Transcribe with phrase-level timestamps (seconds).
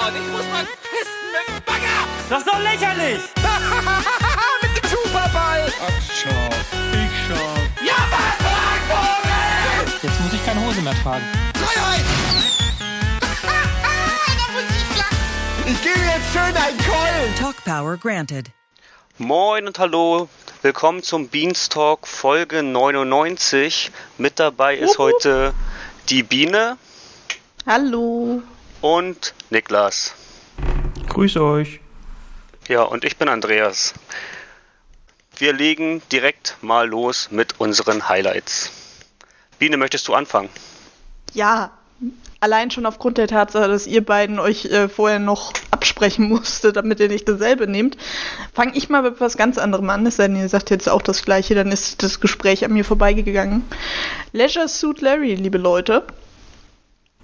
[0.00, 2.08] Gott, ich muss mal pissen mit dem Bagger!
[2.30, 3.20] Das ist doch lächerlich!
[4.62, 5.70] mit dem Superball!
[5.78, 6.48] Ach, schau.
[6.94, 7.84] Ich schau.
[7.84, 8.36] Ja, was,
[8.88, 9.98] Vogel!
[10.02, 11.22] Jetzt muss ich keine Hose mehr tragen.
[11.54, 12.04] Freiheit!
[14.38, 14.62] da muss
[15.66, 17.34] ich gebe jetzt schön einen Keulen!
[17.38, 18.50] Talk Power granted.
[19.18, 20.30] Moin und hallo,
[20.62, 23.92] willkommen zum Beanstalk Folge 99.
[24.16, 25.52] Mit dabei ist heute
[26.08, 26.78] die Biene
[27.66, 28.42] Hallo.
[28.80, 30.14] Und Niklas.
[31.08, 31.80] Grüß euch.
[32.68, 33.94] Ja, und ich bin Andreas.
[35.36, 38.70] Wir legen direkt mal los mit unseren Highlights.
[39.58, 40.48] Biene, möchtest du anfangen?
[41.32, 41.72] Ja,
[42.40, 47.00] allein schon aufgrund der Tatsache, dass ihr beiden euch äh, vorher noch absprechen musstet, damit
[47.00, 47.96] ihr nicht dasselbe nehmt,
[48.54, 50.06] fange ich mal mit was ganz anderem an.
[50.06, 52.84] Es sei denn, ihr sagt jetzt auch das Gleiche, dann ist das Gespräch an mir
[52.84, 53.64] vorbeigegangen.
[54.32, 56.04] Leisure Suit Larry, liebe Leute.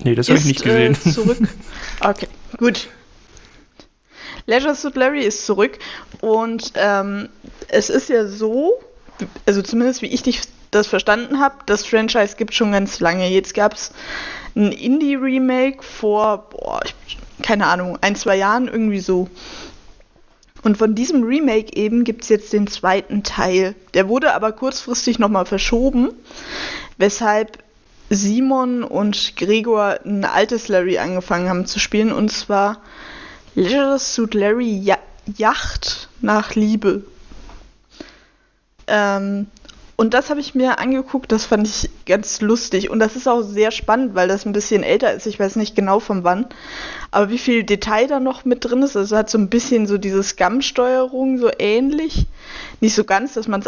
[0.03, 0.97] Nee, das habe ich nicht gesehen.
[1.05, 1.39] Äh, zurück.
[2.01, 2.29] Okay,
[2.59, 2.89] gut.
[4.47, 5.79] Leisure Suit Larry ist zurück
[6.21, 7.31] und ähm,
[7.69, 8.75] es ist ja so,
[9.47, 13.29] also zumindest wie ich dich das verstanden habe, das Franchise gibt schon ganz lange.
[13.29, 13.93] Jetzt gab es
[14.55, 19.29] ein Indie-Remake vor, boah, ich, keine Ahnung, ein, zwei Jahren irgendwie so.
[20.63, 23.75] Und von diesem Remake eben gibt es jetzt den zweiten Teil.
[23.95, 26.11] Der wurde aber kurzfristig nochmal verschoben,
[26.99, 27.59] weshalb
[28.11, 32.81] Simon und Gregor ein altes Larry angefangen haben zu spielen, und zwar
[33.55, 34.95] Leisure Suit Larry
[35.37, 37.05] Yacht nach Liebe.
[38.87, 39.47] Ähm,
[39.97, 42.91] und das habe ich mir angeguckt, das fand ich ganz lustig.
[42.91, 45.27] Und das ist auch sehr spannend, weil das ein bisschen älter ist.
[45.27, 46.47] Ich weiß nicht genau von wann.
[47.11, 49.97] Aber wie viel Detail da noch mit drin ist, also hat so ein bisschen so
[49.97, 52.27] diese Scam-Steuerung so ähnlich.
[52.81, 53.67] Nicht so ganz, dass man es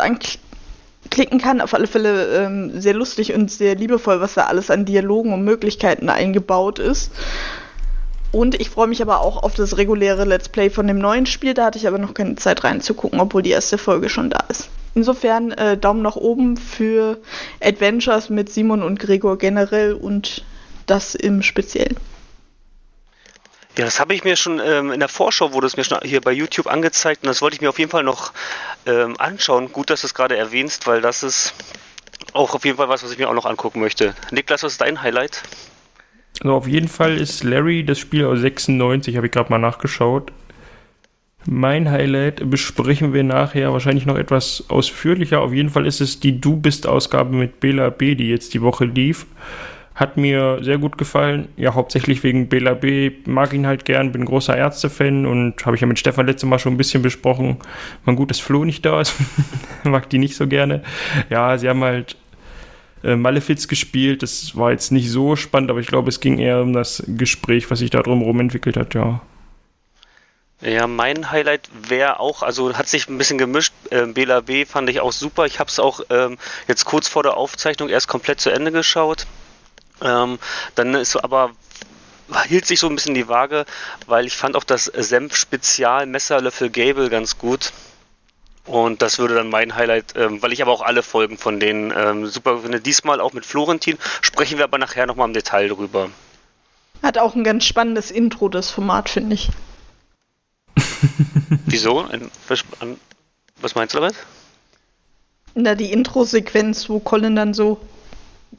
[1.08, 1.60] anklicken kann.
[1.60, 5.42] Auf alle Fälle ähm, sehr lustig und sehr liebevoll, was da alles an Dialogen und
[5.42, 7.12] Möglichkeiten eingebaut ist.
[8.30, 11.54] Und ich freue mich aber auch auf das reguläre Let's Play von dem neuen Spiel.
[11.54, 14.68] Da hatte ich aber noch keine Zeit reinzugucken, obwohl die erste Folge schon da ist.
[14.94, 17.18] Insofern äh, Daumen nach oben für
[17.62, 20.44] Adventures mit Simon und Gregor generell und
[20.86, 21.96] das im Speziellen.
[23.78, 26.20] Ja, das habe ich mir schon ähm, in der Vorschau, wurde es mir schon hier
[26.20, 28.32] bei YouTube angezeigt und das wollte ich mir auf jeden Fall noch
[28.88, 29.70] ähm, anschauen.
[29.70, 31.54] Gut, dass du es gerade erwähnst, weil das ist
[32.32, 34.14] auch auf jeden Fall was, was ich mir auch noch angucken möchte.
[34.30, 35.42] Niklas, was ist dein Highlight?
[36.40, 40.32] Also auf jeden Fall ist Larry das Spiel aus 96, habe ich gerade mal nachgeschaut.
[41.46, 45.40] Mein Highlight besprechen wir nachher wahrscheinlich noch etwas ausführlicher.
[45.40, 48.62] Auf jeden Fall ist es die Du bist Ausgabe mit Bela B, die jetzt die
[48.62, 49.26] Woche lief.
[49.98, 51.48] Hat mir sehr gut gefallen.
[51.56, 53.10] Ja, hauptsächlich wegen Bela B.
[53.26, 56.60] Mag ihn halt gern, bin großer Ärzte-Fan und habe ich ja mit Stefan letztes Mal
[56.60, 57.56] schon ein bisschen besprochen.
[58.04, 59.16] Man gut, dass Flo nicht da ist.
[59.82, 60.84] Mag die nicht so gerne.
[61.30, 62.16] Ja, sie haben halt
[63.02, 64.22] äh, Malefiz gespielt.
[64.22, 67.68] Das war jetzt nicht so spannend, aber ich glaube, es ging eher um das Gespräch,
[67.68, 69.20] was sich da drumherum entwickelt hat, ja.
[70.60, 73.72] Ja, mein Highlight wäre auch, also hat sich ein bisschen gemischt.
[73.90, 75.44] Ähm, Bela B fand ich auch super.
[75.46, 76.38] Ich habe es auch ähm,
[76.68, 79.26] jetzt kurz vor der Aufzeichnung erst komplett zu Ende geschaut.
[80.02, 80.38] Ähm,
[80.74, 81.52] dann ist aber
[82.46, 83.64] hielt sich so ein bisschen die Waage,
[84.06, 87.72] weil ich fand auch das Senf-Spezial Messerlöffel Gable ganz gut.
[88.66, 91.90] Und das würde dann mein Highlight, ähm, weil ich aber auch alle Folgen von denen
[91.96, 92.80] ähm, super finde.
[92.80, 93.96] Diesmal auch mit Florentin.
[94.20, 96.10] Sprechen wir aber nachher nochmal im Detail drüber.
[97.02, 99.48] Hat auch ein ganz spannendes Intro, das Format, finde ich.
[101.66, 102.00] Wieso?
[102.00, 102.30] Ein,
[103.60, 104.14] was meinst du damit?
[105.54, 107.80] Na, die Intro-Sequenz, wo Colin dann so.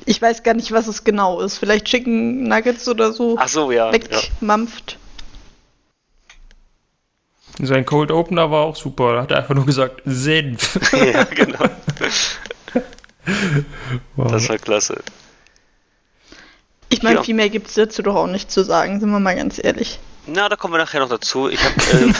[0.05, 1.57] Ich weiß gar nicht, was es genau ist.
[1.57, 3.87] Vielleicht Chicken Nuggets oder so Ach so, ja.
[3.87, 3.93] ja.
[3.93, 4.97] wegmampft.
[7.61, 9.15] Sein Cold Opener war auch super.
[9.15, 10.79] Da hat er einfach nur gesagt, Senf.
[10.93, 11.65] ja, genau.
[14.15, 14.31] Wow.
[14.31, 15.01] Das war klasse.
[16.87, 17.23] Ich meine, Ja.
[17.23, 19.99] viel mehr gibt es dazu doch auch nicht zu sagen, sind wir mal ganz ehrlich.
[20.25, 21.49] Na, da kommen wir nachher noch dazu.
[21.49, 22.15] Ich habe ähm,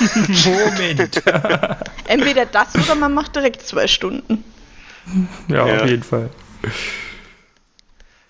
[0.46, 1.22] Moment.
[2.08, 4.44] Entweder das oder man macht direkt zwei Stunden.
[5.48, 5.82] ja, Ja.
[5.84, 6.30] auf jeden Fall.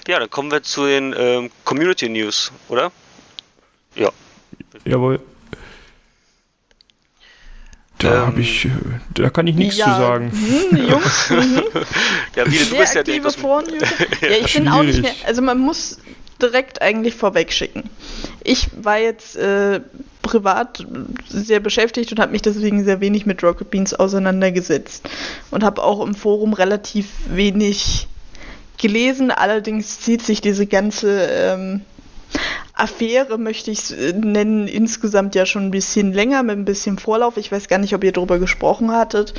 [0.09, 2.91] Ja, dann kommen wir zu den ähm, Community News, oder?
[3.95, 4.09] Ja.
[4.83, 5.19] Jawohl.
[7.99, 8.69] Da Ähm, habe ich, äh,
[9.13, 10.31] da kann ich nichts ja, zu sagen.
[10.71, 11.63] Hm, Jungs, mhm.
[12.35, 13.85] Ja, wie du sehr bist ja aktive der Foren-User.
[14.21, 15.13] Ja, ich bin auch nicht mehr.
[15.27, 15.99] Also man muss
[16.41, 17.87] direkt eigentlich vorweg schicken.
[18.43, 19.79] Ich war jetzt äh,
[20.23, 20.87] privat
[21.27, 25.07] sehr beschäftigt und habe mich deswegen sehr wenig mit Rocket Beans auseinandergesetzt
[25.51, 28.07] und habe auch im Forum relativ wenig
[28.79, 29.31] gelesen.
[29.31, 31.81] Allerdings zieht sich diese ganze ähm,
[32.73, 37.37] Affäre, möchte ich es nennen, insgesamt ja schon ein bisschen länger, mit ein bisschen Vorlauf.
[37.37, 39.33] Ich weiß gar nicht, ob ihr darüber gesprochen hattet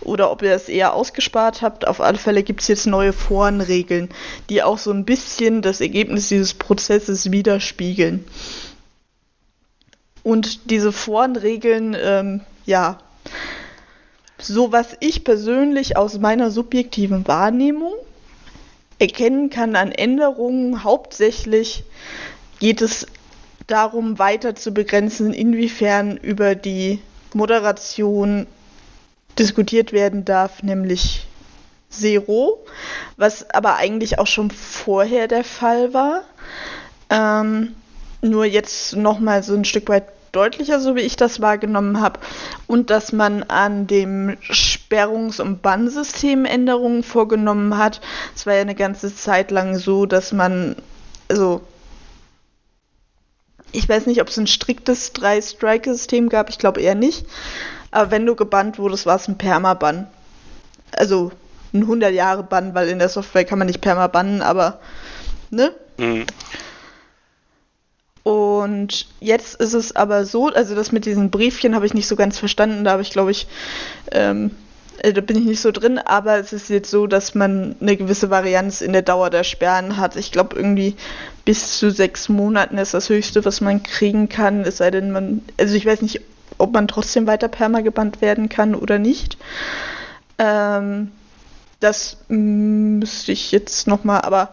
[0.00, 1.86] oder ob ihr es eher ausgespart habt.
[1.86, 4.08] Auf alle Fälle gibt es jetzt neue Forenregeln,
[4.48, 8.24] die auch so ein bisschen das Ergebnis dieses Prozesses widerspiegeln.
[10.22, 12.98] Und diese Forenregeln, ähm, ja,
[14.38, 17.94] so was ich persönlich aus meiner subjektiven Wahrnehmung
[19.00, 21.84] erkennen kann an Änderungen, hauptsächlich
[22.60, 23.06] geht es
[23.66, 27.00] darum, weiter zu begrenzen, inwiefern über die
[27.32, 28.46] Moderation
[29.38, 31.26] diskutiert werden darf, nämlich
[31.88, 32.64] Zero,
[33.16, 36.22] was aber eigentlich auch schon vorher der Fall war.
[37.08, 37.74] Ähm,
[38.22, 42.20] nur jetzt nochmal so ein Stück weit deutlicher, so wie ich das wahrgenommen habe.
[42.66, 44.36] Und dass man an dem
[44.90, 48.00] Sperrungs- und Bannsystem Änderungen vorgenommen hat.
[48.34, 50.74] Es war ja eine ganze Zeit lang so, dass man,
[51.28, 51.60] also
[53.70, 57.24] ich weiß nicht, ob es ein striktes Drei-Strike-System gab, ich glaube eher nicht.
[57.92, 60.08] Aber wenn du gebannt wurdest, war es ein Permaban.
[60.92, 61.30] Also
[61.72, 64.80] ein 100 Jahre Bann, weil in der Software kann man nicht perma bannen, aber
[65.50, 65.72] ne?
[65.98, 66.26] Mhm.
[68.24, 72.16] Und jetzt ist es aber so, also das mit diesen Briefchen habe ich nicht so
[72.16, 73.46] ganz verstanden, da habe ich glaube ich,
[74.10, 74.50] ähm,
[75.02, 77.96] äh, da bin ich nicht so drin, aber es ist jetzt so, dass man eine
[77.96, 80.16] gewisse Varianz in der Dauer der Sperren hat.
[80.16, 80.96] Ich glaube irgendwie
[81.44, 85.42] bis zu sechs Monaten ist das höchste, was man kriegen kann, es sei denn man,
[85.58, 86.20] also ich weiß nicht,
[86.58, 89.38] ob man trotzdem weiter perma gebannt werden kann oder nicht.
[90.38, 91.10] Ähm,
[91.80, 94.50] das müsste ich jetzt nochmal, aber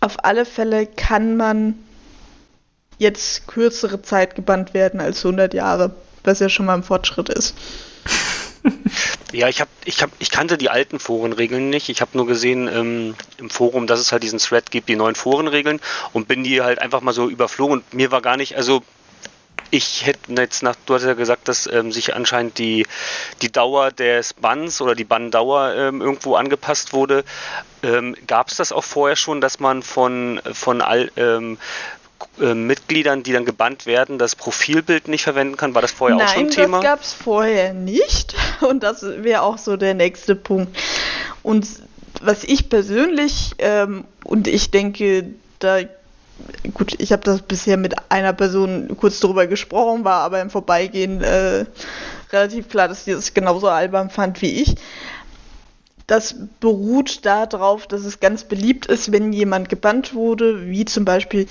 [0.00, 1.74] auf alle Fälle kann man
[2.98, 7.54] jetzt kürzere Zeit gebannt werden als 100 Jahre, was ja schon mal ein Fortschritt ist.
[9.32, 11.88] Ja, ich habe, ich habe, ich kannte die alten Forenregeln nicht.
[11.88, 15.16] Ich habe nur gesehen ähm, im Forum, dass es halt diesen Thread gibt, die neuen
[15.16, 15.80] Forenregeln
[16.12, 18.82] und bin die halt einfach mal so überflogen und mir war gar nicht, also
[19.70, 22.86] ich hätte jetzt nach, du hast ja gesagt, dass ähm, sich anscheinend die,
[23.42, 27.24] die Dauer des Banns oder die Banndauer ähm, irgendwo angepasst wurde.
[27.82, 31.58] Ähm, Gab es das auch vorher schon, dass man von, von all, ähm,
[32.40, 35.74] äh, Mitgliedern, die dann gebannt werden, das Profilbild nicht verwenden kann?
[35.74, 36.78] War das vorher Nein, auch schon ein Thema?
[36.78, 38.34] Nein, das gab es vorher nicht.
[38.60, 40.76] Und das wäre auch so der nächste Punkt.
[41.42, 41.66] Und
[42.22, 45.80] was ich persönlich, ähm, und ich denke, da
[46.72, 51.22] gut, ich habe das bisher mit einer Person kurz darüber gesprochen, war aber im Vorbeigehen
[51.22, 51.66] äh,
[52.32, 54.74] relativ klar, dass sie das genauso albern fand wie ich.
[56.06, 61.46] Das beruht darauf, dass es ganz beliebt ist, wenn jemand gebannt wurde, wie zum Beispiel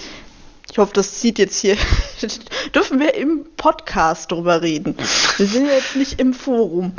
[0.72, 1.78] ich hoffe, das zieht jetzt hier.
[2.76, 4.96] Dürfen wir im Podcast drüber reden?
[5.38, 6.94] Wir sind ja jetzt nicht im Forum.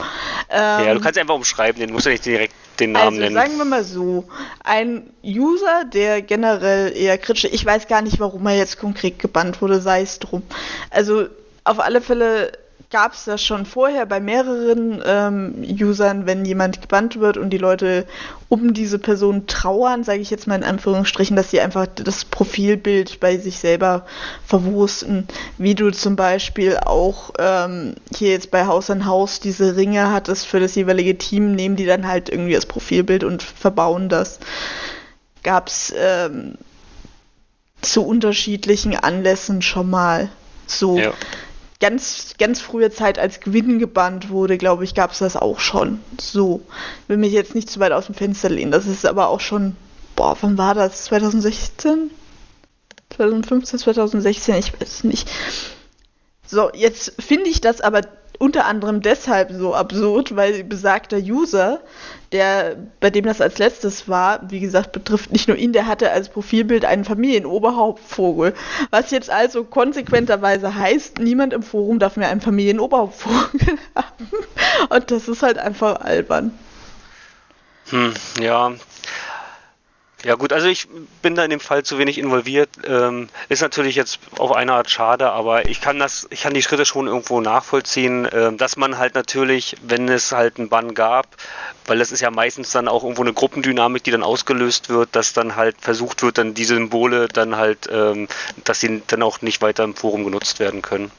[0.50, 3.34] Ähm, ja, du kannst einfach umschreiben, den musst du nicht direkt den Namen also, nennen.
[3.34, 4.24] Sagen wir mal so:
[4.62, 9.60] Ein User, der generell eher kritisch, ich weiß gar nicht, warum er jetzt konkret gebannt
[9.60, 10.42] wurde, sei es drum.
[10.90, 11.26] Also,
[11.64, 12.52] auf alle Fälle
[12.94, 17.58] gab es das schon vorher bei mehreren ähm, Usern, wenn jemand gebannt wird und die
[17.58, 18.06] Leute
[18.48, 23.18] um diese Person trauern, sage ich jetzt mal in Anführungsstrichen, dass sie einfach das Profilbild
[23.18, 24.06] bei sich selber
[24.46, 25.26] verwursten.
[25.58, 30.46] Wie du zum Beispiel auch ähm, hier jetzt bei Haus an Haus diese Ringe hattest
[30.46, 34.38] für das jeweilige Team, nehmen die dann halt irgendwie das Profilbild und verbauen das.
[35.42, 36.58] Gab es ähm,
[37.80, 40.28] zu unterschiedlichen Anlässen schon mal
[40.68, 40.96] so.
[40.96, 41.12] Ja
[41.84, 46.00] ganz, ganz frühe Zeit als Gewinn gebannt wurde, glaube ich, gab es das auch schon.
[46.18, 46.62] So.
[47.08, 48.72] Will mich jetzt nicht zu weit aus dem Fenster lehnen.
[48.72, 49.76] Das ist aber auch schon,
[50.16, 51.04] boah, wann war das?
[51.04, 52.10] 2016?
[53.14, 55.30] 2015, 2016, ich weiß nicht.
[56.46, 58.00] So, jetzt finde ich das aber
[58.38, 61.80] unter anderem deshalb so absurd, weil besagter User,
[62.32, 66.10] der, bei dem das als letztes war, wie gesagt, betrifft nicht nur ihn, der hatte
[66.10, 68.54] als Profilbild einen Familienoberhauptvogel.
[68.90, 74.28] Was jetzt also konsequenterweise heißt, niemand im Forum darf mehr einen Familienoberhauptvogel haben.
[74.88, 76.52] Und das ist halt einfach albern.
[77.90, 78.72] Hm, ja,
[80.24, 80.88] ja gut, also ich
[81.20, 82.70] bin da in dem Fall zu wenig involviert.
[82.86, 86.62] Ähm, ist natürlich jetzt auf eine Art schade, aber ich kann das, ich kann die
[86.62, 91.26] Schritte schon irgendwo nachvollziehen, äh, dass man halt natürlich, wenn es halt einen Bann gab,
[91.86, 95.34] weil das ist ja meistens dann auch irgendwo eine Gruppendynamik, die dann ausgelöst wird, dass
[95.34, 98.28] dann halt versucht wird, dann diese Symbole dann halt, ähm,
[98.64, 101.10] dass sie dann auch nicht weiter im Forum genutzt werden können.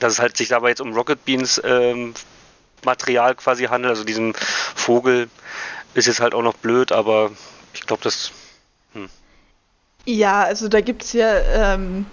[0.00, 2.14] Dass es halt sich dabei jetzt um Rocket Beans ähm,
[2.84, 5.28] Material quasi handelt, also diesem Vogel,
[5.94, 7.30] ist jetzt halt auch noch blöd, aber
[7.74, 8.30] ich glaube, das.
[8.92, 9.08] Hm.
[10.06, 12.06] Ja, also da gibt es ja ähm,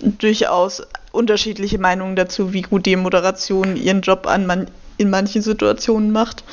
[0.00, 0.82] durchaus
[1.12, 6.44] unterschiedliche Meinungen dazu, wie gut die Moderation ihren Job an man in manchen Situationen macht.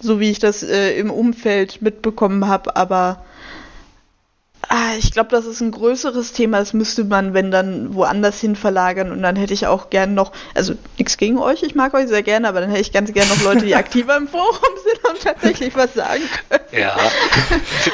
[0.00, 3.24] So wie ich das äh, im Umfeld mitbekommen habe, aber
[4.68, 6.58] Ah, ich glaube, das ist ein größeres Thema.
[6.58, 9.12] Das müsste man, wenn dann woanders hin verlagern.
[9.12, 12.22] Und dann hätte ich auch gern noch, also nichts gegen euch, ich mag euch sehr
[12.22, 14.54] gerne, aber dann hätte ich ganz gern noch Leute, die aktiver im Forum
[14.84, 16.64] sind und tatsächlich was sagen können.
[16.72, 16.96] Ja.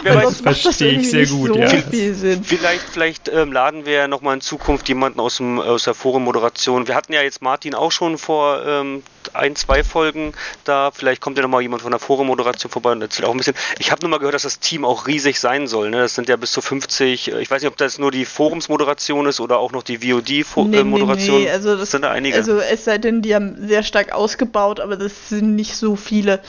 [0.05, 1.69] Das verstehe ich irgendwie sehr gut, so ja.
[1.69, 2.45] viel Sinn.
[2.45, 6.88] Vielleicht, vielleicht ähm, laden wir nochmal in Zukunft jemanden aus, dem, aus der Forenmoderation.
[6.88, 9.02] Wir hatten ja jetzt Martin auch schon vor ähm,
[9.35, 10.33] ein, zwei Folgen
[10.64, 10.91] da.
[10.91, 13.55] Vielleicht kommt ja nochmal jemand von der Forenmoderation vorbei und erzählt auch ein bisschen.
[13.79, 15.91] Ich habe nur mal gehört, dass das Team auch riesig sein soll.
[15.91, 15.99] Ne?
[15.99, 17.33] Das sind ja bis zu 50.
[17.33, 21.38] Ich weiß nicht, ob das nur die Forumsmoderation ist oder auch noch die VOD-Moderation.
[21.38, 22.37] Nee, nee, also das sind da einige.
[22.37, 26.41] Also es sei denn, die haben sehr stark ausgebaut, aber das sind nicht so viele.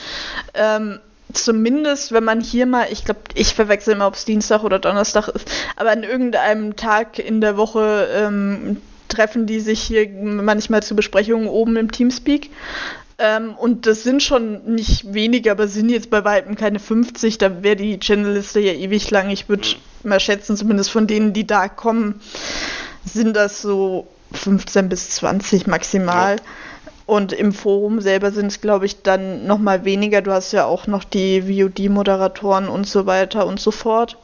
[0.53, 0.99] Ähm,
[1.33, 5.27] zumindest, wenn man hier mal, ich glaube, ich verwechsel immer, ob es Dienstag oder Donnerstag
[5.29, 8.81] ist, aber an irgendeinem Tag in der Woche ähm,
[9.13, 12.49] treffen die sich hier manchmal zu Besprechungen oben im Teamspeak.
[13.19, 17.37] Ähm, und das sind schon nicht wenige, aber sind jetzt bei weitem keine 50.
[17.37, 19.29] Da wäre die Channelliste ja ewig lang.
[19.29, 19.67] Ich würde
[20.03, 22.21] mal schätzen, zumindest von denen, die da kommen,
[23.05, 26.37] sind das so 15 bis 20 maximal.
[27.05, 30.21] Und im Forum selber sind es, glaube ich, dann noch mal weniger.
[30.21, 34.17] Du hast ja auch noch die VOD-Moderatoren und so weiter und so fort.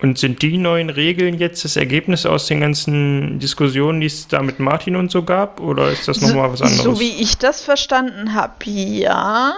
[0.00, 4.42] Und sind die neuen Regeln jetzt das Ergebnis aus den ganzen Diskussionen, die es da
[4.42, 5.60] mit Martin und so gab?
[5.60, 6.84] Oder ist das nochmal was anderes?
[6.84, 9.54] So wie ich das verstanden habe, ja.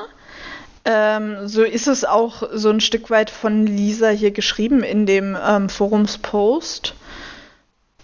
[0.87, 5.37] Ähm, so ist es auch so ein Stück weit von Lisa hier geschrieben in dem
[5.47, 6.95] ähm, Forumspost.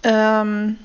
[0.03, 0.77] Ähm,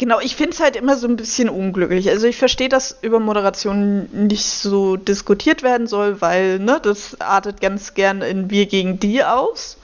[0.00, 2.08] genau, ich finde es halt immer so ein bisschen unglücklich.
[2.08, 7.60] Also ich verstehe, dass über Moderation nicht so diskutiert werden soll, weil ne, das artet
[7.60, 9.76] ganz gern in wir gegen die aus.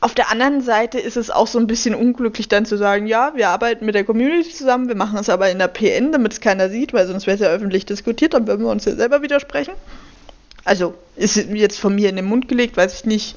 [0.00, 3.32] Auf der anderen Seite ist es auch so ein bisschen unglücklich, dann zu sagen, ja,
[3.36, 6.40] wir arbeiten mit der Community zusammen, wir machen es aber in der PN, damit es
[6.40, 9.22] keiner sieht, weil sonst wäre es ja öffentlich diskutiert, dann würden wir uns ja selber
[9.22, 9.74] widersprechen.
[10.64, 13.36] Also ist jetzt von mir in den Mund gelegt, weiß ich nicht,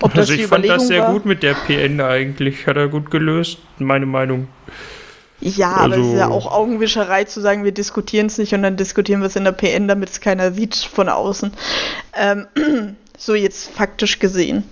[0.00, 1.12] ob das also die ich fand Überlegung das sehr war.
[1.12, 2.66] gut mit der PN eigentlich.
[2.66, 4.48] Hat er gut gelöst, meine Meinung.
[5.40, 8.62] Ja, aber es ist ja Also- auch Augenwischerei zu sagen, wir diskutieren es nicht und
[8.62, 11.52] dann diskutieren wir es in der PN, damit es keiner sieht von außen.
[12.14, 12.46] Ähm,
[13.18, 14.64] so jetzt faktisch gesehen.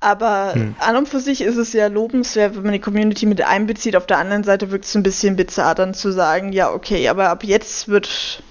[0.00, 0.74] Aber Hm.
[0.80, 3.96] an und für sich ist es ja lobenswert, wenn man die Community mit einbezieht.
[3.96, 7.30] Auf der anderen Seite wirkt es ein bisschen bizarr, dann zu sagen, ja, okay, aber
[7.30, 8.42] ab jetzt wird,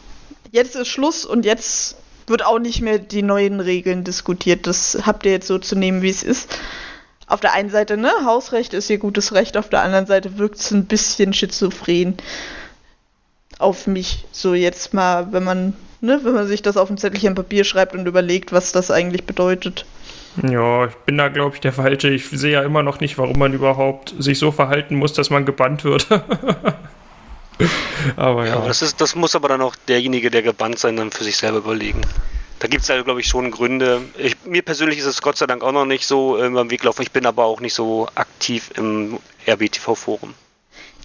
[0.51, 1.95] jetzt ist Schluss und jetzt
[2.25, 4.65] wird auch nicht mehr die neuen Regeln diskutiert.
[4.65, 6.57] Das habt ihr jetzt so zu nehmen, wie es ist.
[7.27, 10.59] Auf der einen Seite, ne, Hausrecht ist ihr gutes Recht, auf der anderen Seite wirkt
[10.59, 12.17] es ein bisschen schizophren
[13.59, 14.25] auf mich.
[14.31, 17.95] So jetzt mal, wenn man, ne, wenn man sich das auf ein Zettelchen Papier schreibt
[17.95, 19.85] und überlegt, was das eigentlich bedeutet.
[20.41, 22.09] Ja, ich bin da, glaube ich, der Falsche.
[22.09, 25.45] Ich sehe ja immer noch nicht, warum man überhaupt sich so verhalten muss, dass man
[25.45, 26.07] gebannt wird.
[28.15, 28.67] aber Ja, ja.
[28.67, 31.59] das, ist, das muss aber dann auch derjenige, der gebannt sein, dann für sich selber
[31.59, 32.01] überlegen.
[32.63, 34.03] Da gibt es ja, glaube ich, schon Gründe.
[34.17, 37.03] Ich, mir persönlich ist es Gott sei Dank auch noch nicht so äh, beim Weglaufen.
[37.03, 40.33] Ich bin aber auch nicht so aktiv im RBTV-Forum.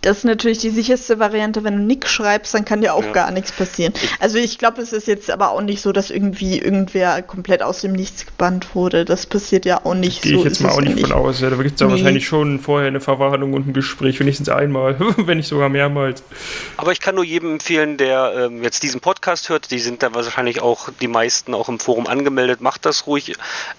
[0.03, 3.13] Das ist natürlich die sicherste Variante, wenn du nix schreibst, dann kann dir auch Ja.
[3.13, 3.93] gar nichts passieren.
[4.21, 7.81] Also ich glaube, es ist jetzt aber auch nicht so, dass irgendwie irgendwer komplett aus
[7.81, 9.05] dem Nichts gebannt wurde.
[9.05, 10.23] Das passiert ja auch nicht.
[10.23, 11.41] Gehe so ich jetzt ist mal auch nicht von aus.
[11.41, 11.93] Ja, da gibt es ja Nee.
[11.95, 16.23] wahrscheinlich schon vorher eine Verwarnung und ein Gespräch, wenigstens einmal, wenn nicht sogar mehrmals.
[16.77, 20.15] Aber ich kann nur jedem empfehlen, der ähm, jetzt diesen Podcast hört, die sind da
[20.15, 23.35] wahrscheinlich auch die meisten auch im Forum angemeldet, macht das ruhig.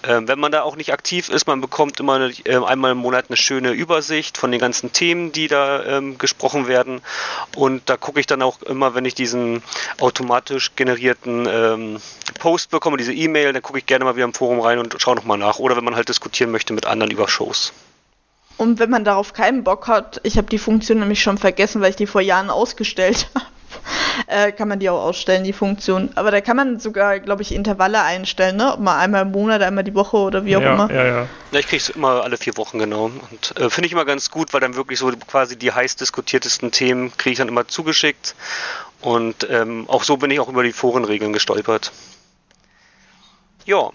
[0.08, 2.98] Ähm, wenn man da auch nicht aktiv ist, man bekommt immer eine, äh, einmal im
[2.98, 7.02] Monat eine schöne Übersicht von den ganzen Themen, die da ähm, gesprochen werden.
[7.56, 9.64] Und da gucke ich dann auch immer, wenn ich diesen
[10.00, 12.02] automatisch generierten ähm,
[12.40, 15.16] Post bekomme, diese E-Mail, dann gucke ich gerne mal wieder im Forum rein und schaue
[15.16, 15.60] nochmal nach.
[15.60, 17.74] Oder wenn man halt diskutieren möchte mit anderen über Shows.
[18.58, 21.92] Und wenn man darauf keinen Bock hat, ich habe die Funktion nämlich schon vergessen, weil
[21.92, 23.46] ich die vor Jahren ausgestellt habe,
[24.28, 26.10] äh, kann man die auch ausstellen, die Funktion.
[26.16, 28.74] Aber da kann man sogar, glaube ich, Intervalle einstellen, ne?
[28.74, 30.92] Ob mal einmal im Monat, einmal die Woche oder wie auch ja, immer.
[30.92, 31.28] ja, ja.
[31.52, 33.06] Ja, ich kriege es immer alle vier Wochen genau.
[33.06, 36.72] Und äh, finde ich immer ganz gut, weil dann wirklich so quasi die heiß diskutiertesten
[36.72, 38.36] Themen kriege ich dann immer zugeschickt.
[39.02, 41.92] Und ähm, auch so bin ich auch über die Forenregeln gestolpert.
[43.66, 43.90] Ja.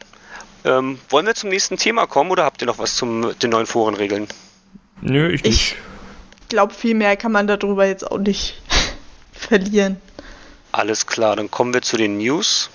[0.64, 3.66] Ähm, wollen wir zum nächsten Thema kommen oder habt ihr noch was zum den neuen
[3.66, 4.28] Forenregeln?
[5.02, 5.76] Nö, ich nicht.
[6.40, 8.62] Ich glaube, viel mehr kann man darüber jetzt auch nicht
[9.46, 9.96] verlieren.
[10.72, 12.70] Alles klar, dann kommen wir zu den News.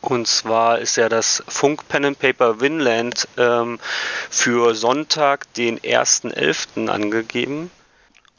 [0.00, 3.78] Und zwar ist ja das Funk Pen and Paper Winland ähm,
[4.28, 6.88] für Sonntag, den 1.11.
[6.88, 7.70] angegeben.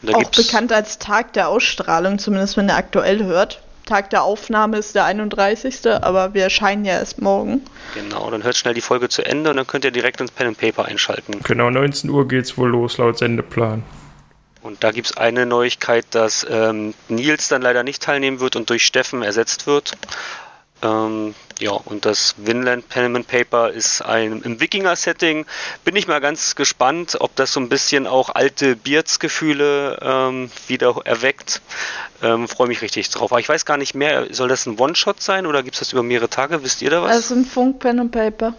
[0.03, 3.62] Und da auch gibt's- bekannt als Tag der Ausstrahlung, zumindest wenn er aktuell hört.
[3.88, 7.62] Tag der Aufnahme ist der 31., aber wir erscheinen ja erst morgen.
[7.96, 10.48] Genau, dann hört schnell die Folge zu Ende und dann könnt ihr direkt ins Pen
[10.48, 11.39] and Paper einschalten.
[11.44, 13.84] Genau, 19 Uhr geht's wohl los, laut Sendeplan.
[14.65, 18.67] Und da gibt es eine Neuigkeit, dass ähm, Nils dann leider nicht teilnehmen wird und
[18.72, 19.95] durch Steffen ersetzt wird.
[20.81, 25.45] Ähm, ja, und das Vinland Pen and Paper ist ein im Wikinger-Setting.
[25.84, 30.95] Bin ich mal ganz gespannt, ob das so ein bisschen auch alte Beards-Gefühle ähm, wieder
[31.05, 31.62] erweckt.
[32.24, 33.31] Ähm, Freue mich richtig drauf.
[33.31, 35.93] Aber ich weiß gar nicht mehr, soll das ein One-Shot sein oder gibt es das
[35.93, 36.63] über mehrere Tage?
[36.63, 37.12] Wisst ihr da was?
[37.12, 38.55] Also ein Funk Pen and Paper.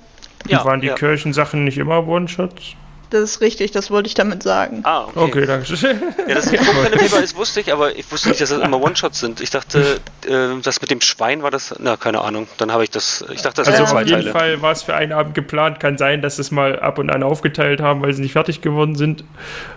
[0.46, 0.94] ja, waren die ja.
[0.94, 2.76] Kirchensachen nicht immer One-Shots?
[3.10, 4.80] Das ist richtig, das wollte ich damit sagen.
[4.84, 5.20] Ah, okay.
[5.20, 6.00] Okay, danke schön.
[6.26, 9.20] Ja, dass es Paper ist, wusste ich, aber ich wusste nicht, dass das immer One-Shots
[9.20, 9.40] sind.
[9.40, 11.74] Ich dachte, äh, das mit dem Schwein war das.
[11.78, 12.48] Na, keine Ahnung.
[12.58, 13.24] Dann habe ich das.
[13.32, 14.32] Ich dachte, das Also auf zwei jeden Teile.
[14.32, 15.78] Fall war es für einen Abend geplant.
[15.78, 18.96] Kann sein, dass es mal ab und an aufgeteilt haben, weil sie nicht fertig geworden
[18.96, 19.22] sind.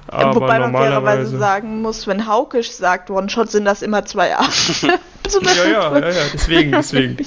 [0.07, 1.37] Aber Wobei man fairerweise normalerweise.
[1.37, 4.99] sagen muss, wenn Haukisch sagt One-Shot, sind das immer zwei Abende.
[5.29, 7.17] Ja, ja, ja, ja, deswegen, deswegen.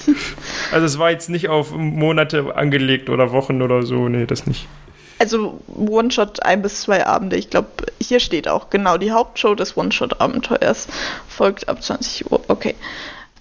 [0.72, 4.66] Also es war jetzt nicht auf Monate angelegt oder Wochen oder so, nee, das nicht.
[5.22, 7.36] Also One-Shot ein bis zwei Abende.
[7.36, 7.68] Ich glaube,
[8.02, 10.88] hier steht auch genau, die Hauptshow des One-Shot-Abenteuers
[11.28, 12.40] folgt ab 20 Uhr.
[12.48, 12.74] Okay.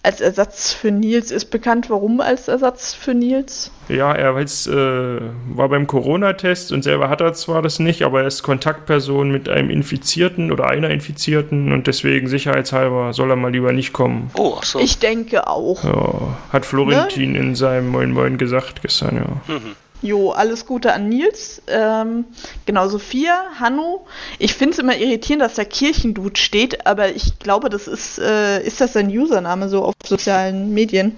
[0.04, 1.90] Als Ersatz für Nils ist bekannt.
[1.90, 3.72] Warum als Ersatz für Nils?
[3.90, 5.22] Ja, er weiß, äh,
[5.56, 9.50] war beim Corona-Test und selber hat er zwar das nicht, aber er ist Kontaktperson mit
[9.50, 14.30] einem Infizierten oder einer Infizierten und deswegen sicherheitshalber soll er mal lieber nicht kommen.
[14.38, 14.78] Oh, so.
[14.78, 15.84] Ich denke auch.
[15.84, 19.56] Ja, hat Florentin in seinem Moin Moin gesagt gestern, ja.
[20.02, 21.62] Jo, alles Gute an Nils.
[21.68, 22.26] Ähm,
[22.66, 24.06] genau, Sophia, Hanno.
[24.40, 28.64] Ich finde es immer irritierend, dass da Kirchendude steht, aber ich glaube, das ist, äh,
[28.64, 31.16] ist das sein Username so auf sozialen Medien?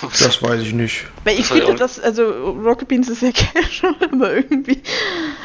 [0.00, 1.06] Das weiß ich nicht.
[1.24, 4.82] Weil ich finde das, also Rocket Beans ist ja casual, aber irgendwie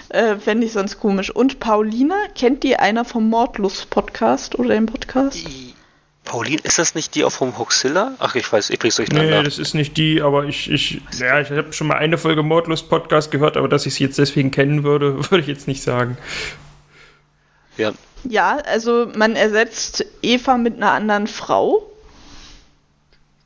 [0.09, 1.29] äh, fände ich sonst komisch.
[1.29, 5.45] Und Paulina, kennt die einer vom Mordlust-Podcast oder dem Podcast?
[6.31, 8.13] Pauline, ist das nicht die auch vom Hoxilla?
[8.19, 9.43] Ach, ich weiß, ich bring's Nee, durcheinander.
[9.43, 12.87] das ist nicht die, aber ich, ich, ja, ich habe schon mal eine Folge Mordlust
[12.89, 16.17] Podcast gehört, aber dass ich sie jetzt deswegen kennen würde, würde ich jetzt nicht sagen.
[17.77, 17.91] ja.
[18.23, 21.90] Ja, also man ersetzt Eva mit einer anderen Frau.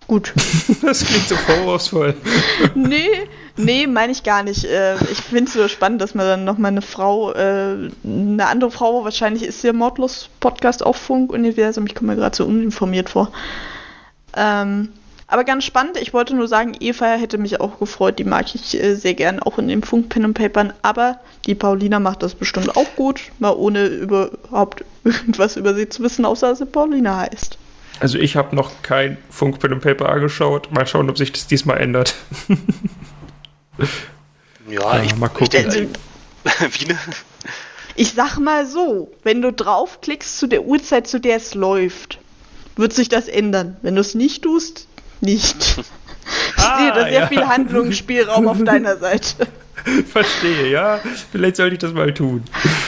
[0.07, 0.33] Gut.
[0.81, 2.15] Das klingt so vorwurfsvoll.
[2.75, 4.65] nee, nee, meine ich gar nicht.
[4.65, 8.71] Äh, ich finde es so spannend, dass man dann nochmal eine Frau, äh, eine andere
[8.71, 13.31] Frau, wahrscheinlich ist der Mordlos-Podcast auch Funk-Universum, ich komme mir gerade so uninformiert vor.
[14.35, 14.89] Ähm,
[15.27, 18.79] aber ganz spannend, ich wollte nur sagen, Eva hätte mich auch gefreut, die mag ich
[18.79, 22.77] äh, sehr gern, auch in den Funk-Pen und Papern, aber die Paulina macht das bestimmt
[22.77, 27.57] auch gut, mal ohne überhaupt irgendwas über sie zu wissen, außer dass sie Paulina heißt.
[27.99, 30.71] Also ich habe noch kein Funk Pen and Paper angeschaut.
[30.71, 32.15] Mal schauen, ob sich das diesmal ändert.
[34.67, 35.65] Ja, Ja, ich mal gucken.
[35.65, 35.79] Also,
[36.79, 36.97] Wie ne?
[37.95, 42.19] Ich sag mal so, wenn du draufklickst zu der Uhrzeit, zu der es läuft,
[42.75, 43.77] wird sich das ändern.
[43.81, 44.87] Wenn du es nicht tust,
[45.21, 45.77] nicht.
[46.57, 47.27] Ich Ah, sehe da sehr ja.
[47.27, 49.45] viel Handlungsspielraum auf deiner Seite.
[50.11, 50.99] Verstehe, ja.
[51.31, 52.43] Vielleicht sollte ich das mal tun.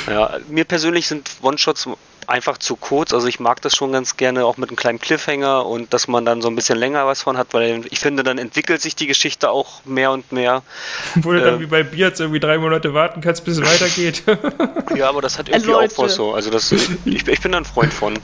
[0.07, 1.87] Ja, mir persönlich sind One-Shots
[2.27, 3.13] einfach zu kurz.
[3.13, 6.25] Also ich mag das schon ganz gerne, auch mit einem kleinen Cliffhanger und dass man
[6.25, 9.07] dann so ein bisschen länger was von hat, weil ich finde, dann entwickelt sich die
[9.07, 10.61] Geschichte auch mehr und mehr.
[11.15, 11.43] Wo du Äh.
[11.45, 14.23] dann wie bei Beards irgendwie drei Monate warten kannst, bis es weitergeht.
[14.95, 15.93] Ja, aber das hat irgendwie Leute.
[15.97, 16.33] auch was so.
[16.33, 18.17] Also das, ich, ich bin da ein Freund von.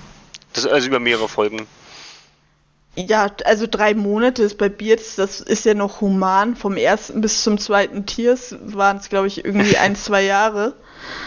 [0.54, 1.68] Das, also über mehrere Folgen.
[2.96, 6.56] Ja, also drei Monate ist bei Beards, das ist ja noch human.
[6.56, 10.74] Vom ersten bis zum zweiten Tiers waren es, glaube ich, irgendwie ein, zwei Jahre.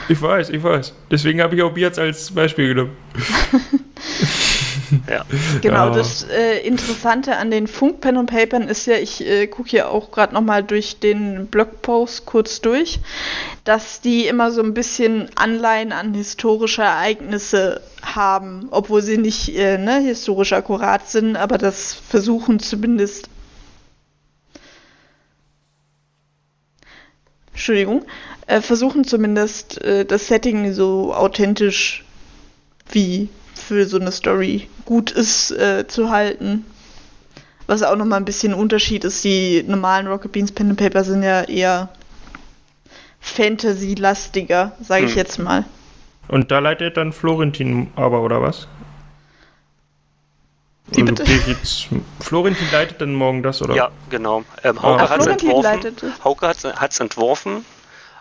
[0.09, 0.93] Ich weiß, ich weiß.
[1.11, 2.97] Deswegen habe ich auch Beards als Beispiel genommen.
[5.11, 5.25] Ja.
[5.63, 5.95] Genau, Ja.
[5.95, 10.13] das äh, Interessante an den Funk-Pen und Papern ist ja, ich äh, gucke hier auch
[10.13, 13.01] gerade nochmal durch den Blogpost kurz durch,
[13.65, 19.77] dass die immer so ein bisschen Anleihen an historische Ereignisse haben, obwohl sie nicht äh,
[19.77, 23.29] ne, historisch akkurat sind, aber das versuchen zumindest.
[27.53, 28.05] Entschuldigung,
[28.47, 32.05] äh, versuchen zumindest äh, das Setting so authentisch
[32.91, 36.65] wie für so eine Story gut ist äh, zu halten.
[37.67, 41.25] Was auch nochmal ein bisschen Unterschied ist, die normalen Rocket Beans Pen and Paper sind
[41.25, 41.89] ja eher
[43.21, 45.17] Fantasy-lastiger, sage ich Hm.
[45.17, 45.65] jetzt mal.
[46.29, 48.69] Und da leitet dann Florentin aber, oder was?
[50.93, 51.25] Wie bitte?
[51.25, 51.89] jetzt,
[52.21, 53.75] Florentin leitet dann morgen das, oder?
[53.75, 54.45] Ja, genau.
[54.63, 56.25] Ähm, Hauke Ah, hat es Florentin entworfen.
[56.25, 57.65] Hauke hat es entworfen,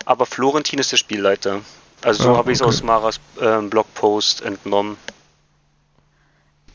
[0.05, 1.61] aber Florentin ist der Spielleiter.
[2.03, 2.69] Also so Ah, habe ich es okay.
[2.69, 4.97] aus Maras ähm, Blogpost entnommen.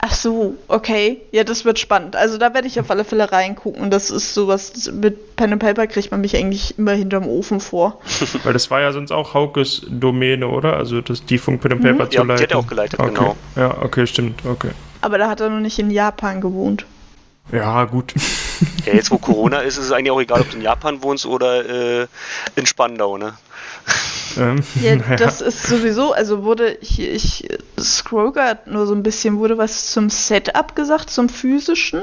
[0.03, 1.21] Ach so, okay.
[1.31, 2.17] Ja, das wird spannend.
[2.17, 3.91] Also da werde ich auf alle Fälle reingucken.
[3.91, 8.01] Das ist sowas, mit Pen and Paper kriegt man mich eigentlich immer hinterm Ofen vor.
[8.45, 10.75] Weil das war ja sonst auch Haukes Domäne, oder?
[10.79, 12.43] Also das, die Funk Pen and Paper zu Ja, die leiten.
[12.45, 13.13] hat er auch geleitet, okay.
[13.15, 13.37] genau.
[13.57, 14.71] Ja, okay, stimmt, okay.
[15.03, 16.87] Aber da hat er noch nicht in Japan gewohnt.
[17.53, 18.15] Ja, gut.
[18.87, 21.27] Ja, jetzt wo Corona ist, ist es eigentlich auch egal, ob du in Japan wohnst
[21.27, 22.07] oder äh,
[22.57, 23.35] in Spandau, ne?
[24.39, 25.17] ähm, Ja, naja.
[25.17, 29.91] das ist sowieso, also wurde ich, ich scroll grad nur so ein bisschen, wurde was
[29.93, 32.03] zum Setup gesagt, zum physischen?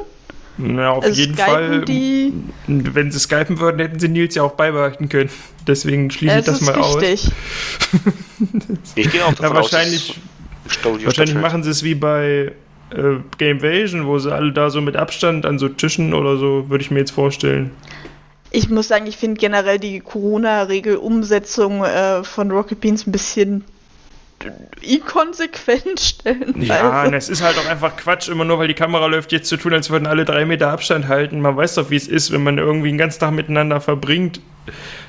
[0.59, 1.85] Na, auf Also jeden skypen Fall.
[1.85, 2.33] die-
[2.65, 5.29] Wenn sie skypen würden, hätten sie Nils ja auch beibehalten können.
[5.67, 6.95] Deswegen schließe ich Das das ist mal aus.
[7.01, 7.29] richtig.
[8.95, 10.19] Ich gehe auch davon Na, aus, wahrscheinlich,
[10.67, 12.53] Studio wahrscheinlich machen sie es wie bei
[12.91, 16.83] äh, Gamevasion, wo sie alle da so mit Abstand an so Tischen oder so, würde
[16.83, 17.71] ich mir jetzt vorstellen.
[18.51, 23.65] Ich muss sagen, ich finde generell die Corona-Regel-Umsetzung äh, von Rocket Beans ein bisschen
[24.81, 26.61] inkonsequent stellen.
[26.61, 29.49] Ja, und es ist halt auch einfach Quatsch, immer nur weil die Kamera läuft, jetzt
[29.49, 31.41] zu tun, als würden alle drei Meter Abstand halten.
[31.41, 34.39] Man weiß doch, wie es ist, wenn man irgendwie den ganzen Tag miteinander verbringt.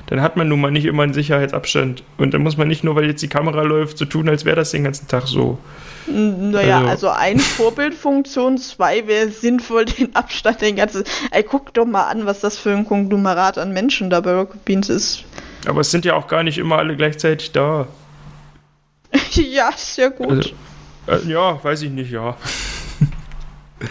[0.09, 2.03] Dann hat man nun mal nicht immer einen Sicherheitsabstand.
[2.17, 4.55] Und dann muss man nicht nur, weil jetzt die Kamera läuft, so tun, als wäre
[4.55, 5.59] das den ganzen Tag so.
[6.07, 11.03] Naja, Also- also, ein Vorbildfunktion, zwei wäre sinnvoll, den Abstand, den ganzen.
[11.29, 14.65] Ey, guck doch mal an, was das für ein Konglomerat an Menschen da bei Rocket
[14.65, 15.23] Beans ist.
[15.67, 17.85] Aber es sind ja auch gar nicht immer alle gleichzeitig da.
[19.33, 20.55] ja, ist ja gut.
[21.07, 22.35] Also, äh, ja, weiß ich nicht, ja.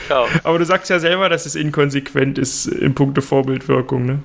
[0.09, 4.19] Ja, Aber du sagst ja selber, dass es inkonsequent ist in puncto Vorbildwirkung, ne?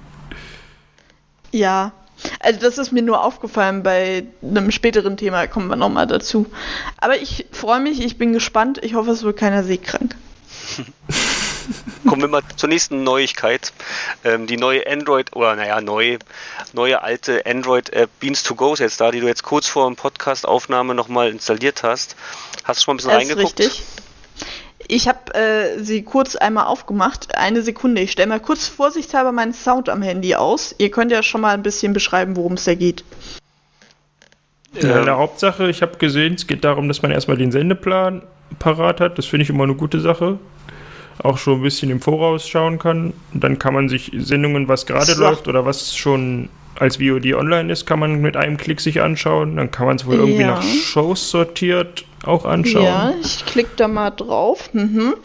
[1.53, 1.91] Ja.
[2.39, 6.47] Also das ist mir nur aufgefallen bei einem späteren Thema, kommen wir nochmal dazu.
[6.97, 10.15] Aber ich freue mich, ich bin gespannt, ich hoffe, es wird keiner seekrank.
[12.07, 13.73] kommen wir mal zur nächsten Neuigkeit.
[14.23, 16.19] Ähm, die neue Android, oder naja, neue,
[16.73, 19.95] neue alte Android-App Beans to Go ist jetzt da, die du jetzt kurz vor dem
[19.95, 22.15] Podcast-Aufnahme nochmal installiert hast.
[22.63, 23.59] Hast du schon mal ein bisschen Das ist reingeguckt?
[23.59, 23.83] richtig.
[24.87, 27.35] Ich habe äh, sie kurz einmal aufgemacht.
[27.37, 28.01] Eine Sekunde.
[28.01, 30.75] Ich stelle mal kurz vorsichtshalber meinen Sound am Handy aus.
[30.77, 33.03] Ihr könnt ja schon mal ein bisschen beschreiben, worum es da geht.
[34.79, 38.23] Ja, in der Hauptsache, ich habe gesehen, es geht darum, dass man erstmal den Sendeplan
[38.59, 39.17] parat hat.
[39.17, 40.39] Das finde ich immer eine gute Sache.
[41.21, 43.13] Auch schon ein bisschen im Voraus schauen kann.
[43.33, 45.21] Und dann kann man sich Sendungen, was gerade So.
[45.21, 49.57] läuft oder was schon als VOD online ist, kann man mit einem Klick sich anschauen.
[49.57, 50.55] Dann kann man es wohl irgendwie Ja.
[50.55, 52.83] nach Shows sortiert auch anschauen.
[52.83, 54.69] Ja, ich klicke da mal drauf.
[54.73, 55.15] Mhm.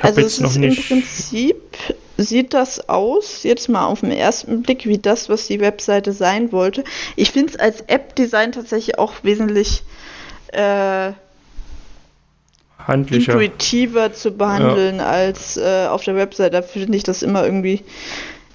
[0.00, 1.76] Also es ist im Prinzip,
[2.16, 6.52] sieht das aus, jetzt mal auf den ersten Blick, wie das, was die Webseite sein
[6.52, 6.84] wollte.
[7.16, 9.82] Ich finde es als App-Design tatsächlich auch wesentlich
[10.48, 11.12] äh,
[12.86, 13.32] Handlicher.
[13.32, 16.54] intuitiver zu behandeln als äh, auf der Website.
[16.54, 17.82] Da finde ich das immer irgendwie,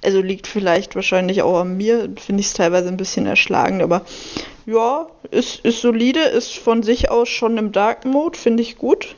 [0.05, 4.01] also liegt vielleicht wahrscheinlich auch an mir, finde ich es teilweise ein bisschen erschlagend, aber
[4.65, 9.15] ja, ist, ist solide, ist von sich aus schon im Dark Mode, finde ich gut.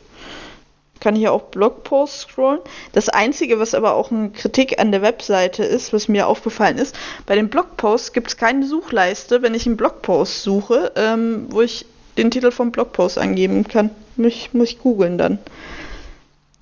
[1.00, 2.60] Kann hier auch Blogposts scrollen.
[2.92, 6.96] Das Einzige, was aber auch eine Kritik an der Webseite ist, was mir aufgefallen ist,
[7.28, 11.86] bei den Blogposts gibt es keine Suchleiste, wenn ich einen Blogpost suche, ähm, wo ich
[12.18, 13.92] den Titel vom Blogpost angeben kann.
[14.16, 15.38] Muss ich, muss ich googeln dann.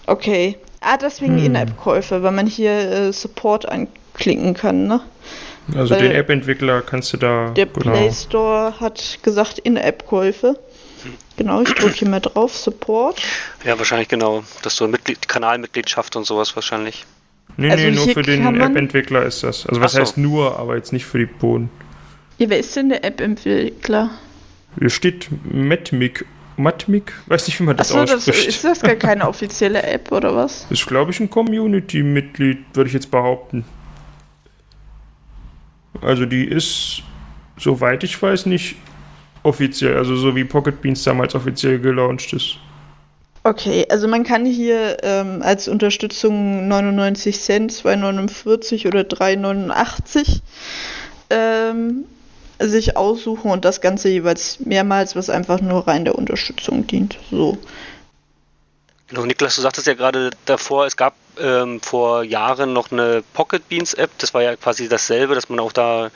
[0.05, 0.57] Okay.
[0.81, 1.45] Ah, deswegen Hm.
[1.45, 3.67] In-App-Käufe, weil man hier äh, Support
[4.15, 5.01] anklicken kann, ne?
[5.75, 7.49] Also weil- den App-Entwickler kannst du da.
[7.51, 7.91] Der genau.
[7.91, 10.58] Play Store hat gesagt In-App-Käufe.
[11.38, 13.21] Genau, ich drücke hier mal drauf, Support.
[13.63, 14.43] ja, wahrscheinlich genau.
[14.63, 17.06] Dass du Mitglied, Kanalmitgliedschaft und sowas wahrscheinlich.
[17.58, 19.67] Nee, Also nee, nur für den App-Entwickler ist das.
[19.67, 19.99] Also was so.
[19.99, 21.69] heißt nur, aber jetzt nicht für die Boden.
[22.38, 24.10] Ja, wer ist denn der App-Entwickler?
[24.80, 26.25] Hier steht Matmic.
[26.58, 27.13] Matmic?
[27.28, 28.47] Weiß nicht, wie man das Achso, das, ausspricht.
[28.47, 30.65] ist das gar keine offizielle App oder was?
[30.69, 33.65] ist, glaube ich, ein Community-Mitglied, würde ich jetzt behaupten.
[36.06, 37.02] Also die ist,
[37.58, 38.76] soweit ich weiß, nicht
[39.44, 42.58] offiziell, also so wie Pocket Beans damals offiziell gelauncht ist.
[43.44, 50.41] Okay, also man kann hier ähm, als Unterstützung 99 Cent, 2,49 oder 3,89
[51.30, 52.06] ähm,
[52.60, 57.20] sich aussuchen und das Ganze jeweils mehrmals, was einfach nur rein der Unterstützung dient.
[57.30, 57.58] So.
[59.08, 63.67] Genau, Niklas, du sagtest ja gerade davor, es gab ähm, vor Jahren noch eine Pocket
[63.69, 64.12] Beans App.
[64.17, 66.12] Das war ja quasi dasselbe, dass man auch da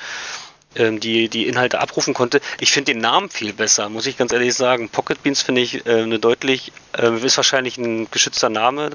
[0.75, 2.41] ähm, die, die Inhalte abrufen konnte.
[2.60, 4.89] Ich finde den Namen viel besser, muss ich ganz ehrlich sagen.
[4.89, 8.91] Pocket Beans finde ich äh, eine deutlich, äh, ist wahrscheinlich ein geschützter Name.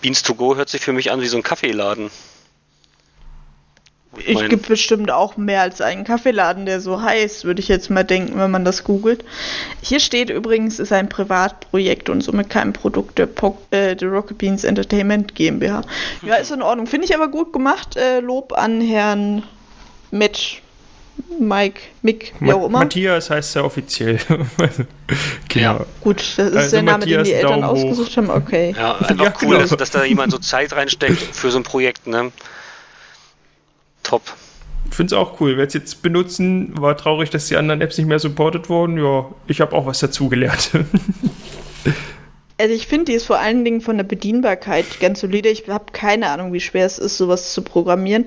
[0.00, 2.10] Beans to go hört sich für mich an wie so ein Kaffeeladen.
[4.26, 7.90] Es mein- gibt bestimmt auch mehr als einen Kaffeeladen, der so heißt, würde ich jetzt
[7.90, 9.24] mal denken, wenn man das googelt.
[9.82, 14.38] Hier steht übrigens, ist ein Privatprojekt und somit kein Produkt der, Po- äh, der Rocket
[14.38, 15.82] Beans Entertainment GmbH.
[16.22, 16.86] Ja, ist in Ordnung.
[16.86, 17.96] Finde ich aber gut gemacht.
[17.96, 19.42] Äh, Lob an Herrn
[20.10, 20.62] Matt,
[21.38, 22.78] Mike, Mick, wie auch immer.
[22.80, 24.18] Matthias heißt ja offiziell.
[25.48, 25.84] genau.
[26.00, 27.84] Gut, das ist Also der Name, den Matthias, die Eltern Daumen hoch.
[27.90, 28.30] ausgesucht haben.
[28.30, 28.74] Okay.
[28.76, 29.60] Ja, einfach Ja, cool, genau.
[29.60, 32.32] dass, dass da jemand so Zeit reinsteckt für so ein Projekt, ne?
[34.08, 34.22] Top.
[34.88, 35.56] Ich finde es auch cool.
[35.56, 36.72] Werde es jetzt benutzen.
[36.80, 38.96] War traurig, dass die anderen Apps nicht mehr supported wurden.
[38.96, 40.70] Ja, ich habe auch was dazugelernt.
[42.60, 45.48] Also ich finde, die ist vor allen Dingen von der Bedienbarkeit ganz solide.
[45.48, 48.26] Ich habe keine Ahnung, wie schwer es ist, sowas zu programmieren.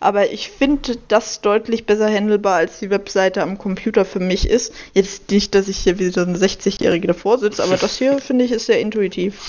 [0.00, 4.74] Aber ich finde das deutlich besser handelbar, als die Webseite am Computer für mich ist.
[4.94, 8.46] Jetzt nicht, dass ich hier wie so ein 60-Jähriger davor sitze, aber das hier, finde
[8.46, 9.40] ich, ist sehr intuitiv.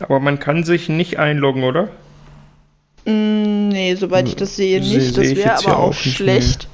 [0.00, 1.88] Aber man kann sich nicht einloggen, oder?
[3.04, 5.14] Mm, nee, soweit ich das sehe, Seh- nicht.
[5.14, 6.68] seh Das wäre aber ja auch, schlecht.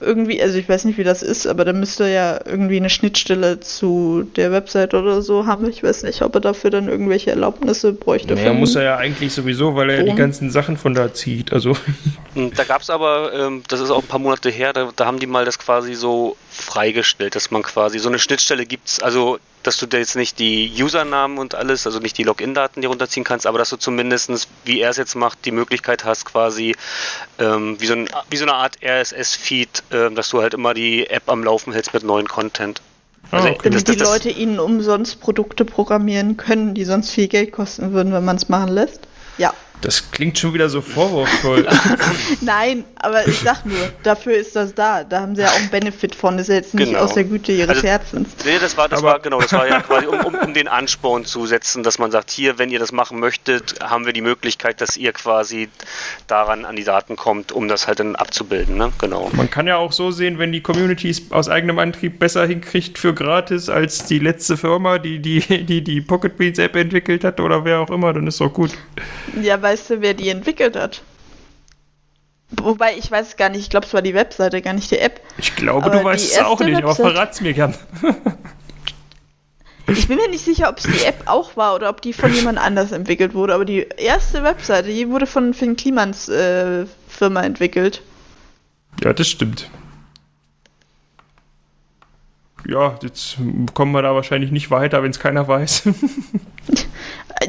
[0.00, 2.90] Irgendwie, also ich weiß nicht, wie das ist, aber da müsste er ja irgendwie eine
[2.90, 5.70] Schnittstelle zu der Website oder so haben.
[5.70, 8.34] Ich weiß nicht, ob er dafür dann irgendwelche Erlaubnisse bräuchte.
[8.34, 11.52] Naja, muss er ja eigentlich sowieso, weil er ja die ganzen Sachen von da zieht.
[11.52, 11.76] Also,
[12.34, 15.06] Und Da gab es aber, ähm, das ist auch ein paar Monate her, da, da
[15.06, 19.38] haben die mal das quasi so freigestellt, dass man quasi so eine Schnittstelle gibt, also
[19.62, 23.24] dass du da jetzt nicht die Usernamen und alles, also nicht die Login-Daten dir runterziehen
[23.24, 26.74] kannst, aber dass du zumindestens, wie er es jetzt macht, die Möglichkeit hast, quasi
[27.38, 31.08] ähm, wie, so ein, wie so eine Art RSS-Feed, ähm, dass du halt immer die
[31.08, 32.80] App am Laufen hältst mit neuen Content.
[33.30, 33.60] Also, Ah, okay.
[33.64, 37.52] Damit das- das- die das- Leute ihnen umsonst Produkte programmieren können, die sonst viel Geld
[37.52, 39.00] kosten würden, wenn man es machen lässt.
[39.38, 39.54] Ja.
[39.82, 41.66] Das klingt schon wieder so vorwurfsvoll.
[42.40, 45.04] Nein, aber ich sag nur, dafür ist das da.
[45.04, 46.36] Da haben sie ja auch einen Benefit von.
[46.38, 47.00] Das ist jetzt nicht Genau.
[47.04, 48.28] aus der Güte ihres Also- Herzens.
[48.44, 50.68] Nee, das war, das Aber- war, genau, das war ja quasi, um, um, um den
[50.68, 54.20] Ansporn zu setzen, dass man sagt, hier, wenn ihr das machen möchtet, haben wir die
[54.22, 55.68] Möglichkeit, dass ihr quasi
[56.26, 58.92] daran an die Daten kommt, um das halt dann abzubilden, ne?
[58.98, 59.30] Genau.
[59.34, 62.98] Man kann ja auch so sehen, wenn die Community es aus eigenem Antrieb besser hinkriegt
[62.98, 67.40] für gratis als die letzte Firma, die die, die, die Pocket Beans App entwickelt hat
[67.40, 68.70] oder wer auch immer, dann ist doch gut.
[69.40, 71.02] Ja, weißt du, wer die entwickelt hat?
[72.50, 73.62] Wobei, ich weiß es gar nicht.
[73.62, 75.20] Ich glaube, es war die Webseite, gar nicht die App.
[75.38, 77.74] Ich glaube, Aber du weißt es auch nicht, aber Website- verrat's mir gern.
[79.88, 82.32] Ich bin mir nicht sicher, ob es die App auch war oder ob die von
[82.32, 83.52] jemand anders entwickelt wurde.
[83.52, 88.00] Aber die erste Webseite, die wurde von Finn Klimans äh, Firma entwickelt.
[89.02, 89.68] Ja, das stimmt.
[92.66, 93.36] Ja, jetzt
[93.74, 95.84] kommen wir da wahrscheinlich nicht weiter, wenn es keiner weiß.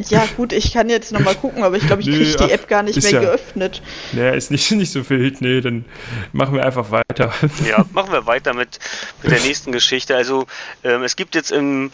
[0.09, 2.67] Ja, gut, ich kann jetzt nochmal gucken, aber ich glaube, ich Nö, kriege die App
[2.67, 3.81] gar nicht mehr ja- geöffnet.
[4.11, 5.39] naja, ist nicht, nicht so wild.
[5.41, 5.85] Nee, dann
[6.31, 7.31] machen wir einfach weiter.
[7.69, 8.79] Ja, machen wir weiter mit,
[9.21, 10.15] mit der nächsten Geschichte.
[10.15, 10.47] Also,
[10.83, 11.91] ähm, es gibt jetzt im,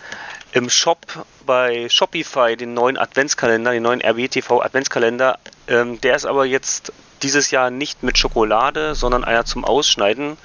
[0.53, 1.05] im Shop
[1.45, 5.37] bei Shopify den neuen Adventskalender, den neuen RBTV Adventskalender.
[5.67, 10.37] Ähm, der ist aber jetzt dieses Jahr nicht mit Schokolade, sondern einer zum Ausschneiden.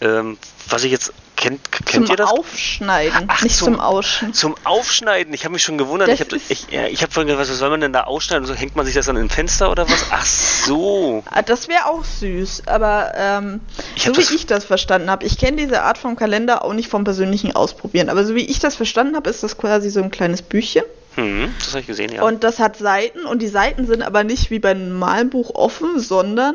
[0.00, 2.30] Ähm, was ich jetzt kennt, kennt zum ihr das?
[2.30, 4.34] Aufschneiden, Ach, nicht zum- zum, Ausschneiden.
[4.34, 5.34] Zum Aufschneiden.
[5.34, 6.08] Ich habe mich schon gewundert.
[6.08, 8.46] Das ich habe ich, ja, ich hab vorhin gedacht, was soll man denn da ausschneiden?
[8.46, 10.04] So hängt man sich das dann im Fenster oder was?
[10.10, 11.24] Ach so.
[11.30, 13.60] Ah, Das wäre auch süß, aber ähm,
[13.96, 17.04] so wie ich das verstanden habe, ich kenne diese Art vom Kalender auch nicht vom
[17.04, 20.42] persönlichen Ausprobieren, aber so wie ich das verstanden habe, ist das quasi so ein kleines
[20.42, 20.84] Büchchen
[21.16, 22.22] Hm, das habe ich gesehen, ja.
[22.22, 25.54] und das hat Seiten und die Seiten sind aber nicht wie bei einem normalen Buch
[25.56, 26.54] offen, sondern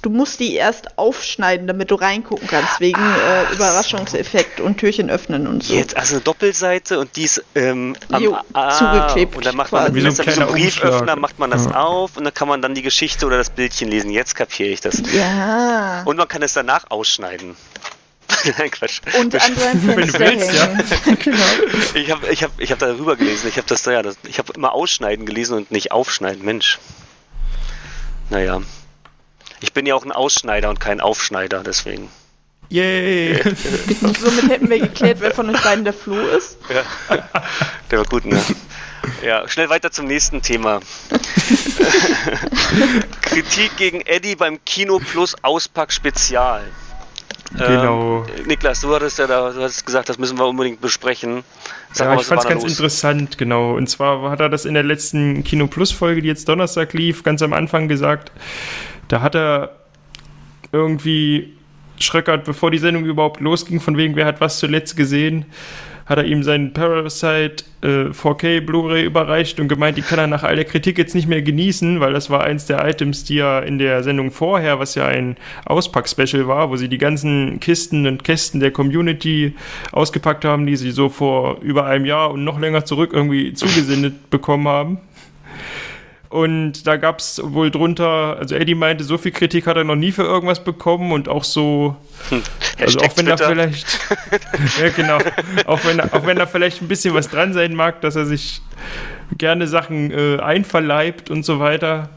[0.00, 5.46] du musst die erst aufschneiden, damit du reingucken kannst, wegen äh, Überraschungseffekt und Türchen öffnen
[5.46, 5.74] und so.
[5.74, 8.38] Jetzt also eine Doppelseite und die ist ähm, am Jo,
[8.78, 11.18] zugeklebt Und dann macht man Wie so ein wie so ein kleiner Brieföffner, Umschlag.
[11.18, 11.82] macht man das Ja.
[11.82, 14.10] auf und dann kann man dann die Geschichte oder das Bildchen lesen.
[14.10, 15.02] Jetzt kapiere ich das.
[15.12, 16.02] Ja.
[16.06, 17.54] Und man kann es danach ausschneiden.
[18.58, 19.00] Nein, Quatsch.
[19.18, 21.14] Und an seinem Wenn du Fenster willst, ja.
[21.18, 21.44] genau.
[21.94, 23.48] Ich habe ich hab, ich hab darüber gelesen.
[23.48, 26.44] Ich habe das da ja, das, ich habe immer ausschneiden gelesen und nicht aufschneiden.
[26.44, 26.78] Mensch.
[28.30, 28.60] Naja.
[29.60, 32.08] Ich bin ja auch ein Ausschneider und kein Aufschneider, deswegen.
[32.70, 33.42] Yay!
[34.00, 36.56] Somit hätten wir geklärt, wer von euch beiden der Flo ist.
[36.68, 37.18] Ja.
[37.90, 38.40] Der war gut, ne?
[39.24, 40.80] Ja, schnell weiter zum nächsten Thema.
[43.22, 46.62] Kritik gegen Eddie beim Kino Plus Auspack Spezial.
[47.52, 48.24] Genau.
[48.38, 51.42] Ähm, Niklas, du hattest ja da, du hast gesagt, das müssen wir unbedingt besprechen.
[51.92, 52.72] Sag ja, mal, ich fand es ganz los?
[52.72, 53.74] interessant, genau.
[53.74, 57.24] Und zwar hat er das in der letzten Kino Plus Folge, die jetzt Donnerstag lief,
[57.24, 58.30] ganz am Anfang gesagt.
[59.08, 59.76] Da hat er
[60.70, 61.54] irgendwie
[61.98, 65.44] Schröckert, bevor die Sendung überhaupt losging, von wegen, wer hat was zuletzt gesehen,
[66.10, 70.42] hat er ihm seinen Parasite äh, 4K Blu-ray überreicht und gemeint, die kann er nach
[70.42, 73.60] all der Kritik jetzt nicht mehr genießen, weil das war eins der Items, die ja
[73.60, 78.24] in der Sendung vorher, was ja ein Auspack-Special war, wo sie die ganzen Kisten und
[78.24, 79.54] Kästen der Community
[79.92, 84.30] ausgepackt haben, die sie so vor über einem Jahr und noch länger zurück irgendwie zugesendet
[84.30, 84.98] bekommen haben.
[86.30, 89.96] Und da gab es wohl drunter, also Eddie meinte, so viel Kritik hat er noch
[89.96, 91.96] nie für irgendwas bekommen und auch so,
[92.30, 92.44] also
[92.78, 93.50] Hashtag auch wenn da Twitter.
[93.50, 93.98] vielleicht,
[94.80, 95.18] ja genau,
[95.66, 98.62] auch wenn, auch wenn da vielleicht ein bisschen was dran sein mag, dass er sich
[99.38, 102.10] gerne Sachen äh, einverleibt und so weiter,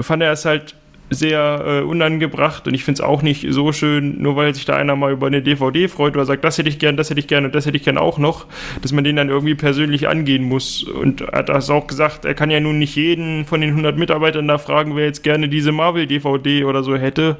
[0.00, 0.74] fand er es halt
[1.10, 4.76] sehr äh, unangebracht und ich finde es auch nicht so schön, nur weil sich da
[4.76, 7.26] einer mal über eine DVD freut oder sagt, das hätte ich gern, das hätte ich
[7.26, 8.46] gern und das hätte ich gern auch noch,
[8.80, 10.84] dass man den dann irgendwie persönlich angehen muss.
[10.84, 13.98] Und er hat das auch gesagt, er kann ja nun nicht jeden von den 100
[13.98, 17.36] Mitarbeitern da fragen, wer jetzt gerne diese Marvel-DVD oder so hätte.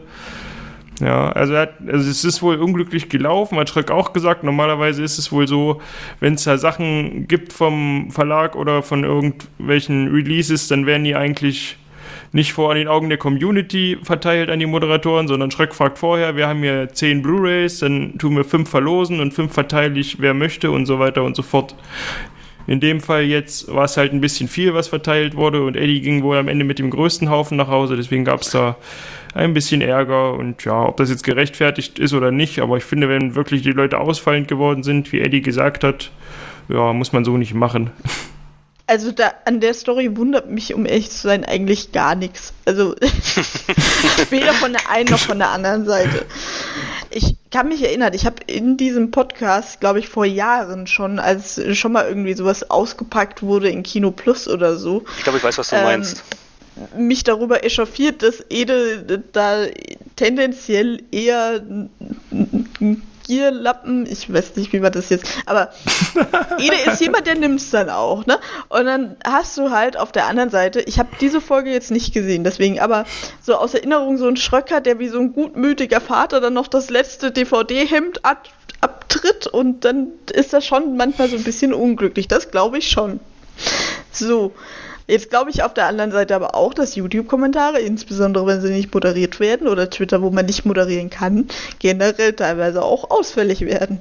[1.00, 4.44] Ja, also, er hat, also es ist wohl unglücklich gelaufen, hat Schröck auch gesagt.
[4.44, 5.80] Normalerweise ist es wohl so,
[6.20, 11.78] wenn es da Sachen gibt vom Verlag oder von irgendwelchen Releases, dann werden die eigentlich
[12.33, 16.47] nicht vor den Augen der Community verteilt an die Moderatoren, sondern Schröck fragt vorher, wir
[16.47, 20.71] haben hier zehn Blu-Rays, dann tun wir fünf verlosen und fünf verteile ich, wer möchte
[20.71, 21.75] und so weiter und so fort.
[22.66, 26.01] In dem Fall jetzt war es halt ein bisschen viel, was verteilt wurde und Eddie
[26.01, 28.77] ging wohl am Ende mit dem größten Haufen nach Hause, deswegen gab es da
[29.35, 33.09] ein bisschen Ärger und ja, ob das jetzt gerechtfertigt ist oder nicht, aber ich finde,
[33.09, 36.12] wenn wirklich die Leute ausfallend geworden sind, wie Eddie gesagt hat,
[36.69, 37.90] ja, muss man so nicht machen.
[38.90, 42.53] Also da an der Story wundert mich, um ehrlich zu sein, eigentlich gar nichts.
[42.64, 42.96] Also
[44.31, 46.26] weder von der einen noch von der anderen Seite.
[47.09, 51.61] Ich kann mich erinnern, ich habe in diesem Podcast, glaube ich, vor Jahren schon, als
[51.79, 55.05] schon mal irgendwie sowas ausgepackt wurde in Kino Plus oder so.
[55.18, 56.24] Ich glaube, ich weiß, was du ähm, meinst
[56.96, 59.66] mich darüber echauffiert, dass Ede da
[60.16, 61.62] tendenziell eher
[63.31, 65.71] Gierlappen, ich weiß nicht, wie man das jetzt, aber
[66.59, 68.40] Ede ist jemand, der nimmt es dann auch, ne?
[68.69, 72.12] Und dann hast du halt auf der anderen Seite, ich habe diese Folge jetzt nicht
[72.12, 73.05] gesehen, deswegen, aber
[73.40, 76.90] so aus Erinnerung so ein Schröcker, der wie so ein gutmütiger Vater dann noch das
[76.90, 78.49] letzte DVD-Hemd ab
[78.81, 83.21] abtritt und dann ist das schon manchmal so ein bisschen unglücklich, das glaube ich schon.
[84.11, 84.55] So,
[85.11, 88.94] Jetzt glaube ich auf der anderen Seite aber auch, dass YouTube-Kommentare, insbesondere wenn sie nicht
[88.94, 91.49] moderiert werden oder Twitter, wo man nicht moderieren kann,
[91.81, 94.01] generell teilweise auch ausfällig werden.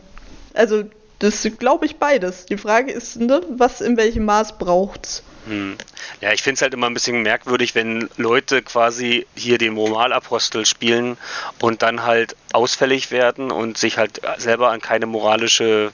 [0.53, 0.83] Also
[1.19, 2.45] das glaube ich beides.
[2.45, 5.23] Die Frage ist, ne, was in welchem Maß braucht's?
[5.47, 5.77] Hm.
[6.21, 10.65] Ja, ich finde es halt immer ein bisschen merkwürdig, wenn Leute quasi hier den Moralapostel
[10.65, 11.17] spielen
[11.59, 15.91] und dann halt ausfällig werden und sich halt selber an keine moralische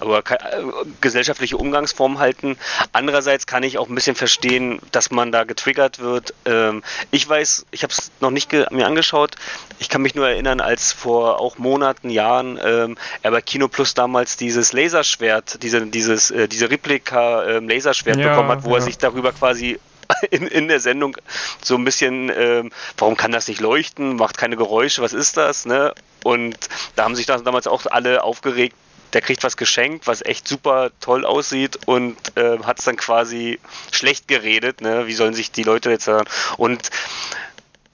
[0.00, 0.62] oder äh,
[1.00, 2.56] gesellschaftliche Umgangsform halten.
[2.92, 6.34] Andererseits kann ich auch ein bisschen verstehen, dass man da getriggert wird.
[6.44, 9.36] Ähm, ich weiß, ich habe es noch nicht mir angeschaut.
[9.78, 13.94] Ich kann mich nur erinnern, als vor auch Monaten, Jahren ähm, er bei Kino Plus
[13.94, 18.76] damals dieses Laserschwert, diese, dieses, äh, diese Replika äh, Laserschwert ja, bekommen hat, wo ja.
[18.76, 19.78] er sich darüber quasi
[20.30, 21.16] in, in der Sendung
[21.62, 25.64] so ein bisschen, ähm, warum kann das nicht leuchten, macht keine Geräusche, was ist das,
[25.64, 25.94] ne?
[26.22, 26.56] Und
[26.94, 28.76] da haben sich das damals auch alle aufgeregt,
[29.14, 33.60] der kriegt was geschenkt, was echt super toll aussieht und äh, hat es dann quasi
[33.92, 35.06] schlecht geredet, ne?
[35.06, 36.28] Wie sollen sich die Leute jetzt sagen?
[36.58, 36.90] Und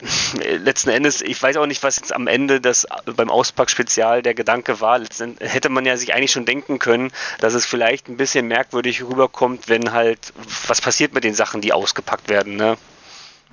[0.58, 4.80] letzten Endes, ich weiß auch nicht, was jetzt am Ende das beim Auspack-Spezial der Gedanke
[4.80, 4.98] war.
[4.98, 9.02] Letzten hätte man ja sich eigentlich schon denken können, dass es vielleicht ein bisschen merkwürdig
[9.02, 10.32] rüberkommt, wenn halt,
[10.66, 12.76] was passiert mit den Sachen, die ausgepackt werden, ne?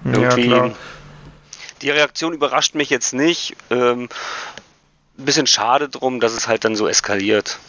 [0.05, 0.49] Irgendwie.
[0.49, 0.71] Ja,
[1.81, 3.55] die Reaktion überrascht mich jetzt nicht.
[3.69, 4.09] Ähm,
[5.17, 7.59] ein bisschen schade drum, dass es halt dann so eskaliert.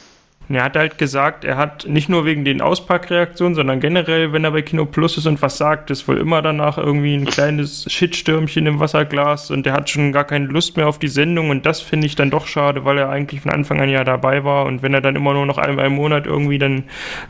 [0.50, 4.52] Er hat halt gesagt, er hat nicht nur wegen den Auspackreaktionen, sondern generell, wenn er
[4.52, 8.66] bei Kino Plus ist und was sagt, ist wohl immer danach irgendwie ein kleines Shitstürmchen
[8.66, 11.80] im Wasserglas und er hat schon gar keine Lust mehr auf die Sendung und das
[11.80, 14.82] finde ich dann doch schade, weil er eigentlich von Anfang an ja dabei war und
[14.82, 16.84] wenn er dann immer nur noch einmal im Monat irgendwie dann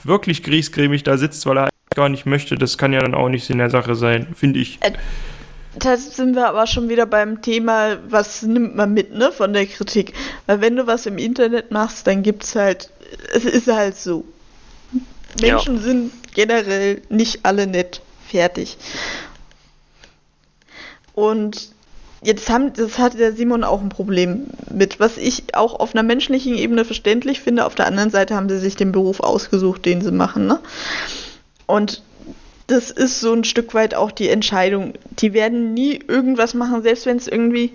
[0.04, 3.44] wirklich griesgrämig da sitzt, weil er gar nicht möchte, das kann ja dann auch nicht
[3.44, 4.78] Sinn der Sache sein, finde ich.
[4.82, 4.92] Äh,
[5.78, 9.66] da sind wir aber schon wieder beim Thema, was nimmt man mit, ne, von der
[9.66, 10.12] Kritik.
[10.46, 12.90] Weil wenn du was im Internet machst, dann gibt es halt
[13.34, 14.24] es ist halt so.
[15.40, 15.82] Menschen ja.
[15.82, 18.00] sind generell nicht alle nett.
[18.28, 18.76] Fertig.
[21.14, 21.72] Und
[22.22, 26.02] jetzt haben, das hat der Simon auch ein Problem mit, was ich auch auf einer
[26.02, 27.64] menschlichen Ebene verständlich finde.
[27.64, 30.60] Auf der anderen Seite haben sie sich den Beruf ausgesucht, den sie machen, ne?
[31.66, 32.02] Und
[32.66, 34.94] das ist so ein Stück weit auch die Entscheidung.
[35.10, 37.72] Die werden nie irgendwas machen, selbst wenn es irgendwie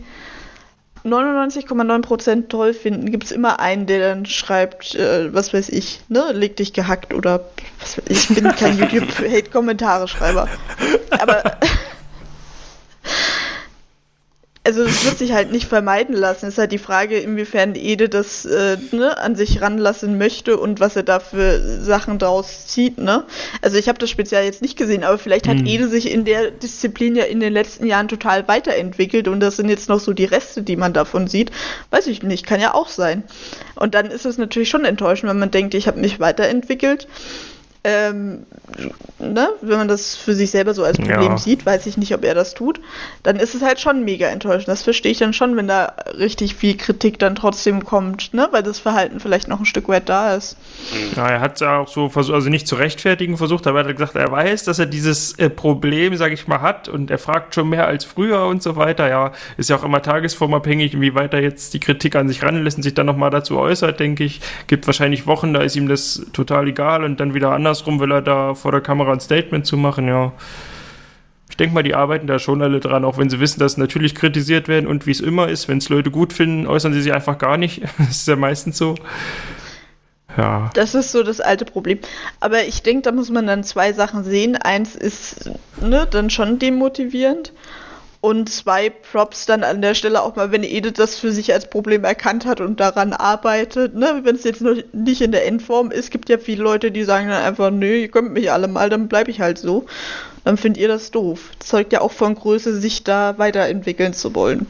[1.06, 6.32] 99,9% toll finden, gibt es immer einen, der dann schreibt, äh, was weiß ich, ne,
[6.32, 7.46] leg dich gehackt oder
[7.80, 10.48] was weiß ich, ich bin kein YouTube-Hate-Kommentare-Schreiber.
[11.20, 11.44] Aber
[14.66, 16.46] also es wird sich halt nicht vermeiden lassen.
[16.46, 20.80] Es ist halt die Frage, inwiefern Ede das äh, ne, an sich ranlassen möchte und
[20.80, 22.98] was er da für Sachen draus zieht.
[22.98, 23.26] Ne?
[23.62, 25.66] Also ich habe das speziell jetzt nicht gesehen, aber vielleicht hat hm.
[25.66, 29.68] Ede sich in der Disziplin ja in den letzten Jahren total weiterentwickelt und das sind
[29.68, 31.52] jetzt noch so die Reste, die man davon sieht.
[31.90, 33.24] Weiß ich nicht, kann ja auch sein.
[33.76, 37.08] Und dann ist es natürlich schon enttäuschend, wenn man denkt, ich habe mich weiterentwickelt
[37.84, 38.46] ähm,
[39.20, 41.38] ne, wenn man das für sich selber so als Problem ja.
[41.38, 42.80] sieht, weiß ich nicht, ob er das tut,
[43.24, 44.70] dann ist es halt schon mega enttäuschend.
[44.70, 48.64] Das verstehe ich dann schon, wenn da richtig viel Kritik dann trotzdem kommt, ne, weil
[48.64, 50.56] das Verhalten vielleicht noch ein Stück weit da ist.
[51.16, 53.98] Ja, er hat ja auch so versucht, also nicht zu rechtfertigen versucht, aber er hat
[53.98, 57.56] gesagt, er weiß, dass er dieses äh, Problem, sage ich mal, hat und er fragt
[57.56, 59.10] schon mehr als früher und so weiter.
[59.10, 62.84] Ja, ist ja auch immer tagesformabhängig, inwieweit er jetzt die Kritik an sich ranlässt und
[62.84, 64.40] sich dann nochmal dazu äußert, denke ich.
[64.68, 68.12] Gibt wahrscheinlich Wochen, da ist ihm das total egal und dann wieder anders andersrum will
[68.12, 70.32] er da vor der Kamera ein Statement zu machen, ja.
[71.50, 74.14] Ich denke mal, die arbeiten da schon alle dran, auch wenn sie wissen, dass natürlich
[74.14, 77.14] kritisiert werden und wie es immer ist, wenn es Leute gut finden, äußern sie sich
[77.14, 77.82] einfach gar nicht.
[77.98, 78.96] Das ist ja meistens so.
[80.38, 80.70] Ja.
[80.76, 82.00] Das ist so das alte Problem.
[82.40, 84.56] Aber ich denke, da muss man dann zwei Sachen sehen.
[84.56, 85.50] Eins ist
[85.82, 87.54] ne, dann schon demotivierend
[88.24, 91.70] Und zwei Props dann an der Stelle auch mal, wenn Edith das für sich als
[91.70, 94.22] Problem erkannt hat und daran arbeitet, ne?
[94.24, 97.28] Wenn es jetzt noch nicht in der Endform ist, gibt ja viele Leute, die sagen
[97.28, 99.88] dann einfach, nö, ihr könnt mich alle mal, dann bleibe ich halt so.
[100.46, 101.50] Dann findet ihr das doof.
[101.60, 104.68] Das zeugt ja auch von Größe, sich da weiterentwickeln zu wollen.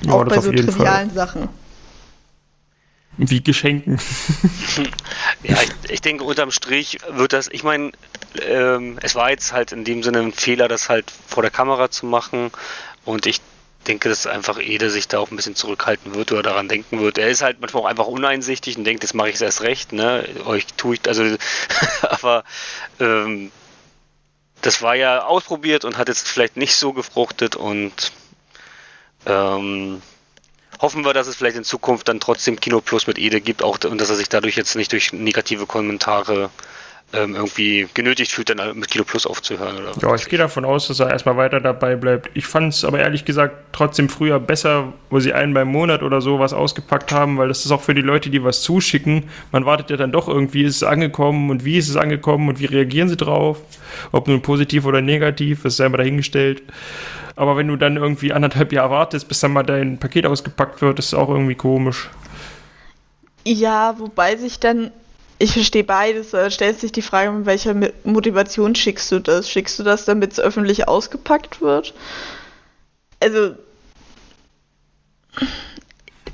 [0.00, 1.50] Ja, auch bei so trivialen Sachen.
[3.18, 4.00] Wie Geschenken.
[5.42, 7.92] Ja, ich, ich denke, unterm Strich wird das, ich meine,
[8.40, 11.90] ähm, es war jetzt halt in dem Sinne ein Fehler, das halt vor der Kamera
[11.90, 12.50] zu machen.
[13.04, 13.40] Und ich
[13.86, 17.18] denke, dass einfach Ede sich da auch ein bisschen zurückhalten wird oder daran denken wird.
[17.18, 19.92] Er ist halt manchmal auch einfach uneinsichtig und denkt, jetzt mache ich es erst recht,
[19.92, 20.26] ne?
[20.46, 21.22] Euch tue ich, also,
[22.02, 22.44] aber
[23.00, 23.50] ähm,
[24.62, 28.12] das war ja ausprobiert und hat jetzt vielleicht nicht so gefruchtet und
[29.26, 30.00] ähm,
[30.80, 33.78] hoffen wir, dass es vielleicht in Zukunft dann trotzdem Kino Plus mit Ede gibt auch,
[33.84, 36.50] und dass er sich dadurch jetzt nicht durch negative Kommentare
[37.14, 39.76] ähm, irgendwie genötigt fühlt, dann mit Kino Plus aufzuhören.
[39.76, 42.30] Oder Ja, ich gehe davon aus, dass er erstmal weiter dabei bleibt.
[42.34, 46.20] Ich fand es aber ehrlich gesagt trotzdem früher besser, wo sie einen beim Monat oder
[46.20, 49.24] so was ausgepackt haben, weil das ist auch für die Leute, die was zuschicken.
[49.52, 52.60] Man wartet ja dann doch irgendwie, ist es angekommen und wie ist es angekommen und
[52.60, 53.60] wie reagieren sie drauf?
[54.12, 56.62] Ob nun positiv oder negativ, das ist ja immer dahingestellt.
[57.36, 60.98] Aber wenn du dann irgendwie anderthalb Jahre wartest, bis dann mal dein Paket ausgepackt wird,
[60.98, 62.10] ist auch irgendwie komisch.
[63.44, 64.90] Ja, wobei sich dann,
[65.38, 67.74] ich verstehe beides, da stellt sich die Frage, mit welcher
[68.04, 69.50] Motivation schickst du das?
[69.50, 71.94] Schickst du das, damit es öffentlich ausgepackt wird?
[73.20, 73.54] Also,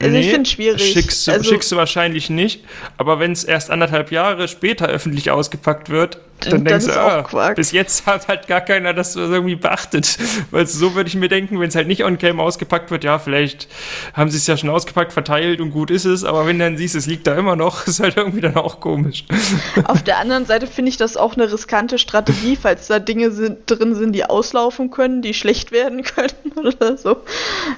[0.00, 0.92] also ich finde es schwierig.
[0.92, 2.64] Schickst du, also, schickst du wahrscheinlich nicht,
[2.96, 7.22] aber wenn es erst anderthalb Jahre später öffentlich ausgepackt wird, dann, denkst du, auch ah,
[7.22, 7.56] Quark.
[7.56, 10.18] bis jetzt hat halt gar keiner das irgendwie beachtet.
[10.50, 13.68] Weil so würde ich mir denken, wenn es halt nicht on-cam ausgepackt wird, ja, vielleicht
[14.14, 16.76] haben sie es ja schon ausgepackt, verteilt und gut ist es, aber wenn du dann
[16.76, 19.24] siehst, es liegt da immer noch, ist halt irgendwie dann auch komisch.
[19.84, 23.58] Auf der anderen Seite finde ich das auch eine riskante Strategie, falls da Dinge sind,
[23.66, 27.16] drin sind, die auslaufen können, die schlecht werden können oder so.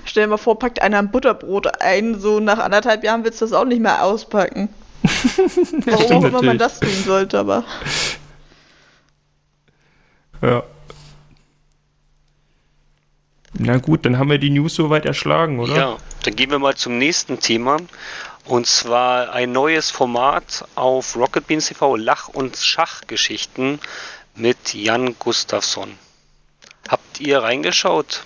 [0.04, 3.46] Stell dir mal vor, packt einer ein Butterbrot ein, so nach anderthalb Jahren willst du
[3.46, 4.68] das auch nicht mehr auspacken.
[5.86, 7.64] Warum auch immer man das tun sollte, aber.
[10.42, 10.64] Ja.
[13.54, 15.76] Na gut, dann haben wir die News soweit erschlagen, oder?
[15.76, 17.78] Ja, dann gehen wir mal zum nächsten Thema.
[18.44, 23.78] Und zwar ein neues Format auf Rocket Beans TV, Lach- und Schachgeschichten
[24.34, 25.96] mit Jan Gustafsson.
[26.88, 28.24] Habt ihr reingeschaut?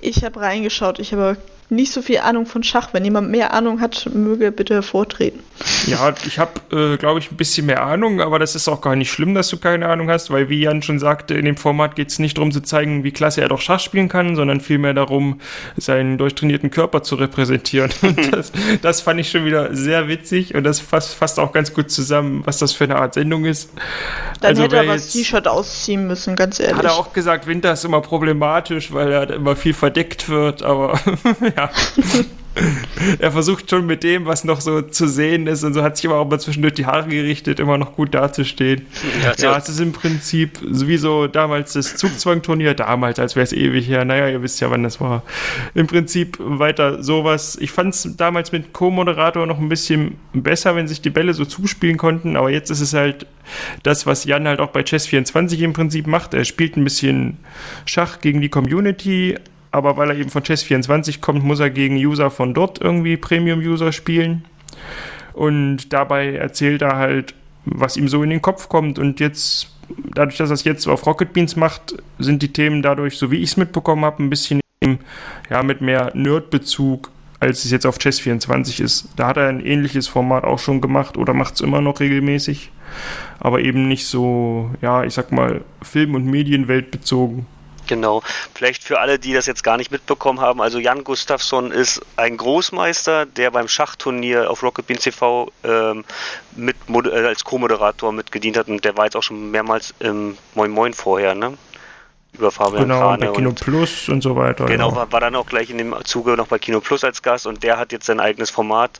[0.00, 1.38] Ich habe reingeschaut, ich habe
[1.70, 2.90] nicht so viel Ahnung von Schach.
[2.92, 5.40] Wenn jemand mehr Ahnung hat, möge bitte vortreten.
[5.86, 8.96] Ja, ich habe, äh, glaube ich, ein bisschen mehr Ahnung, aber das ist auch gar
[8.96, 11.96] nicht schlimm, dass du keine Ahnung hast, weil wie Jan schon sagte, in dem Format
[11.96, 14.94] geht es nicht darum zu zeigen, wie klasse er doch Schach spielen kann, sondern vielmehr
[14.94, 15.40] darum,
[15.76, 17.90] seinen durchtrainierten Körper zu repräsentieren.
[18.02, 18.52] Und das,
[18.82, 22.42] das fand ich schon wieder sehr witzig und das fasst, fasst auch ganz gut zusammen,
[22.44, 23.70] was das für eine Art Sendung ist.
[24.40, 26.76] Dann Also hätte er aber das T-Shirt ausziehen müssen, ganz ehrlich.
[26.76, 30.98] Hat er auch gesagt, Winter ist immer problematisch, weil er immer viel verdeckt wird, aber
[31.56, 31.70] ja.
[33.18, 36.06] er versucht schon mit dem, was noch so zu sehen ist und so hat sich
[36.06, 38.86] aber auch mal zwischendurch die Haare gerichtet, immer noch gut dazustehen.
[39.22, 39.58] Ja, Ja, ja.
[39.58, 44.04] es ist im Prinzip sowieso damals das Zugzwangturnier, damals, als wäre es ewig her.
[44.04, 45.22] Naja, ihr wisst ja, wann das war.
[45.74, 47.56] Im Prinzip weiter sowas.
[47.60, 51.44] Ich fand es damals mit Co-Moderator noch ein bisschen besser, wenn sich die Bälle so
[51.44, 53.26] zuspielen konnten, aber jetzt ist es halt
[53.82, 56.34] das, was Jan halt auch bei Chess24 im Prinzip macht.
[56.34, 57.38] Er spielt ein bisschen
[57.84, 59.36] Schach gegen die Community,
[59.74, 63.90] aber weil er eben von Chess24 kommt, muss er gegen User von dort irgendwie Premium-User
[63.90, 64.44] spielen.
[65.32, 69.00] Und dabei erzählt er halt, was ihm so in den Kopf kommt.
[69.00, 69.74] Und jetzt,
[70.14, 73.38] dadurch, dass er es jetzt auf Rocket Beans macht, sind die Themen dadurch, so wie
[73.38, 75.00] ich es mitbekommen habe, ein bisschen eben,
[75.50, 77.10] ja, mit mehr Nerd-Bezug,
[77.40, 79.08] als es jetzt auf Chess24 ist.
[79.16, 82.70] Da hat er ein ähnliches Format auch schon gemacht oder macht es immer noch regelmäßig.
[83.40, 87.46] Aber eben nicht so, ja, ich sag mal, Film- und Medienwelt bezogen.
[87.86, 88.22] Genau.
[88.54, 92.36] Vielleicht für alle, die das jetzt gar nicht mitbekommen haben, also Jan Gustafsson ist ein
[92.36, 96.04] Großmeister, der beim Schachturnier auf Rocket Beans TV ähm,
[96.56, 100.70] mit, äh, als Co-Moderator mitgedient hat und der war jetzt auch schon mehrmals im Moin
[100.70, 101.58] Moin vorher, ne?
[102.36, 104.64] Über Fabian Genau, Krane bei Kino und Plus und so weiter.
[104.66, 104.96] Genau, ja.
[104.96, 107.62] war, war dann auch gleich in dem Zuge noch bei Kino Plus als Gast und
[107.62, 108.98] der hat jetzt sein eigenes Format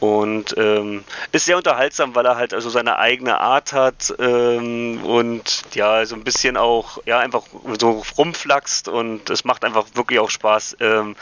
[0.00, 5.62] und ähm, ist sehr unterhaltsam, weil er halt also seine eigene Art hat ähm, und
[5.74, 7.42] ja, so ein bisschen auch, ja, einfach
[7.78, 11.16] so rumflaxt und es macht einfach wirklich auch Spaß, ähm,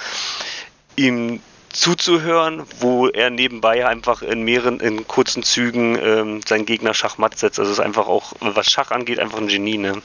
[0.95, 1.41] ihm
[1.71, 7.59] zuzuhören, wo er nebenbei einfach in mehreren, in kurzen Zügen ähm, seinen Gegner Schachmatt setzt.
[7.59, 10.01] Also es ist einfach auch, was Schach angeht, einfach ein Genie, ne?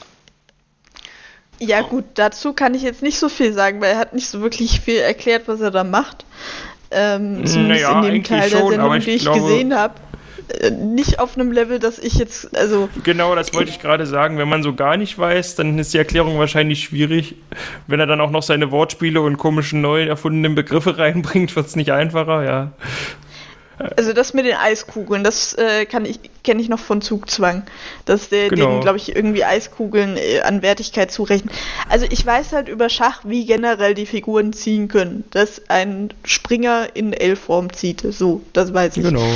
[1.60, 4.40] Ja, gut, dazu kann ich jetzt nicht so viel sagen, weil er hat nicht so
[4.42, 6.24] wirklich viel erklärt, was er da macht.
[6.90, 9.74] Ähm, zumindest Naja, in dem Teil der schon, Sendung, aber ich die ich glaube- gesehen
[9.74, 9.94] habe.
[10.60, 12.88] äh, nicht auf einem Level, dass ich jetzt, also.
[13.02, 14.36] Genau, das wollte ich gerade sagen.
[14.36, 17.36] Wenn man so gar nicht weiß, dann ist die Erklärung wahrscheinlich schwierig.
[17.86, 21.76] Wenn er dann auch noch seine Wortspiele und komischen neu erfundenen Begriffe reinbringt, wird es
[21.76, 22.72] nicht einfacher, ja.
[23.96, 27.64] Also das mit den Eiskugeln, das äh, kann ich kenne ich noch von Zugzwang,
[28.04, 28.66] dass der Genau.
[28.66, 31.52] denen, glaube ich, irgendwie Eiskugeln äh, an Wertigkeit zurechnet.
[31.88, 36.88] Also ich weiß halt über Schach, wie generell die Figuren ziehen können, dass ein Springer
[36.94, 38.04] in L-Form zieht.
[38.10, 39.02] So, das weiß ich.
[39.02, 39.26] Genau.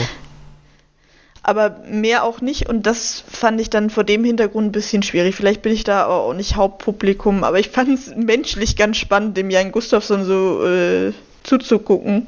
[1.43, 5.35] Aber mehr auch nicht und das fand ich dann vor dem Hintergrund ein bisschen schwierig.
[5.35, 9.49] Vielleicht bin ich da auch nicht Hauptpublikum, aber ich fand es menschlich ganz spannend, dem
[9.49, 11.13] Jan Gustafsson so äh,
[11.45, 12.27] zuzugucken.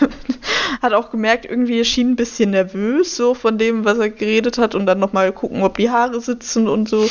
[0.82, 4.58] hat auch gemerkt, irgendwie er schien ein bisschen nervös, so von dem, was er geredet
[4.58, 7.06] hat, und dann nochmal gucken, ob die Haare sitzen und so.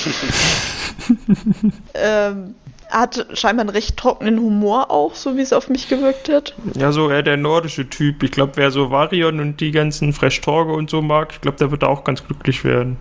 [1.94, 2.56] ähm,
[2.90, 6.56] er hat scheinbar einen recht trockenen Humor auch, so wie es auf mich gewirkt hat.
[6.76, 8.24] Ja, so eher der nordische Typ.
[8.24, 11.58] Ich glaube, wer so Varion und die ganzen Fresh Torge und so mag, ich glaube,
[11.58, 12.98] der wird da auch ganz glücklich werden.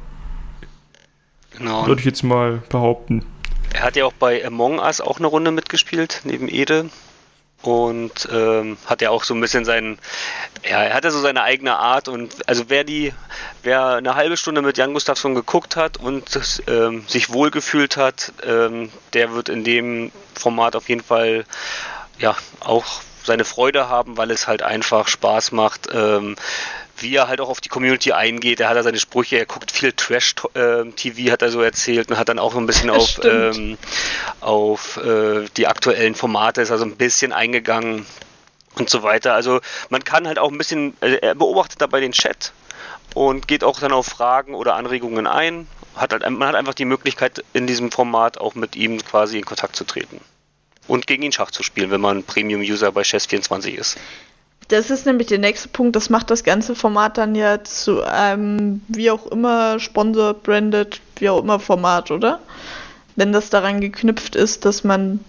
[1.57, 1.87] Genau.
[1.87, 3.25] Würde ich jetzt mal behaupten.
[3.73, 6.91] Er hat ja auch bei Among Us auch eine Runde mitgespielt, neben Ede.
[7.67, 9.99] Und ähm, hat ja auch so ein bisschen seinen,
[10.63, 13.13] ja, er hat ja so seine eigene Art und also wer die,
[13.65, 16.39] wer eine halbe Stunde mit Jan Gustafsson geguckt hat und
[16.69, 21.45] ähm, sich wohlgefühlt hat, ähm, der wird in dem Format auf jeden Fall
[22.19, 22.87] ja auch
[23.25, 25.89] seine Freude haben, weil es halt einfach Spaß macht.
[25.93, 26.37] Ähm,
[26.99, 28.61] wie er halt auch auf die Community eingeht.
[28.61, 32.29] Er hat ja seine Sprüche, er guckt viel Trash-TV, hat er so erzählt, und hat
[32.29, 33.79] dann auch so ein bisschen Das auf, ähm,
[34.41, 38.07] auf äh, die aktuellen Formate, ist also ein bisschen eingegangen
[38.75, 39.35] und so weiter.
[39.35, 42.53] Also man kann halt auch ein bisschen, also er beobachtet dabei den Chat
[43.15, 45.67] und geht auch dann auf Fragen oder Anregungen ein.
[45.95, 49.45] Hat halt, man hat einfach die Möglichkeit, in diesem Format auch mit ihm quasi in
[49.45, 50.21] Kontakt zu treten.
[50.87, 53.97] Und gegen ihn Schach zu spielen, wenn man Premium-User bei Chess24 ist.
[54.69, 55.95] Das ist nämlich der nächste Punkt.
[55.95, 61.29] Das macht das ganze Format dann ja zu einem, wie auch immer, Sponsor, branded, wie
[61.29, 62.41] auch immer Format, oder?
[63.15, 65.21] Wenn das daran geknüpft ist, dass man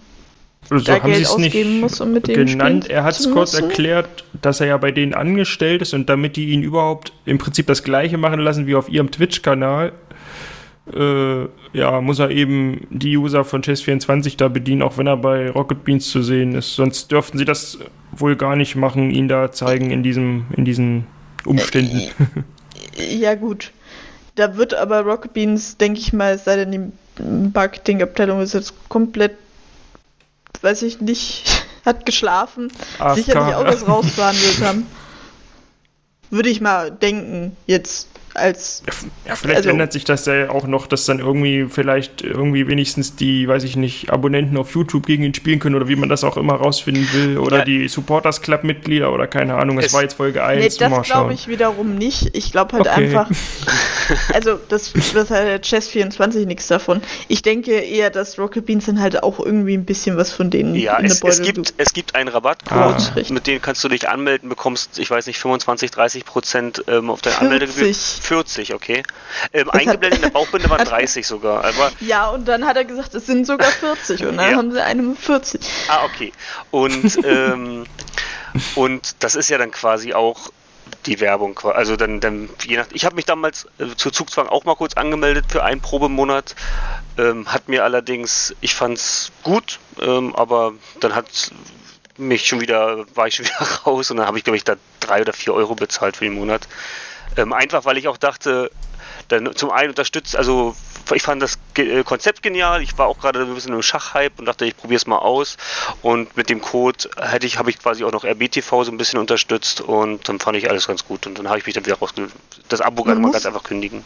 [0.68, 2.90] Also Da haben Geld sie es nicht ausgeben muss, um mit denen genannt.
[2.90, 6.50] Er hat es kurz erklärt, dass er ja bei denen angestellt ist und damit die
[6.50, 9.92] ihn überhaupt im Prinzip das gleiche machen lassen wie auf ihrem Twitch-Kanal,
[10.94, 15.50] äh, ja, muss er eben die User von Chess24 da bedienen, auch wenn er bei
[15.50, 16.74] Rocket Beans zu sehen ist.
[16.74, 17.78] Sonst dürften sie das
[18.12, 21.06] wohl gar nicht machen, ihn da zeigen in diesem, in diesen
[21.44, 22.10] Umständen.
[22.96, 23.72] Ja, gut.
[24.34, 28.72] Da wird aber Rocket Beans, denke ich mal, es sei denn, die Marketingabteilung ist jetzt
[28.88, 29.36] komplett,
[30.60, 31.44] weiß ich nicht,
[31.84, 33.16] hat geschlafen, AFK.
[33.24, 34.86] sicherlich auch das rausverhandelt haben.
[36.30, 38.08] Würde ich mal denken, jetzt
[38.38, 38.82] als.
[39.26, 43.16] Ja, vielleicht Also- ändert sich das ja auch noch, dass dann irgendwie vielleicht irgendwie wenigstens
[43.16, 46.24] die, weiß ich nicht, Abonnenten auf YouTube gegen ihn spielen können oder wie man das
[46.24, 47.64] auch immer rausfinden will oder Ja.
[47.64, 49.78] die Supporters Club Mitglieder oder keine Ahnung.
[49.78, 50.78] Es, Es- war jetzt Folge 1.
[50.78, 52.30] Nee, das glaube ich wiederum nicht.
[52.36, 53.16] Ich glaube halt Okay.
[53.16, 53.30] einfach.
[54.32, 57.02] Also, das wird halt der Chess24 nichts davon.
[57.28, 60.74] Ich denke eher, dass Rocket Beans dann halt auch irgendwie ein bisschen was von denen
[60.76, 61.74] Ja, in es, es, Beutel gibt, tut.
[61.76, 63.20] es gibt einen Rabattcode, Ah.
[63.30, 67.20] Mit dem kannst du dich anmelden, bekommst, ich weiß nicht, 25, 30 Prozent ähm, auf
[67.20, 67.84] deine Anmeldegebühr.
[67.84, 68.20] 40.
[68.28, 69.02] 40, okay.
[69.52, 71.64] Ähm, eingeblendet in der Bauchbinde waren 30 sogar.
[71.64, 74.56] Aber, Ja, und dann hat er gesagt, es sind sogar 40 und dann Ja.
[74.58, 75.60] haben sie eine mit 40.
[75.88, 76.32] ah, okay.
[76.70, 77.86] Und, ähm,
[78.74, 80.50] und das ist ja dann quasi auch
[81.06, 81.58] die Werbung.
[81.64, 84.94] Also dann, dann je nach, ich habe mich damals äh, zu Zugzwang auch mal kurz
[84.94, 86.54] angemeldet für einen Probemonat.
[87.16, 91.26] Ähm, hat mir allerdings, ich fand's gut, ähm, aber dann hat
[92.16, 94.76] mich schon wieder, war ich schon wieder raus und dann habe ich, glaube ich, da
[95.00, 96.68] drei oder vier Euro bezahlt für den Monat.
[97.36, 98.70] Ähm, einfach weil ich auch dachte,
[99.28, 100.74] dann zum einen unterstützt, also
[101.14, 104.46] ich fand das äh, Konzept genial, ich war auch gerade ein bisschen im Schachhype und
[104.46, 105.56] dachte, ich probiere es mal aus
[106.02, 109.18] und mit dem Code hätte ich, habe ich quasi auch noch RBTV so ein bisschen
[109.18, 111.96] unterstützt und dann fand ich alles ganz gut und dann habe ich mich dann wieder
[111.98, 112.28] rausge...
[112.68, 114.04] das Abo kann man ganz einfach kündigen.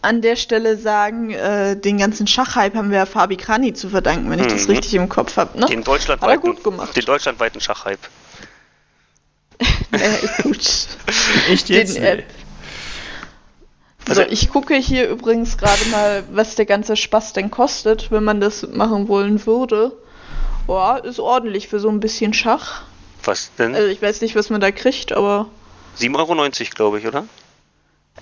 [0.00, 4.38] An der Stelle sagen, äh, den ganzen Schachhype haben wir Fabi Krani zu verdanken, wenn
[4.38, 4.74] ich das Mhm.
[4.74, 5.58] richtig im Kopf habe.
[5.58, 5.66] Ne?
[5.66, 6.96] Den deutschlandweiten, gut gemacht.
[6.96, 7.98] den deutschlandweiten Schachhype.
[9.92, 10.58] Äh, gut.
[11.50, 11.96] Echt jetzt?
[11.96, 12.22] Den, äh,
[14.08, 18.24] Also- so, ich gucke hier übrigens gerade mal, was der ganze Spaß denn kostet, wenn
[18.24, 19.92] man das machen wollen würde.
[20.66, 22.82] Boah, ist ordentlich für so ein bisschen Schach.
[23.24, 23.74] Was denn?
[23.74, 25.46] Also ich weiß nicht, was man da kriegt, aber
[25.98, 27.26] 7,90 Euro, glaube ich, oder?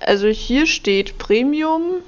[0.01, 2.03] also hier steht Premium.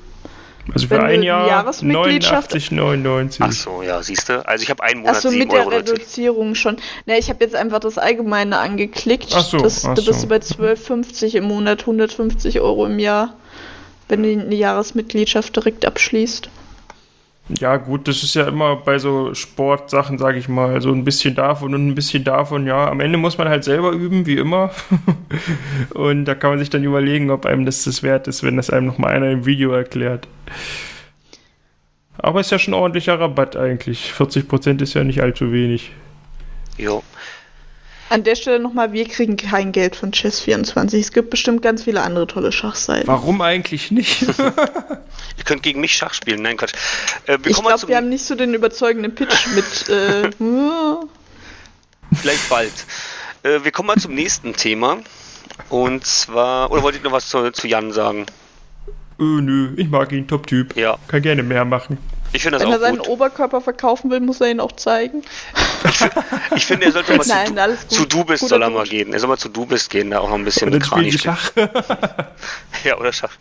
[0.73, 3.39] Also für wenn ein Jahr Jahresmitgliedschaft- 89,99.
[3.41, 4.47] Ach so, ja, siehst du.
[4.47, 5.69] Also ich habe einen Monat Achso, 7,90 mit der Euro.
[5.71, 6.77] Reduzierung schon.
[7.07, 9.29] Ne, ich habe jetzt einfach das Allgemeine angeklickt.
[9.35, 10.27] Ach so, das, ach da bist so.
[10.27, 13.35] du bei 12,50 im Monat, 150 Euro im Jahr,
[14.09, 16.49] wenn du eine Jahresmitgliedschaft direkt abschließt.
[17.49, 21.35] Ja, gut, das ist ja immer bei so Sportsachen, sage ich mal, so ein bisschen
[21.35, 22.67] davon und ein bisschen davon.
[22.67, 24.71] Ja, am Ende muss man halt selber üben, wie immer.
[25.95, 28.69] und da kann man sich dann überlegen, ob einem das das wert ist, wenn das
[28.69, 30.29] einem nochmal einer im Video erklärt.
[32.19, 34.13] Aber ist ja schon ordentlicher Rabatt eigentlich.
[34.15, 35.93] 40% ist ja nicht allzu wenig.
[36.77, 37.03] Jo.
[38.11, 40.99] An der Stelle nochmal, wir kriegen kein Geld von Chess24.
[40.99, 43.07] Es gibt bestimmt ganz viele andere tolle Schachseiten.
[43.07, 44.23] Warum eigentlich nicht?
[44.39, 46.43] Ihr könnt gegen mich Schach spielen.
[46.43, 46.73] Nein, Quatsch.
[47.27, 49.89] Äh, wir ich kommen mal glaube, zum, wir haben nicht so den überzeugenden Pitch mit.
[49.89, 50.31] Äh,
[52.15, 52.73] vielleicht bald.
[53.43, 54.99] Äh, wir kommen mal zum nächsten Thema.
[55.69, 58.27] Und zwar, oder wollt ihr noch was zu, zu Jan sagen?
[59.21, 60.77] Äh, nö, ich mag ihn, Top-Typ.
[60.77, 60.97] Ja.
[61.09, 61.99] Kann gerne mehr machen.
[62.33, 63.09] Ich finde das wenn er auch seinen gut.
[63.09, 65.23] Oberkörper verkaufen will, muss er ihn auch zeigen.
[66.57, 67.91] Ich finde, er sollte mal zu, Nein, Du- alles gut.
[67.93, 69.13] zu Du bist Guter soll er mal gehen.
[69.13, 71.13] Er soll mal zu Du bist gehen, da auch noch ein bisschen spielen Krani.
[71.19, 71.53] Schach.
[72.85, 73.33] Ja, oder Schach.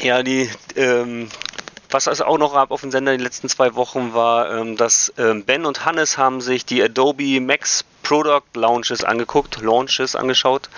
[0.00, 1.28] Ja, die, ähm,
[1.90, 5.12] was es auch noch gab auf dem Sender die letzten zwei Wochen war, ähm, dass
[5.18, 10.70] ähm, Ben und Hannes haben sich die Adobe Max Product Launches angeguckt, Launches angeschaut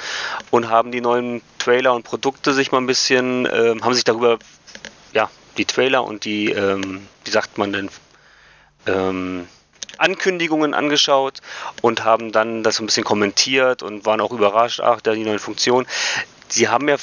[0.50, 4.38] und haben die neuen Trailer und Produkte sich mal ein bisschen, ähm, haben sich darüber,
[5.56, 7.88] die Trailer und die, ähm, wie sagt man denn,
[8.86, 9.48] ähm,
[9.98, 11.40] Ankündigungen angeschaut
[11.80, 15.24] und haben dann das so ein bisschen kommentiert und waren auch überrascht, ach, da die
[15.24, 15.86] neuen Funktionen.
[16.48, 16.96] Sie haben ja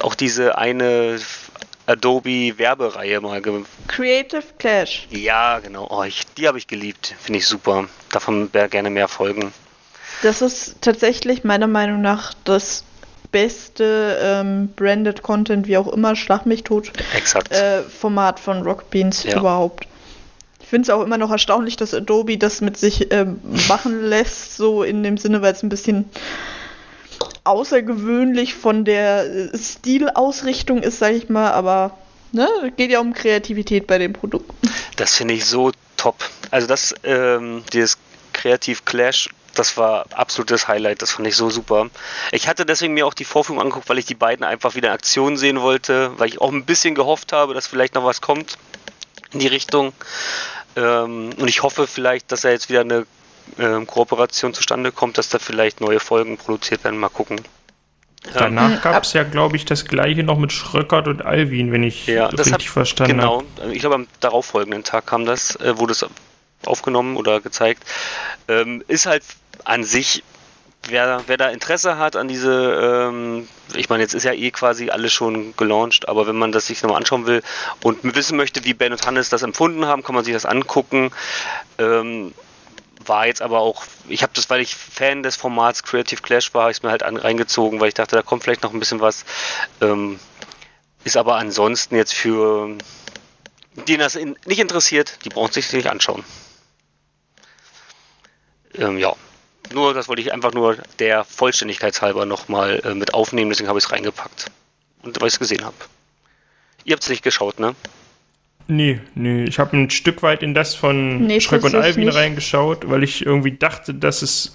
[0.00, 1.20] auch diese eine
[1.86, 5.06] Adobe Werbereihe mal ge Creative Clash.
[5.10, 5.88] Ja, genau.
[5.90, 7.14] Oh, ich, die habe ich geliebt.
[7.18, 7.88] Finde ich super.
[8.10, 9.52] Davon wäre gerne mehr Folgen.
[10.22, 12.84] Das ist tatsächlich meiner Meinung nach das
[13.32, 17.52] beste ähm, Branded Content, wie auch immer, Schlag mich tot, Exakt.
[17.52, 19.38] äh, Format von Rock Beans Ja.
[19.38, 19.86] überhaupt.
[20.60, 24.56] Ich finde es auch immer noch erstaunlich, dass Adobe das mit sich ähm, machen lässt,
[24.56, 26.06] so in dem Sinne, weil es ein bisschen
[27.44, 31.96] außergewöhnlich von der äh, Stilausrichtung ist, sage ich mal, aber
[32.32, 34.68] ne, geht ja um Kreativität bei den Produkten.
[34.96, 36.16] Das finde ich so top.
[36.50, 37.98] Also das, ähm, dieses
[38.32, 39.28] Kreativ Clash,
[39.58, 41.02] das war absolutes Highlight.
[41.02, 41.88] Das fand ich so super.
[42.32, 44.94] Ich hatte deswegen mir auch die Vorführung angeguckt, weil ich die beiden einfach wieder in
[44.94, 48.56] Aktion sehen wollte, weil ich auch ein bisschen gehofft habe, dass vielleicht noch was kommt
[49.32, 49.92] in die Richtung.
[50.76, 53.06] Ähm, und ich hoffe vielleicht, dass da jetzt wieder eine
[53.58, 56.98] ähm, Kooperation zustande kommt, dass da vielleicht neue Folgen produziert werden.
[56.98, 57.40] Mal gucken.
[58.34, 62.06] Danach gab es ja, glaube ich, das gleiche noch mit Schröckert und Alvin, wenn ich
[62.06, 63.44] Ja, das richtig hab- verstanden habe.
[63.56, 66.04] Genau, ich glaube am darauffolgenden Tag kam das, äh, wurde es
[66.66, 67.84] aufgenommen oder gezeigt.
[68.48, 69.22] Ähm, ist halt
[69.64, 70.22] an sich,
[70.88, 74.90] wer, wer da Interesse hat an diese, ähm, ich meine, jetzt ist ja eh quasi
[74.90, 77.42] alles schon gelauncht, aber wenn man das sich nochmal anschauen will
[77.82, 81.10] und wissen möchte, wie Ben und Hannes das empfunden haben, kann man sich das angucken.
[81.78, 82.32] Ähm,
[83.04, 86.62] war jetzt aber auch, ich habe das, weil ich Fan des Formats Creative Clash war,
[86.62, 88.80] habe ich es mir halt an, reingezogen, weil ich dachte, da kommt vielleicht noch ein
[88.80, 89.24] bisschen was.
[89.80, 90.18] Ähm,
[91.04, 92.76] ist aber ansonsten jetzt für
[93.86, 96.24] die das in, nicht interessiert, die brauchen sich nicht anschauen.
[98.74, 99.14] Ähm, ja,
[99.72, 103.84] nur das wollte ich einfach nur der Vollständigkeitshalber nochmal äh, mit aufnehmen, deswegen habe ich
[103.84, 104.50] es reingepackt.
[105.02, 105.76] Und weil ich es gesehen habe.
[106.84, 107.74] Ihr habt es nicht geschaut, ne?
[108.66, 112.14] Nee, nee, ich habe ein Stück weit in das von Nee, Schröck und Alvin nicht.
[112.14, 114.54] reingeschaut, weil ich irgendwie dachte, dass es.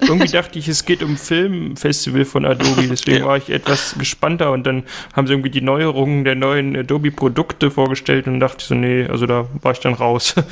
[0.00, 3.26] Irgendwie dachte ich, es geht um Filmfestival von Adobe, deswegen Ja.
[3.26, 4.82] war ich etwas gespannter und dann
[5.14, 9.26] haben sie irgendwie die Neuerungen der neuen Adobe-Produkte vorgestellt und dachte ich so, nee, also
[9.26, 10.34] da war ich dann raus.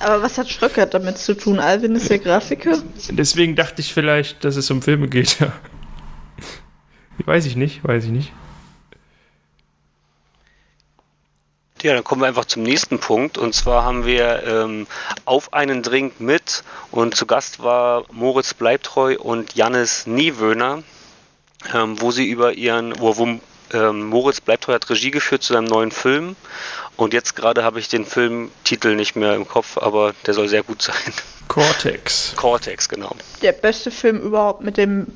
[0.00, 1.58] Aber was hat Schröckert damit zu tun?
[1.58, 2.82] Alvin ist der Grafiker.
[3.10, 5.40] Deswegen dachte ich vielleicht, dass es um Filme geht.
[5.40, 5.52] ja.
[7.26, 8.32] weiß ich nicht, weiß ich nicht.
[11.82, 13.38] Ja, dann kommen wir einfach zum nächsten Punkt.
[13.38, 14.86] Und zwar haben wir ähm,
[15.24, 20.82] auf einen Drink mit und zu Gast war Moritz Bleibtreu und Jannis Niewöhner,
[21.72, 23.38] ähm, wo sie über ihren, wo, wo
[23.72, 26.34] ähm, Moritz Bleibtreu hat Regie geführt zu seinem neuen Film.
[26.98, 30.64] Und jetzt gerade habe ich den Filmtitel nicht mehr im Kopf, aber der soll sehr
[30.64, 30.96] gut sein.
[31.46, 32.32] Cortex.
[32.36, 33.14] Cortex, genau.
[33.40, 35.06] Der beste Film überhaupt mit dem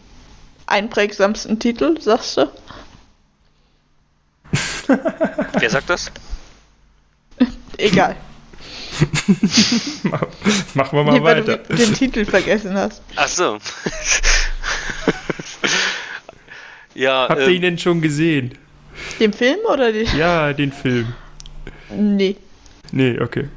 [0.66, 2.48] einprägsamsten Titel, sagst du?
[5.58, 6.12] Wer sagt das?
[7.78, 8.14] Egal.
[10.74, 11.56] Machen wir mal Nee, weil weiter.
[11.56, 13.02] du den Titel vergessen hast.
[13.16, 13.58] Ach so.
[16.94, 18.56] ja, Habt ihr ähm, ihn denn schon gesehen?
[19.18, 20.04] Den Film oder die?
[20.16, 21.12] Ja, den Film.
[21.96, 22.36] Nee.
[22.90, 23.48] Nee, okay.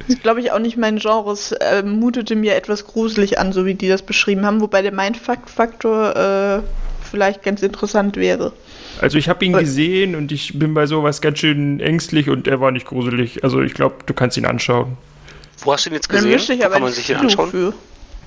[0.00, 1.32] Das ist, glaube ich, auch nicht mein Genre.
[1.32, 4.92] Es äh, mutete mir etwas gruselig an, so wie die das beschrieben haben, wobei der
[4.92, 6.60] Mindfuck-Faktor äh,
[7.08, 8.52] vielleicht ganz interessant wäre.
[9.00, 12.60] Also ich habe ihn gesehen und ich bin bei sowas ganz schön ängstlich und er
[12.60, 13.44] war nicht gruselig.
[13.44, 14.96] Also ich glaube, du kannst ihn anschauen.
[15.62, 16.32] wo hast du ihn jetzt Dann gesehen?
[16.32, 17.50] müsste ich aber kann man sich Kino anschauen?
[17.50, 17.72] für.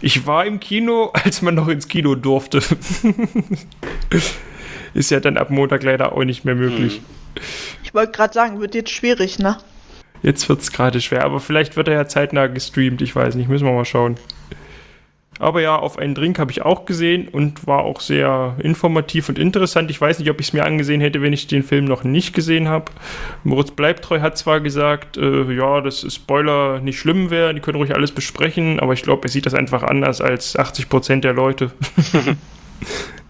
[0.01, 2.61] Ich war im Kino, als man noch ins Kino durfte.
[4.93, 7.01] Ist ja dann ab Montag leider auch nicht mehr möglich.
[7.83, 9.57] Ich wollte gerade sagen, wird jetzt schwierig, ne?
[10.21, 13.49] Jetzt wird es gerade schwer, aber vielleicht wird er ja zeitnah gestreamt, ich weiß nicht,
[13.49, 14.17] müssen wir mal schauen.
[15.37, 19.37] Aber ja, auf einen Drink habe ich auch gesehen und war auch sehr informativ und
[19.37, 19.91] interessant.
[19.91, 22.33] Ich weiß nicht, ob ich es mir angesehen hätte, wenn ich den Film noch nicht
[22.33, 22.91] gesehen habe.
[23.43, 27.93] Moritz Bleibtreu hat zwar gesagt, äh, ja, dass Spoiler nicht schlimm wäre, die können ruhig
[27.93, 31.71] alles besprechen, aber ich glaube, er sieht das einfach anders als 80 Prozent der Leute.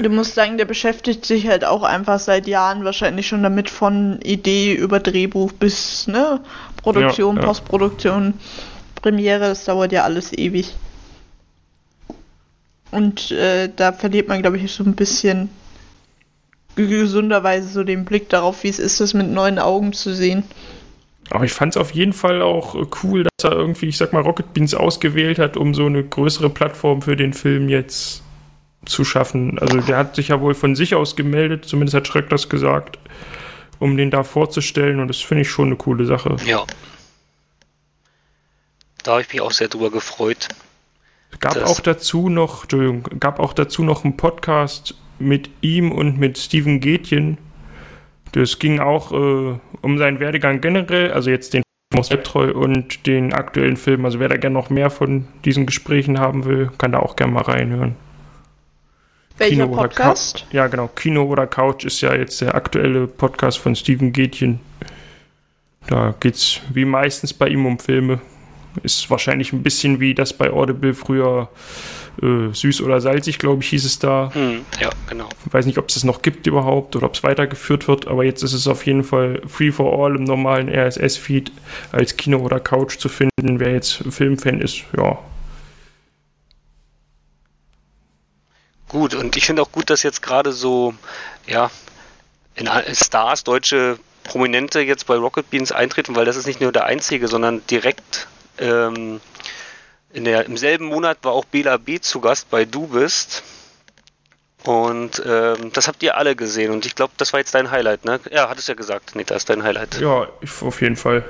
[0.00, 4.18] Du musst sagen, der beschäftigt sich halt auch einfach seit Jahren wahrscheinlich schon damit von
[4.22, 6.40] Idee über Drehbuch bis ne,
[6.82, 7.46] Produktion, Ja, ja.
[7.46, 8.34] Postproduktion,
[8.94, 10.74] Premiere, das dauert ja alles ewig.
[12.90, 15.50] Und äh, da verliert man, glaube ich, so ein bisschen
[16.76, 20.44] gesunderweise so den Blick darauf, wie es ist, das mit neuen Augen zu sehen.
[21.28, 24.14] Aber ich fand es auf jeden Fall auch äh, cool, dass er irgendwie, ich sag
[24.14, 28.22] mal, Rocket Beans ausgewählt hat, um so eine größere Plattform für den Film jetzt
[28.86, 29.58] zu schaffen.
[29.58, 32.98] Also der hat sich ja wohl von sich aus gemeldet, zumindest hat Schreck das gesagt,
[33.78, 36.36] um den da vorzustellen und das finde ich schon eine coole Sache.
[36.46, 36.64] Ja.
[39.02, 40.48] Da habe ich mich auch sehr drüber gefreut.
[41.40, 46.18] Gab Das- auch dazu noch, Entschuldigung, gab auch dazu noch einen Podcast mit ihm und
[46.18, 47.38] mit Steven Gätjen.
[48.32, 51.62] Das ging auch äh, um seinen Werdegang generell, also jetzt den
[52.24, 54.04] Treu und den aktuellen Film.
[54.04, 57.32] Also wer da gerne noch mehr von diesen Gesprächen haben will, kann da auch gerne
[57.32, 57.96] mal reinhören.
[59.40, 60.44] Welcher Kino oder Podcast?
[60.52, 60.88] Ja, genau.
[60.88, 64.60] Kino oder Couch ist ja jetzt der aktuelle Podcast von Steven Gätjen.
[65.86, 68.20] Da geht's wie meistens bei ihm um Filme.
[68.82, 71.48] Ist wahrscheinlich ein bisschen wie das bei Audible früher
[72.22, 74.30] äh, süß oder salzig, glaube ich, hieß es da.
[74.34, 75.30] Hm, ja, genau.
[75.46, 78.24] Ich weiß nicht, ob es das noch gibt überhaupt oder ob es weitergeführt wird, aber
[78.24, 81.50] jetzt ist es auf jeden Fall free for all im normalen RSS-Feed
[81.92, 83.58] als Kino oder Couch zu finden.
[83.58, 85.18] Wer jetzt Filmfan ist, ja.
[88.90, 90.94] Gut, und ich finde auch gut, dass jetzt gerade so,
[91.46, 91.70] ja,
[92.56, 96.86] in Stars, deutsche Prominente jetzt bei Rocket Beans eintreten, weil das ist nicht nur der
[96.86, 98.26] einzige, sondern direkt
[98.58, 99.20] ähm,
[100.12, 103.44] in der, im selben Monat war auch Bela B zu Gast bei Du bist.
[104.64, 108.04] Und ähm, das habt ihr alle gesehen und ich glaube, das war jetzt dein Highlight,
[108.04, 108.18] ne?
[108.30, 110.00] Ja, hattest ja gesagt, das ist dein Highlight.
[110.00, 111.24] Ja, ich, auf jeden Fall.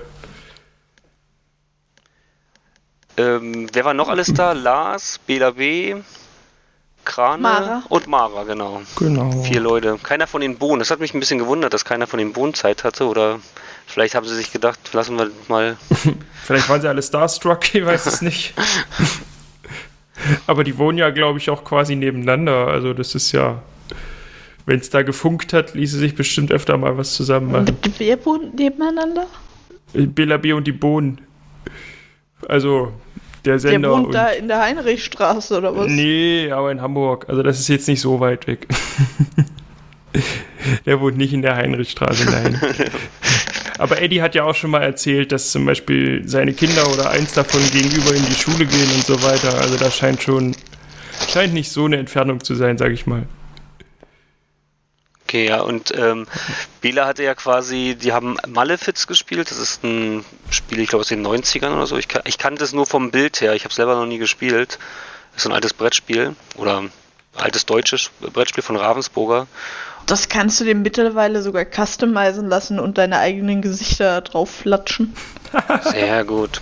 [3.19, 4.53] Ähm, wer war noch alles da?
[4.55, 5.95] Lars, Bela B,
[7.05, 7.83] Krane Mara.
[7.89, 8.83] und Mara, genau.
[8.97, 9.43] Genau.
[9.43, 9.99] Vier Leute.
[10.03, 10.79] Keiner von den Bohnen.
[10.79, 13.07] Das hat mich ein bisschen gewundert, dass keiner von den Bohnen Zeit hatte.
[13.07, 13.41] Oder
[13.87, 15.77] vielleicht haben sie sich gedacht, lassen wir mal.
[16.43, 18.55] Vielleicht waren sie alle Starstruck, ich weiß es nicht.
[20.47, 22.69] Aber die wohnen ja, glaube ich, auch quasi nebeneinander.
[22.69, 23.63] Also das ist ja,
[24.67, 27.77] wenn es da gefunkt hat, ließe sich bestimmt öfter mal was zusammen machen.
[27.99, 29.27] Wer wohnt nebeneinander?
[29.93, 31.21] Bela B und die Bohnen.
[32.49, 32.93] Also
[33.45, 33.91] der Der Sender.
[33.91, 35.89] wohnt und, da in der Heinrichstraße oder was?
[35.89, 37.27] Nee, aber in Hamburg.
[37.29, 38.67] Also das ist jetzt nicht so weit weg.
[40.87, 42.61] der wohnt nicht in der Heinrichstraße, nein.
[43.79, 47.33] Aber Eddie hat ja auch schon mal erzählt, dass zum Beispiel seine Kinder oder eins
[47.33, 49.59] davon gegenüber in die Schule gehen und so weiter.
[49.59, 50.55] Also da scheint schon,
[51.31, 53.23] scheint nicht so eine Entfernung zu sein, sag ich mal.
[55.31, 56.27] Okay, ja, und ähm,
[56.81, 59.49] Bela hatte ja quasi, die haben Malefiz gespielt.
[59.53, 61.97] Das ist ein Spiel, ich glaube aus den 90ern oder so.
[61.97, 63.55] Ich, ich kannte es nur vom Bild her.
[63.55, 64.81] Ich habe selber noch nie gespielt.
[65.31, 66.83] Das ist ein altes Brettspiel oder
[67.37, 69.47] altes deutsches Brettspiel von Ravensburger.
[70.05, 75.15] Das kannst du dir mittlerweile sogar customizen lassen und deine eigenen Gesichter drauf flatschen.
[75.93, 76.61] Sehr gut.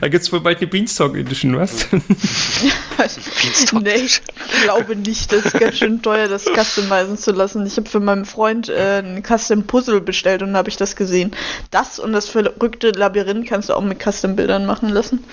[0.00, 1.86] Da gibt's wohl bald eine Beanstalk Edition, was?
[3.82, 4.22] nee, ich
[4.62, 5.30] glaube nicht.
[5.32, 7.66] Das ist ganz schön teuer, das customizen zu lassen.
[7.66, 11.32] Ich habe für meinen Freund äh, ein Custom Puzzle bestellt und habe ich das gesehen.
[11.70, 15.24] Das und das verrückte Labyrinth kannst du auch mit Custom Bildern machen lassen.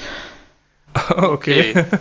[1.15, 1.85] okay.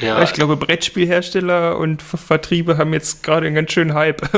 [0.00, 4.28] Ja, Ich glaube, Brettspielhersteller und Ver Vertriebe haben jetzt gerade einen ganz schönen Hype.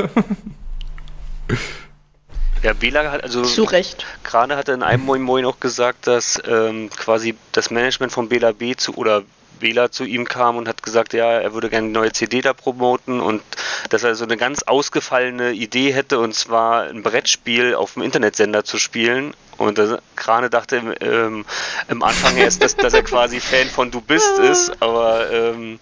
[2.63, 4.05] Ja, Bela hat also Zu Recht.
[4.23, 8.51] Krane hatte in einem Moin Moin auch gesagt, dass ähm, quasi das Management von Bela
[8.51, 9.23] B zu oder
[9.59, 12.53] Bela zu ihm kam und hat gesagt, ja, er würde gerne eine neue CD da
[12.53, 13.41] promoten und
[13.89, 18.63] dass er so eine ganz ausgefallene Idee hätte und zwar ein Brettspiel auf dem Internetsender
[18.63, 19.33] zu spielen.
[19.59, 21.45] Und das, Krane dachte ähm,
[21.89, 25.79] im Anfang erst, dass, dass er quasi Fan von Du bist ist, aber ähm,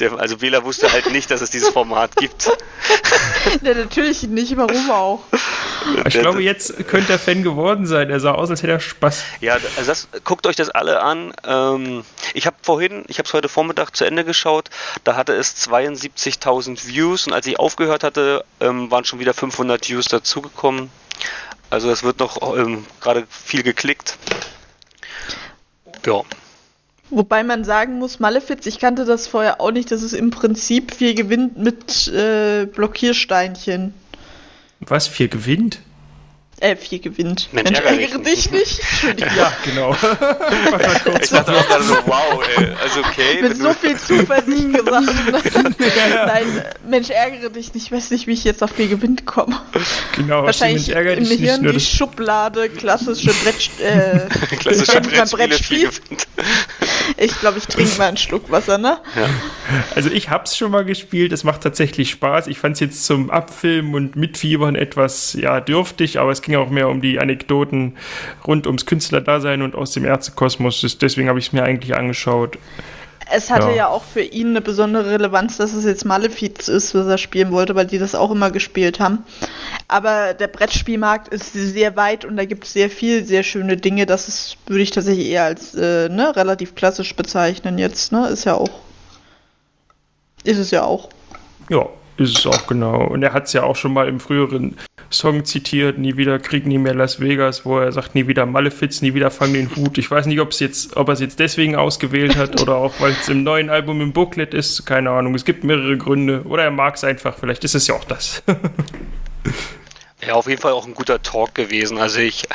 [0.00, 2.50] der, also Bela wusste halt nicht, dass es dieses Format gibt.
[3.62, 4.56] Ja, natürlich nicht.
[4.56, 5.20] Warum auch?
[6.06, 8.08] Ich Der- glaube, jetzt könnte er Fan geworden sein.
[8.08, 9.22] Er sah aus, als hätte er Spaß.
[9.40, 11.34] Ja, also das, guckt euch das alle an.
[11.46, 14.70] Ähm, ich habe vorhin, ich habe es heute Vormittag zu Ende geschaut,
[15.04, 19.88] da hatte es 72.000 Views und als ich aufgehört hatte, ähm, waren schon wieder 500
[19.88, 20.90] Views dazugekommen.
[21.74, 24.16] Also es wird noch ähm, gerade viel geklickt.
[26.06, 26.22] Ja,
[27.10, 30.94] Wobei man sagen muss, Malefiz, ich kannte das vorher auch nicht, dass es im Prinzip
[30.94, 33.92] viel gewinnt mit äh, Blockiersteinchen.
[34.80, 35.80] Was, vier gewinnt?
[36.60, 37.48] Äh, vier gewinnt.
[37.52, 38.78] Mensch, Mensch, ärgere ärgere dich nicht.
[38.80, 39.36] Entschuldigung.
[39.36, 39.96] Ja, genau.
[41.20, 42.68] Ich dachte auch gerade so, wow, ey.
[42.82, 43.42] Also okay.
[43.42, 45.74] Mit so du- viel zuversichtlichen Sachen.
[46.26, 47.86] Nein, Mensch, ärgere dich nicht.
[47.86, 49.60] Ich weiß nicht, wie ich jetzt auf vier gewinnt komme.
[50.16, 54.56] genau, Wahrscheinlich Mensch ärgert im dich nicht Hirn nur die das Schublade, klassische Brett, äh,
[54.56, 55.90] Klassische Brettspiele, Brettspiel?
[57.16, 58.98] Ich glaube, ich trinke mal einen Schluck Wasser, ne?
[59.94, 62.46] Also ich hab's schon mal gespielt, es macht tatsächlich Spaß.
[62.46, 66.88] Ich fand's jetzt zum Abfilmen und Mitfiebern etwas, ja, dürftig, aber es ging auch mehr
[66.88, 67.96] um die Anekdoten
[68.46, 70.98] rund ums Künstlerdasein und aus dem Ärztekosmos.
[70.98, 72.58] Deswegen habe ich es mir eigentlich angeschaut.
[73.30, 73.74] Es hatte Ja.
[73.74, 73.88] ja.
[73.88, 77.74] auch für ihn eine besondere Relevanz, dass es jetzt Malefiz ist, was er spielen wollte,
[77.74, 79.24] weil die das auch immer gespielt haben.
[79.88, 84.06] Aber der Brettspielmarkt ist sehr weit und da gibt es sehr viel, sehr schöne Dinge.
[84.06, 88.28] Das ist, würde ich tatsächlich eher als äh, ne, relativ klassisch bezeichnen jetzt, ne?
[88.28, 88.70] Ist ja auch.
[90.44, 91.08] Ist es ja auch.
[91.70, 93.04] Ja, ist es auch genau.
[93.04, 94.76] Und er hat es ja auch schon mal im früheren
[95.10, 99.02] Song zitiert, nie wieder Krieg, nie mehr Las Vegas, wo er sagt, nie wieder Malefiz,
[99.02, 99.98] nie wieder fang den Hut.
[99.98, 103.12] Ich weiß nicht, ob's jetzt, ob er es jetzt deswegen ausgewählt hat oder auch, weil
[103.12, 104.86] es im neuen Album im Booklet ist.
[104.86, 105.34] Keine Ahnung.
[105.34, 106.42] Es gibt mehrere Gründe.
[106.44, 107.36] Oder er mag es einfach.
[107.38, 108.42] Vielleicht ist es ja auch das.
[110.26, 111.98] Ja, auf jeden Fall auch ein guter Talk gewesen.
[111.98, 112.48] Also ich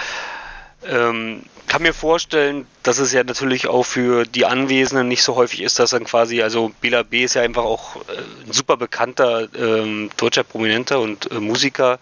[0.88, 5.62] ähm, kann mir vorstellen, dass es ja natürlich auch für die Anwesenden nicht so häufig
[5.62, 9.48] ist, dass dann quasi, also Bela B ist ja einfach auch äh, ein super bekannter
[9.56, 12.00] ähm, deutscher Prominenter und äh, Musiker.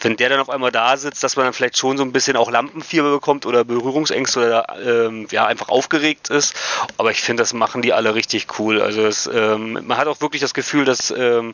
[0.00, 2.36] Wenn der dann auf einmal da sitzt, dass man dann vielleicht schon so ein bisschen
[2.36, 6.54] auch Lampenfieber bekommt oder Berührungsängste oder ähm, ja einfach aufgeregt ist.
[6.96, 8.80] Aber ich finde, das machen die alle richtig cool.
[8.80, 11.52] Also es, ähm, man hat auch wirklich das Gefühl, dass ähm,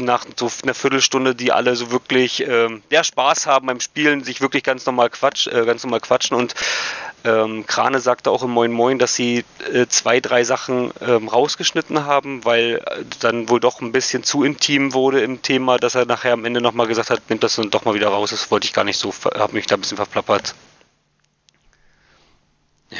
[0.00, 4.40] nach so einer Viertelstunde, die alle so wirklich ähm, ja, Spaß haben beim Spielen, sich
[4.40, 6.54] wirklich ganz normal quatsch, äh, ganz normal quatschen und
[7.24, 12.04] ähm, Krane sagte auch im Moin Moin, dass sie äh, zwei, drei Sachen ähm, rausgeschnitten
[12.04, 16.06] haben, weil äh, dann wohl doch ein bisschen zu intim wurde im Thema, dass er
[16.06, 18.30] nachher am Ende nochmal gesagt hat, nimmt das dann doch mal wieder raus.
[18.30, 20.54] Das wollte ich gar nicht so, habe mich da ein bisschen verplappert.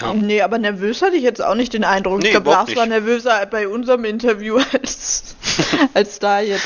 [0.00, 0.14] Ja.
[0.14, 2.20] Nee, aber nervös hatte ich jetzt auch nicht den Eindruck.
[2.20, 2.94] Nee, ich glaube, Lars war nicht.
[2.94, 5.36] nervöser bei unserem Interview als,
[5.94, 6.64] als da jetzt.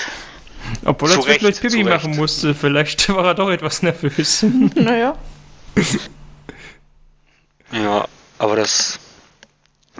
[0.85, 2.19] Obwohl er zwischendurch Pipi machen Recht.
[2.21, 2.55] musste.
[2.55, 4.45] Vielleicht war er doch etwas nervös.
[4.75, 5.17] Naja.
[7.73, 8.07] Ja,
[8.39, 8.99] aber das.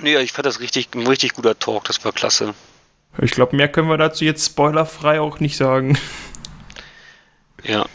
[0.01, 2.55] Nee, ich fand das richtig, ein richtig guter Talk, das war klasse.
[3.19, 5.99] Ich glaube, mehr können wir dazu jetzt spoilerfrei auch nicht sagen.
[7.65, 7.87] Ja.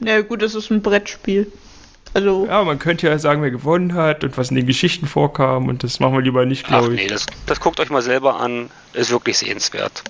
[0.00, 1.50] Na gut, es ist ein Brettspiel.
[2.12, 5.68] Also, Ja, man könnte ja sagen, wer gewonnen hat und was in den Geschichten vorkam
[5.68, 7.02] und das machen wir lieber nicht, Ach glaube ich.
[7.02, 8.70] nee, das, das guckt euch mal selber an.
[8.92, 10.02] Ist wirklich sehenswert.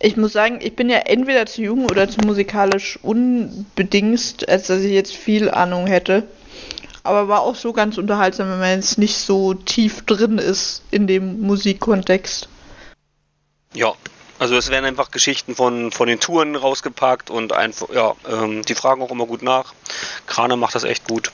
[0.00, 4.82] Ich muss sagen, ich bin ja entweder zu jung oder zu musikalisch unbedingt, als dass
[4.82, 6.24] ich jetzt viel Ahnung hätte.
[7.02, 11.06] Aber war auch so ganz unterhaltsam, wenn man jetzt nicht so tief drin ist in
[11.06, 12.48] dem Musikkontext.
[13.74, 13.94] Ja.
[14.40, 18.76] Also es werden einfach Geschichten von, von den Touren rausgepackt und einfach, ja, ähm, die
[18.76, 19.74] fragen auch immer gut nach.
[20.26, 21.32] Krane macht das echt gut.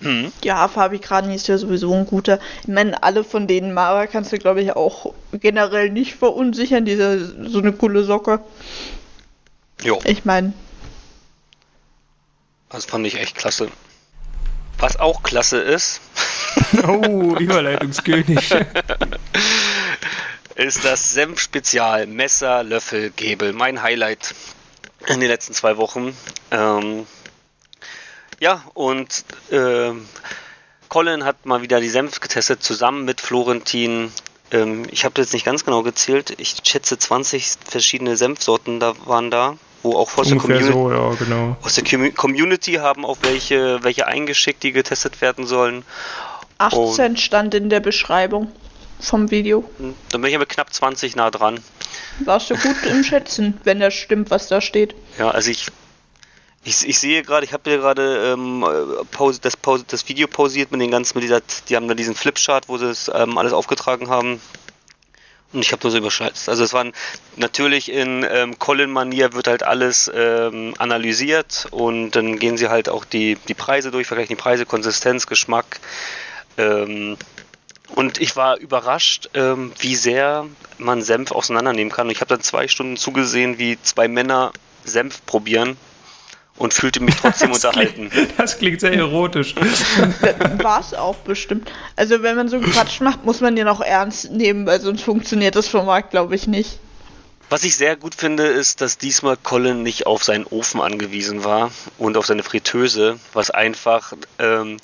[0.00, 0.30] Hm.
[0.44, 2.38] Ja, Fabi Krani ist ja sowieso ein guter.
[2.62, 6.84] Ich meine, alle von denen Mara kannst du, glaube ich, auch generell nicht verunsichern.
[6.84, 8.40] Diese so eine coole Socke.
[9.82, 10.52] Jo, Ich meine,
[12.68, 13.68] das fand ich echt klasse.
[14.78, 16.00] Was auch klasse ist,
[16.86, 18.50] Oh, Überleitungskönig.
[20.54, 23.52] ist das Senf-Spezial Messer, Löffel, Gäbel.
[23.52, 24.34] Mein Highlight
[25.06, 26.16] in den letzten zwei Wochen.
[26.50, 27.06] Ähm,
[28.40, 30.06] ja, und ähm,
[30.88, 34.12] Colin hat mal wieder die Senf getestet, zusammen mit Florentin.
[34.52, 36.34] Ähm, ich habe das jetzt nicht ganz genau gezählt.
[36.38, 40.92] Ich schätze 20 verschiedene Senfsorten da waren da, wo auch aus der, Ungefähr Community, so,
[40.92, 41.56] ja, genau.
[41.62, 45.84] aus der Commu- Community haben auch welche, welche eingeschickt, die getestet werden sollen.
[46.58, 48.50] 18 stand in der Beschreibung
[49.00, 49.68] vom Video.
[49.78, 51.60] Hm, Dann bin ich aber knapp 20 nah dran.
[52.20, 54.94] Warst du gut im Schätzen, wenn das stimmt, was da steht.
[55.18, 55.66] Ja, also ich,
[56.66, 60.26] ich, ich sehe gerade, ich habe hier gerade ähm, äh, Pause, das, Pause, das Video
[60.26, 63.38] pausiert mit den ganzen, mit dieser, die haben da diesen Flipchart, wo sie es ähm,
[63.38, 64.40] alles aufgetragen haben.
[65.52, 66.48] Und ich habe nur so überschätzt.
[66.48, 66.92] Also es waren
[67.36, 73.04] natürlich in ähm, Colin-Manier wird halt alles ähm, analysiert und dann gehen sie halt auch
[73.04, 75.78] die, die Preise durch, vergleichen die Preise, Konsistenz, Geschmack.
[76.58, 77.16] Ähm,
[77.94, 80.46] und ich war überrascht, ähm, wie sehr
[80.78, 82.08] man Senf auseinandernehmen kann.
[82.08, 84.52] Und ich habe dann zwei Stunden zugesehen, wie zwei Männer
[84.84, 85.76] Senf probieren
[86.56, 88.10] und fühlte mich trotzdem Das unterhalten.
[88.10, 89.54] klingt, das klingt sehr erotisch.
[90.62, 91.70] War es auch bestimmt.
[91.96, 95.56] Also wenn man so Quatsch macht, muss man den auch ernst nehmen, weil sonst funktioniert
[95.56, 96.78] das Format, glaube ich, nicht.
[97.48, 101.70] Was ich sehr gut finde, ist, dass diesmal Colin nicht auf seinen Ofen angewiesen war
[101.96, 104.78] und auf seine Fritteuse, was einfach, ähm,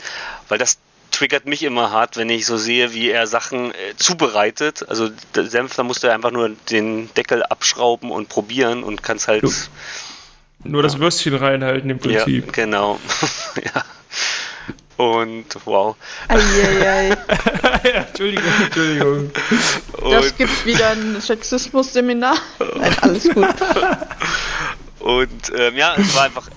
[0.48, 0.78] weil das
[1.10, 4.88] triggert mich immer hart, wenn ich so sehe, wie er Sachen äh, zubereitet.
[4.88, 9.26] Also der Senf, da musst du einfach nur den Deckel abschrauben und probieren und kannst
[9.28, 9.42] halt.
[9.42, 9.50] Jo.
[10.64, 12.46] Nur das Würstchen reinhalten im Prinzip.
[12.46, 13.00] Ja, genau.
[13.64, 13.84] ja.
[14.96, 15.96] Und wow.
[16.28, 17.08] Eieiei.
[17.84, 19.30] ja, Entschuldigung, Entschuldigung.
[20.10, 22.36] Das Und, gibt wieder ein Sexismus-Seminar.
[22.76, 23.48] Nein, alles gut.
[25.00, 26.48] und ähm, ja, es war einfach.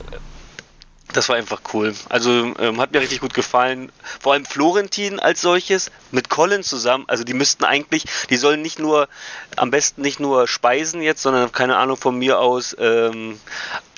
[1.16, 1.96] Das war einfach cool.
[2.10, 3.90] Also ähm, hat mir richtig gut gefallen.
[4.20, 7.06] Vor allem Florentin als solches mit Colin zusammen.
[7.08, 9.08] Also die müssten eigentlich, die sollen nicht nur,
[9.56, 13.40] am besten nicht nur speisen jetzt, sondern keine Ahnung von mir aus, ähm,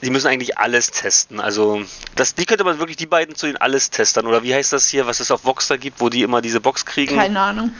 [0.03, 1.39] die müssen eigentlich alles testen.
[1.39, 1.82] Also
[2.15, 5.07] das, die könnte man wirklich die beiden zu den Alles-Testern oder wie heißt das hier,
[5.07, 7.15] was es auf Voxer gibt, wo die immer diese Box kriegen?
[7.15, 7.72] Keine Ahnung.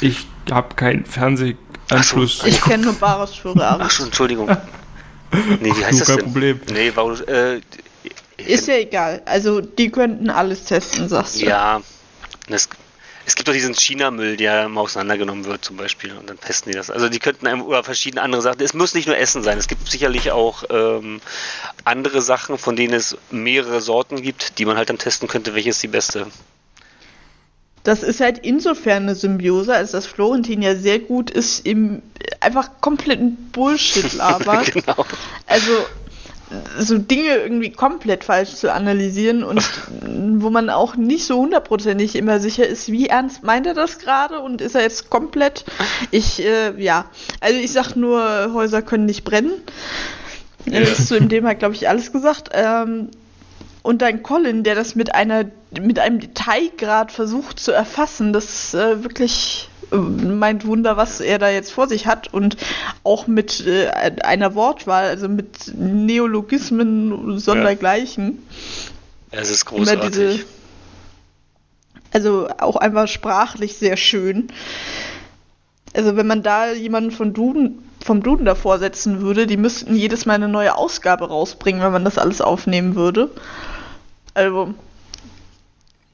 [0.00, 2.42] Ich habe keinen Fernsehanschluss.
[2.46, 4.56] Ich kenne nur Bares für Ach schon, Entschuldigung.
[5.60, 6.24] Nee, wie heißt du, das kein denn?
[6.24, 6.60] Problem.
[6.72, 7.60] Nee, warum, äh,
[8.46, 9.22] Ist ja egal.
[9.24, 11.46] Also, die könnten alles testen, sagst du.
[11.46, 11.82] Ja,
[12.48, 12.68] es,
[13.28, 16.78] es gibt doch diesen China-Müll, der immer auseinandergenommen wird zum Beispiel und dann testen die
[16.78, 16.90] das.
[16.90, 18.62] Also die könnten einem, oder verschiedene andere Sachen.
[18.62, 19.58] Es muss nicht nur Essen sein.
[19.58, 21.20] Es gibt sicherlich auch ähm,
[21.84, 25.68] andere Sachen, von denen es mehrere Sorten gibt, die man halt dann testen könnte, welche
[25.68, 26.26] ist die beste.
[27.84, 32.02] Das ist halt insofern eine Symbiose, als dass Florentin ja sehr gut ist im
[32.40, 34.64] einfach kompletten Bullshit labern.
[34.64, 35.04] genau.
[35.46, 35.86] Also
[36.78, 39.62] so Dinge irgendwie komplett falsch zu analysieren und
[40.42, 44.40] wo man auch nicht so hundertprozentig immer sicher ist, wie ernst meint er das gerade
[44.40, 45.64] und ist er jetzt komplett.
[46.10, 47.06] Ich, äh, ja,
[47.40, 49.52] also ich sag nur, Häuser können nicht brennen.
[50.66, 52.50] Das ist zu dem Thema, glaube ich, alles gesagt.
[52.52, 53.08] Ähm,
[53.82, 55.46] und dann Colin, der das mit einer,
[55.80, 61.48] mit einem Detailgrad versucht zu erfassen, das ist äh, wirklich meint Wunder, was er da
[61.48, 62.56] jetzt vor sich hat und
[63.04, 63.88] auch mit äh,
[64.22, 68.38] einer Wortwahl, also mit Neologismen sondergleichen.
[69.30, 70.10] Es ist großartig.
[70.10, 70.44] diese,
[72.12, 74.48] also auch einfach sprachlich sehr schön.
[75.94, 80.26] Also wenn man da jemanden von Duden, vom Duden davor setzen würde, die müssten jedes
[80.26, 83.30] Mal eine neue Ausgabe rausbringen, wenn man das alles aufnehmen würde.
[84.34, 84.74] Also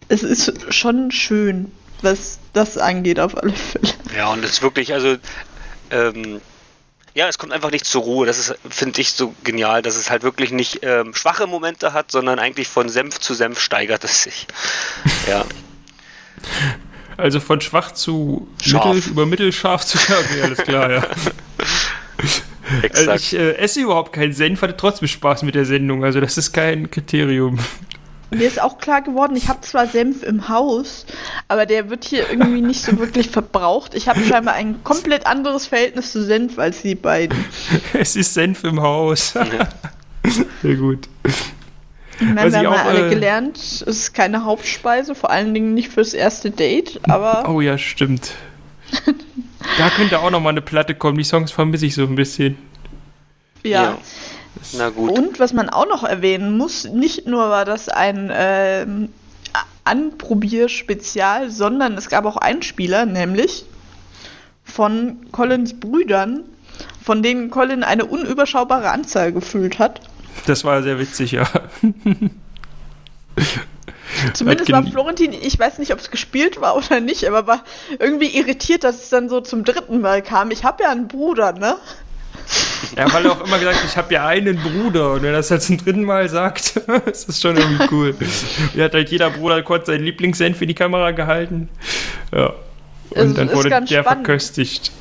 [0.08, 1.72] es ist schon schön,
[2.02, 3.92] was das angeht auf alle Fälle.
[4.16, 5.16] Ja, und es ist wirklich, also,
[5.90, 6.40] ähm,
[7.14, 8.26] ja, es kommt einfach nicht zur Ruhe.
[8.26, 12.10] Das ist, finde ich, so genial, dass es halt wirklich nicht ähm, schwache Momente hat,
[12.10, 14.46] sondern eigentlich von Senf zu Senf steigert es sich.
[15.28, 15.44] Ja,
[17.16, 18.94] Also von schwach zu Scharf.
[18.94, 21.06] mittel, über mittelscharf zu ja, okay, alles klar, ja.
[22.66, 23.20] Also exakt.
[23.20, 26.02] ich äh, esse überhaupt keinen Senf, hatte trotzdem Spaß mit der Sendung.
[26.02, 27.58] Also das ist kein Kriterium.
[28.34, 31.06] Mir ist auch klar geworden, ich habe zwar Senf im Haus,
[31.48, 33.94] aber der wird hier irgendwie nicht so wirklich verbraucht.
[33.94, 37.44] Ich habe scheinbar ein komplett anderes Verhältnis zu Senf als die beiden.
[37.92, 39.34] Es ist Senf im Haus.
[40.62, 41.08] Sehr gut.
[42.20, 45.52] Ich meine, wir haben ja auch, alle äh, gelernt, es ist keine Hauptspeise, vor allen
[45.52, 48.32] Dingen nicht fürs erste Date, aber Oh ja, stimmt.
[49.78, 51.18] Da könnte auch noch mal eine Platte kommen.
[51.18, 52.56] Die Songs vermisse ich so ein bisschen.
[53.64, 53.82] ja.
[53.82, 53.98] Ja.
[54.72, 55.10] Na gut.
[55.10, 59.08] Und was man auch noch erwähnen muss, nicht nur war das ein ähm,
[59.84, 63.66] Anprobier-Spezial, sondern es gab auch Einspieler, nämlich
[64.64, 66.44] von Collins Brüdern,
[67.02, 70.00] von denen Colin eine unüberschaubare Anzahl gefüllt hat.
[70.46, 71.46] Das war sehr witzig, ja.
[74.32, 77.64] Zumindest war Florentin, ich weiß nicht, ob es gespielt war oder nicht, aber war
[77.98, 80.50] irgendwie irritiert, dass es dann so zum dritten Mal kam.
[80.50, 81.76] Ich habe ja einen Bruder, ne?
[82.96, 85.12] Ja, weil er auch immer gesagt ich habe ja einen Bruder.
[85.12, 88.14] Und wenn er das halt zum dritten Mal sagt, ist das schon irgendwie cool.
[88.76, 91.68] Er hat halt jeder Bruder kurz seinen Lieblingssenf in die Kamera gehalten.
[92.32, 92.52] Ja.
[93.10, 94.26] Und Also, dann wurde der spannend.
[94.26, 94.92] verköstigt.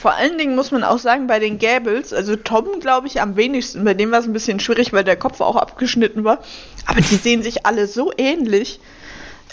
[0.00, 3.36] Vor allen Dingen muss man auch sagen, bei den Gäbels, also Tom glaube ich am
[3.36, 6.40] wenigsten, bei dem war es ein bisschen schwierig, weil der Kopf auch abgeschnitten war.
[6.84, 8.80] Aber die sehen sich alle so ähnlich.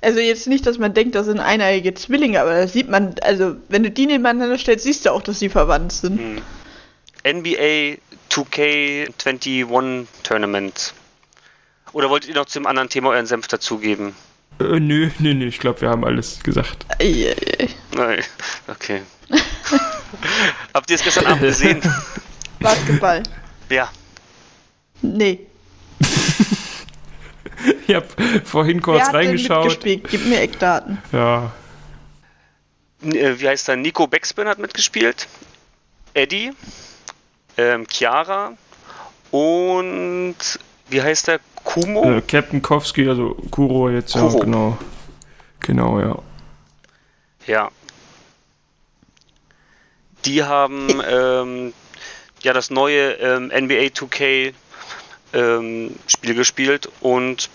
[0.02, 3.56] Also jetzt nicht, dass man denkt, das sind eineige Zwillinge, aber das sieht man, also
[3.70, 6.42] wenn du die nebeneinander stellst, siehst du auch, dass sie verwandt sind.
[7.24, 7.98] NBA
[8.30, 10.94] 2K21 Tournament.
[11.94, 14.16] Oder wolltet ihr noch zum anderen Thema euren Senf dazugeben?
[14.60, 16.86] Äh, nö, nö, nö, ich glaube, wir haben alles gesagt.
[17.00, 17.70] Eieiei.
[17.94, 18.24] Nein,
[18.68, 19.02] okay.
[20.74, 21.82] Habt ihr es gestern Abend gesehen?
[22.60, 23.24] Basketball.
[23.70, 23.90] Ja.
[25.02, 25.40] Nee.
[27.88, 28.08] Ich habe
[28.44, 29.66] vorhin kurz Wer hat denn reingeschaut.
[29.66, 30.08] mitgespielt?
[30.10, 30.98] Gib mir Eckdaten.
[31.12, 31.52] Ja,
[33.04, 33.76] äh, Wie heißt er?
[33.76, 35.28] Nico Beckspin hat mitgespielt.
[36.14, 36.52] Eddie.
[37.58, 38.54] Ähm, Chiara.
[39.32, 40.36] Und
[40.90, 41.40] wie heißt der?
[41.64, 42.04] Kumo?
[42.04, 44.40] äh, Captain Kowski, also Kuro jetzt, ja, Kuro.
[44.40, 44.78] genau.
[45.60, 46.18] Genau, ja.
[47.46, 47.72] Ja.
[50.26, 51.74] Die haben ähm,
[52.42, 54.54] ja das neue ähm, NBA 2K
[55.34, 57.50] ähm, Spiel gespielt und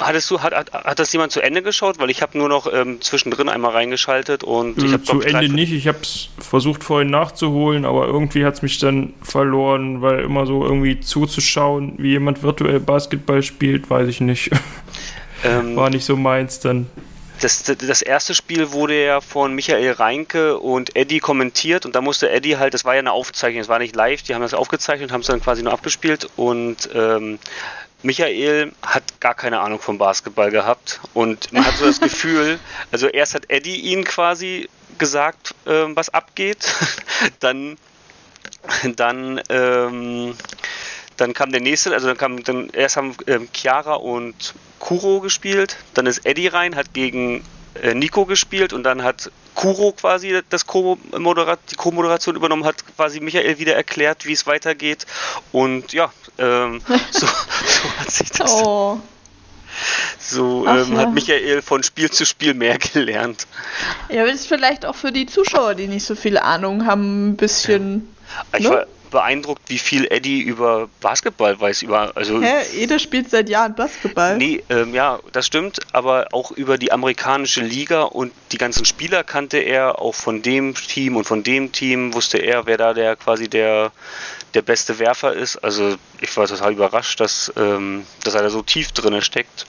[0.00, 1.98] Hattest du, hat, hat, hat das jemand zu Ende geschaut?
[1.98, 5.72] Weil ich habe nur noch ähm, zwischendrin einmal reingeschaltet und ich habe zu Ende nicht.
[5.72, 10.46] Ich habe es versucht vorhin nachzuholen, aber irgendwie hat es mich dann verloren, weil immer
[10.46, 14.50] so irgendwie zuzuschauen, wie jemand virtuell Basketball spielt, weiß ich nicht.
[15.44, 16.86] Ähm, War nicht so meins dann.
[17.40, 22.30] das, das erste Spiel wurde ja von Michael Reinke und Eddie kommentiert und da musste
[22.30, 25.10] Eddie halt, das war ja eine Aufzeichnung, es war nicht live, die haben das aufgezeichnet
[25.10, 27.40] und haben es dann quasi nur abgespielt und ähm,
[28.02, 32.58] Michael hat gar keine Ahnung vom Basketball gehabt und man hat so das Gefühl,
[32.90, 36.74] also erst hat Eddie ihn quasi gesagt, ähm, was abgeht,
[37.40, 37.76] dann
[38.96, 40.34] dann ähm,
[41.16, 45.76] dann kam der nächste, also dann kam dann erst haben ähm, Chiara und Kuro gespielt,
[45.94, 47.42] dann ist Eddie rein, hat gegen äh,
[47.94, 50.98] Nico gespielt und dann hat Kuro quasi das Co
[51.70, 55.06] die Co-Moderation übernommen, hat quasi Michael wieder erklärt, wie es weitergeht
[55.52, 59.00] und ja, ähm, so, so hat sich das, Oh.
[60.18, 60.98] so Ach ähm, ja.
[61.00, 63.46] hat Michael von Spiel zu Spiel mehr gelernt.
[64.08, 67.30] Ja, aber das ist vielleicht auch für die Zuschauer, die nicht so viel Ahnung haben,
[67.30, 68.14] ein bisschen.
[68.56, 68.70] Ich Ne?
[68.70, 72.64] war beeindruckt, wie viel Eddie über Basketball weiß, über also Hä?
[72.74, 74.36] Jeder spielt seit Jahren Basketball.
[74.36, 79.22] Nee, ähm, ja, das stimmt, aber auch über die amerikanische Liga und die ganzen Spieler
[79.22, 83.14] kannte er, auch von dem Team und von dem Team wusste er, wer da der
[83.14, 83.92] quasi der,
[84.54, 85.56] der beste Werfer ist.
[85.58, 89.66] Also ich war total überrascht, dass, ähm, dass er da so tief drinne steckt.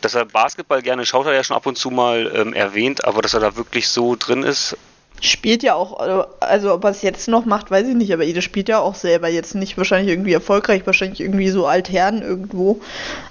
[0.00, 3.04] Dass er Basketball gerne schaut, hat er ja schon ab und zu mal ähm, erwähnt,
[3.04, 4.76] aber dass er da wirklich so drin ist,
[5.20, 8.24] Spielt ja auch, also- also ob er es jetzt noch macht, weiß ich nicht, aber
[8.24, 12.80] jeder spielt ja auch selber jetzt nicht wahrscheinlich irgendwie erfolgreich, wahrscheinlich irgendwie so altherren irgendwo.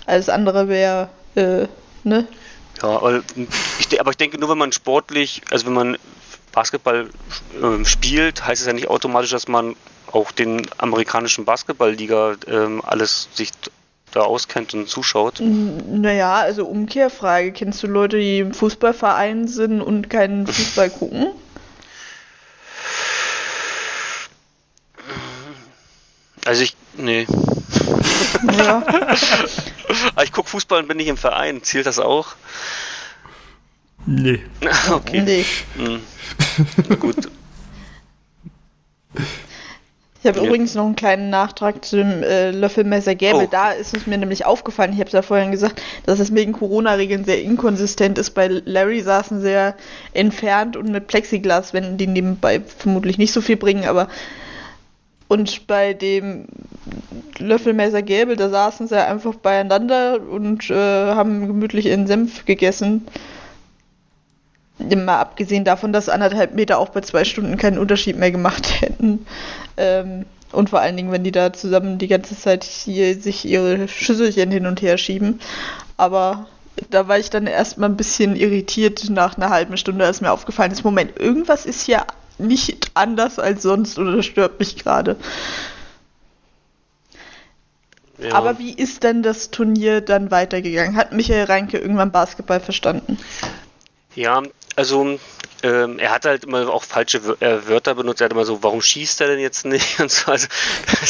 [0.05, 1.65] Alles andere wäre, äh,
[2.03, 2.27] ne?
[2.81, 3.21] Ja, aber
[3.79, 5.97] ich, de- aber ich denke nur, wenn man sportlich, also wenn man
[6.51, 7.09] Basketball
[7.61, 9.75] ähm, spielt, heißt es ja nicht automatisch, dass man
[10.11, 13.49] auch den amerikanischen Basketballliga ähm, alles sich
[14.13, 15.39] da auskennt und zuschaut.
[15.39, 21.27] Naja, also Umkehrfrage, kennst du Leute, die im Fußballverein sind und keinen Fußball gucken?
[26.49, 27.27] Also ich, nee.
[28.57, 28.83] Ja.
[30.15, 31.61] Aber ich gucke Fußball und bin nicht im Verein.
[31.61, 32.29] Zielt das auch?
[34.07, 34.39] Nee.
[34.91, 35.21] okay.
[35.21, 35.45] Nee.
[35.77, 36.01] Hm.
[36.89, 37.17] Na gut.
[40.21, 40.45] Ich habe Ja.
[40.47, 43.43] übrigens noch einen kleinen Nachtrag zu dem äh, Löffelmesser Gäbel.
[43.43, 43.47] Oh.
[43.51, 46.53] Da ist es mir nämlich aufgefallen, ich habe es ja vorhin gesagt, dass es wegen
[46.53, 48.31] Corona-Regeln sehr inkonsistent ist.
[48.31, 49.75] Bei Larry saßen sehr
[50.13, 54.07] entfernt und mit Plexiglaswänden, die nebenbei vermutlich nicht so viel bringen, aber
[55.29, 56.47] und bei dem
[57.37, 63.07] Löffelmesser Gäbel, da saßen sie einfach beieinander und äh, haben gemütlich ihren Senf gegessen.
[64.79, 69.25] Mal abgesehen davon, dass anderthalb Meter auch bei zwei Stunden keinen Unterschied mehr gemacht hätten.
[69.77, 73.87] Ähm, und vor allen Dingen, wenn die da zusammen die ganze Zeit hier sich ihre
[73.87, 75.39] Schüsselchen hin und her schieben.
[75.95, 76.47] Aber
[76.89, 80.71] da war ich dann erstmal ein bisschen irritiert nach einer halben Stunde, als mir aufgefallen
[80.71, 82.03] ist, Moment, irgendwas ist hier
[82.39, 85.17] nicht anders als sonst oder das stört mich gerade.
[88.17, 88.33] Ja.
[88.33, 90.97] Aber wie ist denn das Turnier dann weitergegangen?
[90.97, 93.17] Hat Michael Reinke irgendwann Basketball verstanden?
[94.15, 94.43] Ja,
[94.75, 95.17] also
[95.63, 98.21] ähm, er hat halt immer auch falsche äh, Wörter benutzt.
[98.21, 99.99] Er hat immer so, warum schießt er denn jetzt nicht?
[99.99, 100.47] Und so, also,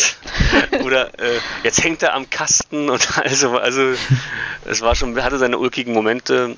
[0.84, 3.94] oder äh, jetzt hängt er am Kasten und also, also
[4.66, 6.56] es war schon, hatte seine ulkigen Momente.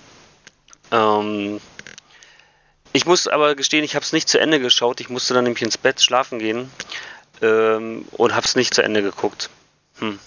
[0.91, 1.61] Ähm,
[2.93, 4.99] ich muss aber gestehen, ich habe es nicht zu Ende geschaut.
[4.99, 6.69] Ich musste dann nämlich ins Bett schlafen gehen
[7.41, 9.49] ähm, und habe es nicht zu Ende geguckt.
[9.99, 10.19] Hm.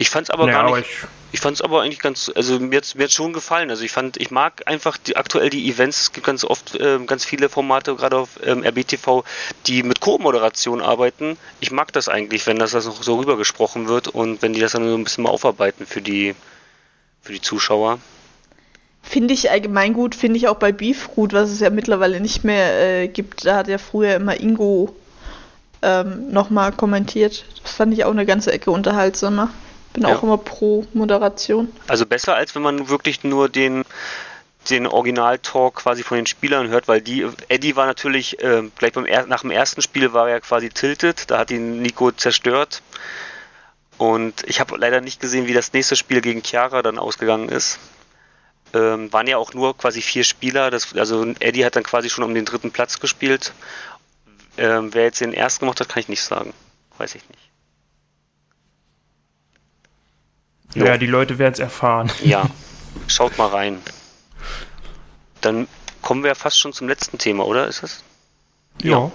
[0.00, 0.88] Ich fand es aber Ja, gar nicht.
[0.88, 3.68] ich- Ich fand es aber eigentlich ganz, also mir hat hat's schon gefallen.
[3.68, 6.00] Also ich fand, ich mag einfach die, aktuell die Events.
[6.02, 9.24] Es gibt ganz oft ähm, ganz viele Formate, gerade auf ähm, RBTV,
[9.66, 11.36] die mit Co-Moderation arbeiten.
[11.60, 14.72] Ich mag das eigentlich, wenn das, das noch so rübergesprochen wird und wenn die das
[14.72, 16.34] dann so ein bisschen mal aufarbeiten für die
[17.20, 17.98] für die Zuschauer.
[19.08, 22.44] Finde ich allgemein gut, finde ich auch bei Beef gut, was es ja mittlerweile nicht
[22.44, 23.46] mehr äh, gibt.
[23.46, 24.94] Da hat ja früher immer Ingo
[25.80, 27.44] ähm, nochmal kommentiert.
[27.62, 29.48] Das fand ich auch eine ganze Ecke unterhaltsamer.
[29.94, 30.14] Bin Ja.
[30.14, 31.68] auch immer pro Moderation.
[31.86, 33.84] Also besser als wenn man wirklich nur den
[34.68, 39.06] den Original-Talk quasi von den Spielern hört, weil die Eddie war natürlich ähm, gleich beim
[39.06, 42.82] er nach dem ersten Spiel war er quasi tilted, da hat ihn Nico zerstört.
[43.96, 47.78] Und ich habe leider nicht gesehen, wie das nächste Spiel gegen Chiara dann ausgegangen ist.
[48.74, 52.24] Ähm, waren ja auch nur quasi vier Spieler, das, also Eddie hat dann quasi schon
[52.24, 53.52] um den dritten Platz gespielt.
[54.58, 56.52] Ähm, wer jetzt den ersten gemacht hat, kann ich nicht sagen.
[56.98, 57.48] Weiß ich nicht.
[60.74, 60.84] Jo.
[60.84, 62.10] Ja, die Leute werden es erfahren.
[62.22, 62.48] Ja,
[63.06, 63.80] schaut mal rein.
[65.40, 65.66] Dann
[66.02, 67.68] kommen wir ja fast schon zum letzten Thema, oder?
[67.68, 68.02] Ist das?
[68.82, 69.10] Ja.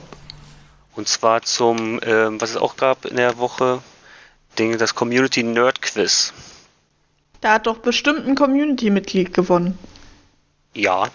[0.96, 3.82] Und zwar zum, ähm, was es auch gab in der Woche,
[4.56, 6.34] das Community Nerd Quiz.
[7.44, 9.78] Da hat doch bestimmt ein Community-Mitglied gewonnen.
[10.74, 11.10] Ja.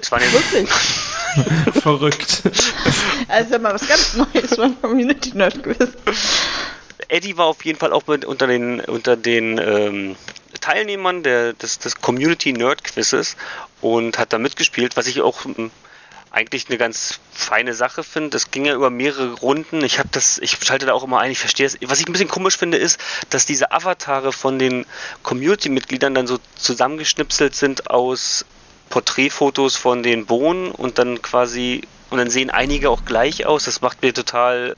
[0.00, 0.70] Es ja Wirklich?
[1.82, 2.42] Verrückt.
[3.28, 5.90] Also mal was ganz Neues beim Community Nerd Quiz.
[7.08, 10.16] Eddie war auf jeden Fall auch mit unter den unter den ähm,
[10.62, 13.36] Teilnehmern der, des, des Community Nerd Quizzes
[13.82, 15.70] und hat da mitgespielt, was ich auch ähm,
[16.34, 18.30] eigentlich eine ganz feine Sache finde.
[18.30, 19.84] Das ging ja über mehrere Runden.
[19.84, 21.78] Ich habe das, ich schalte da auch immer ein, ich verstehe es.
[21.86, 22.98] Was ich ein bisschen komisch finde, ist,
[23.30, 24.84] dass diese Avatare von den
[25.22, 28.44] Community-Mitgliedern dann so zusammengeschnipselt sind aus
[28.90, 33.64] Porträtfotos von den Bohnen und dann quasi, und dann sehen einige auch gleich aus.
[33.64, 34.76] Das macht mir total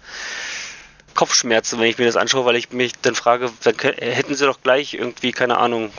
[1.15, 4.61] Kopfschmerzen, wenn ich mir das anschaue, weil ich mich dann frage, dann hätten sie doch
[4.63, 5.91] gleich irgendwie, keine Ahnung,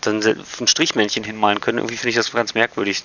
[0.00, 1.78] dann ein Strichmännchen hinmalen können.
[1.78, 3.02] Irgendwie finde ich das ganz merkwürdig.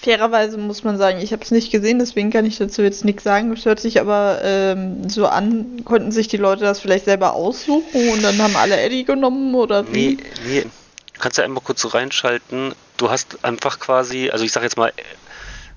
[0.00, 3.24] Fairerweise muss man sagen, ich habe es nicht gesehen, deswegen kann ich dazu jetzt nichts
[3.24, 3.52] sagen.
[3.52, 8.10] Es hört sich aber ähm, so an, konnten sich die Leute das vielleicht selber aussuchen
[8.10, 10.16] und dann haben alle Eddie genommen oder wie?
[10.16, 10.66] Nee, nee.
[11.14, 12.74] Du kannst ja einmal kurz so reinschalten.
[12.98, 14.92] Du hast einfach quasi, also ich sag jetzt mal,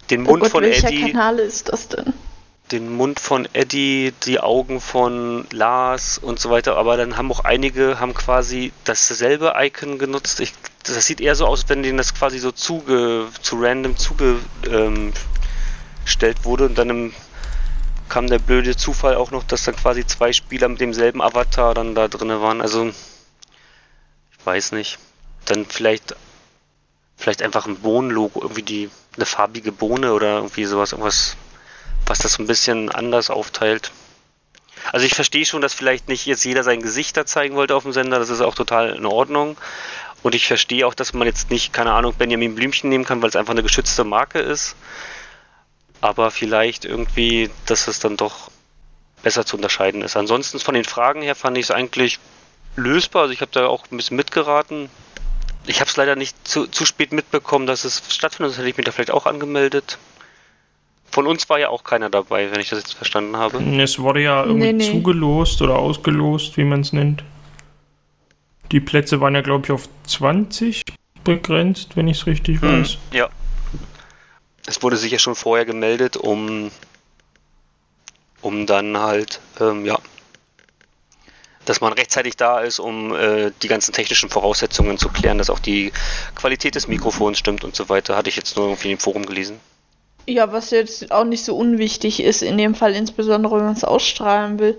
[0.09, 1.11] den Mund oh Gott, von welcher Eddie.
[1.11, 2.13] Kanal ist das denn?
[2.71, 7.41] Den Mund von Eddie, die Augen von Lars und so weiter, aber dann haben auch
[7.41, 10.39] einige haben quasi dasselbe Icon genutzt.
[10.39, 14.43] Ich, das sieht eher so aus, wenn denen das quasi so zuge, zu random zugestellt
[14.67, 15.13] ähm,
[16.43, 17.13] wurde und dann im,
[18.07, 21.95] kam der blöde Zufall auch noch, dass dann quasi zwei Spieler mit demselben Avatar dann
[21.95, 22.61] da drin waren.
[22.61, 24.99] Also ich weiß nicht.
[25.45, 26.15] Dann vielleicht
[27.17, 31.35] vielleicht einfach ein Bohnenlogo, irgendwie die eine farbige Bohne oder irgendwie sowas, irgendwas
[32.09, 33.91] was das so ein bisschen anders aufteilt.
[34.91, 37.83] Also ich verstehe schon, dass vielleicht nicht jetzt jeder sein Gesicht da zeigen wollte auf
[37.83, 39.57] dem Sender, das ist auch total in Ordnung.
[40.23, 43.29] Und ich verstehe auch, dass man jetzt nicht, keine Ahnung, Benjamin Blümchen nehmen kann, weil
[43.29, 44.75] es einfach eine geschützte Marke ist.
[46.01, 48.49] Aber vielleicht irgendwie, dass es dann doch
[49.21, 50.17] besser zu unterscheiden ist.
[50.17, 52.19] Ansonsten von den Fragen her fand ich es eigentlich
[52.75, 53.23] lösbar.
[53.23, 54.89] Also ich habe da auch ein bisschen mitgeraten.
[55.67, 58.77] Ich habe es leider nicht zu, zu spät mitbekommen, dass es stattfindet, sonst hätte ich
[58.77, 59.97] mich da vielleicht auch angemeldet.
[61.11, 63.57] Von uns war ja auch keiner dabei, wenn ich das jetzt verstanden habe.
[63.81, 64.91] Es wurde ja irgendwie nee, nee.
[64.91, 67.23] zugelost oder ausgelost, wie man es nennt.
[68.71, 70.83] Die Plätze waren ja, glaube ich, auf 20
[71.23, 72.97] begrenzt, wenn ich es richtig hm, weiß.
[73.11, 73.29] Ja.
[74.67, 76.69] Es wurde sich ja schon vorher gemeldet, um,
[78.41, 79.97] um dann halt, ähm, ja,
[81.65, 85.59] dass man rechtzeitig da ist, um äh, die ganzen technischen Voraussetzungen zu klären, dass auch
[85.59, 85.91] die
[86.35, 88.15] Qualität des Mikrofons stimmt und so weiter.
[88.15, 89.59] Hatte ich jetzt nur irgendwie im Forum gelesen.
[90.29, 93.83] Ja, was jetzt auch nicht so unwichtig ist, in dem Fall insbesondere, wenn man es
[93.83, 94.77] ausstrahlen will.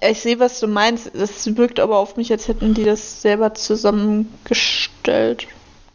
[0.00, 1.10] Ich sehe, was du meinst.
[1.14, 5.48] Das wirkt aber auf mich, als hätten die das selber zusammengestellt.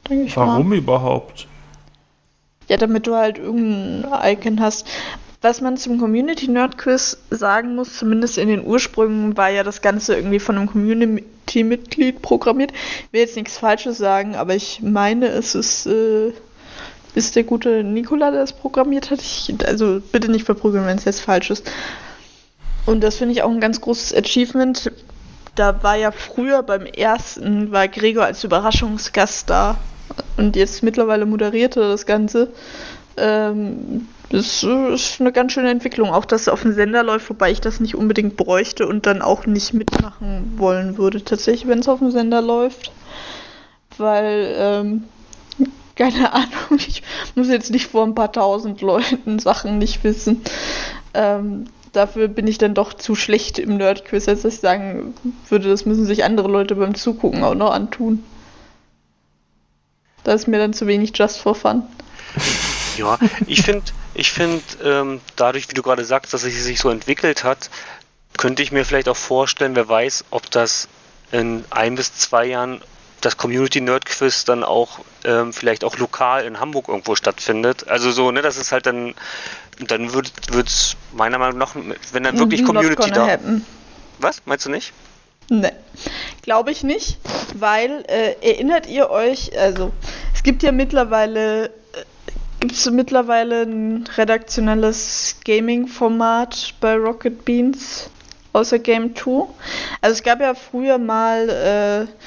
[0.09, 0.77] Denke ich Warum mal.
[0.79, 1.47] überhaupt?
[2.67, 4.85] Ja, damit du halt irgendein Icon hast.
[5.41, 9.81] Was man zum Community Nerd Quiz sagen muss, zumindest in den Ursprüngen, war ja das
[9.81, 12.73] Ganze irgendwie von einem Community-Mitglied programmiert.
[12.73, 15.85] Ich will jetzt nichts Falsches sagen, aber ich meine, es ist.
[15.85, 16.33] Äh,
[17.15, 19.21] ist der gute Nikola, der das programmiert hat.
[19.21, 21.69] Ich, also bitte nicht verprügeln, wenn es jetzt falsch ist.
[22.85, 24.91] Und das finde ich auch ein ganz großes Achievement.
[25.55, 29.77] Da war ja früher beim ersten, war Gregor als Überraschungsgast da.
[30.37, 32.51] Und jetzt mittlerweile moderiert er das Ganze.
[33.17, 36.09] Ähm, das ist eine ganz schöne Entwicklung.
[36.09, 39.21] Auch, dass es auf dem Sender läuft, wobei ich das nicht unbedingt bräuchte und dann
[39.21, 42.91] auch nicht mitmachen wollen würde, tatsächlich, wenn es auf dem Sender läuft.
[43.97, 45.03] Weil ähm,
[46.01, 47.03] keine Ahnung, ich
[47.35, 50.41] muss jetzt nicht vor ein paar tausend Leuten Sachen nicht wissen.
[51.13, 55.13] Ähm, dafür bin ich dann doch zu schlecht im Nerdquiz, als dass ich sagen
[55.47, 58.23] würde, das müssen sich andere Leute beim Zugucken auch noch antun.
[60.23, 61.83] Da ist mir dann zu wenig Just for Fun.
[62.97, 63.83] Ja, ich finde,
[64.15, 67.69] ich finde, ähm, dadurch, wie du gerade sagst, dass es sich so entwickelt hat,
[68.37, 70.87] könnte ich mir vielleicht auch vorstellen, wer weiß, ob das
[71.31, 72.81] in ein bis zwei Jahren
[73.21, 77.87] das Community Nerd Quiz dann auch ähm, vielleicht auch lokal in Hamburg irgendwo stattfindet.
[77.87, 79.13] Also so, ne, das ist halt dann,
[79.79, 80.31] dann wird
[80.67, 83.27] es meiner Meinung nach, wenn dann wirklich Community da.
[83.27, 83.65] Happen.
[84.19, 84.41] Was?
[84.45, 84.93] Meinst du nicht?
[85.49, 85.73] Ne,
[86.43, 87.17] glaube ich nicht,
[87.55, 89.91] weil äh, erinnert ihr euch, also
[90.33, 91.69] es gibt ja mittlerweile, äh,
[92.61, 98.09] gibt es mittlerweile ein redaktionelles Gaming-Format bei Rocket Beans
[98.53, 99.47] außer Game 2.
[100.01, 102.25] Also es gab ja früher mal äh,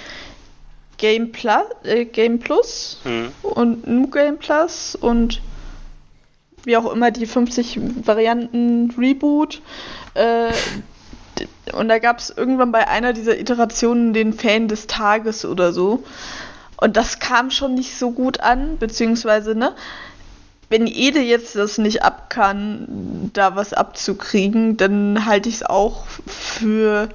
[0.99, 3.33] Game Plus, äh, Game Plus hm.
[3.43, 5.41] und New Game Plus und
[6.65, 9.61] wie auch immer die 50 Varianten Reboot.
[10.15, 10.53] Äh,
[11.73, 16.05] und da gab es irgendwann bei einer dieser Iterationen den Fan des Tages oder so.
[16.77, 19.75] Und das kam schon nicht so gut an, beziehungsweise, ne?
[20.69, 26.07] Wenn Ede jetzt das nicht ab kann, da was abzukriegen, dann halte ich es auch
[26.27, 27.09] für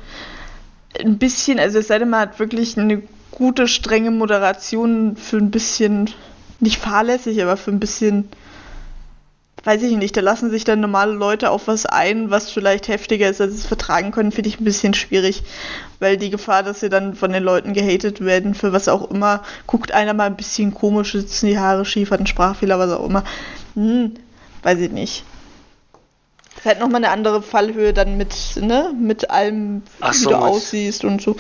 [0.98, 3.02] ein bisschen, also es sei denn, man hat wirklich eine
[3.32, 6.10] gute, strenge Moderation für ein bisschen,
[6.60, 8.30] nicht fahrlässig, aber für ein bisschen,
[9.64, 13.30] weiß ich nicht, da lassen sich dann normale Leute auf was ein, was vielleicht heftiger
[13.30, 15.44] ist, als sie es vertragen können, finde ich ein bisschen schwierig,
[16.00, 19.44] weil die Gefahr, dass sie dann von den Leuten gehatet werden, für was auch immer,
[19.68, 23.06] guckt einer mal ein bisschen komisch, sitzen die Haare schief, hat einen Sprachfehler, was auch
[23.06, 23.24] immer,
[23.76, 24.14] hm,
[24.64, 25.24] weiß ich nicht.
[26.56, 30.32] Das ist halt nochmal eine andere Fallhöhe dann mit, ne, mit allem, Ach wie so,
[30.32, 31.38] du aussiehst und so.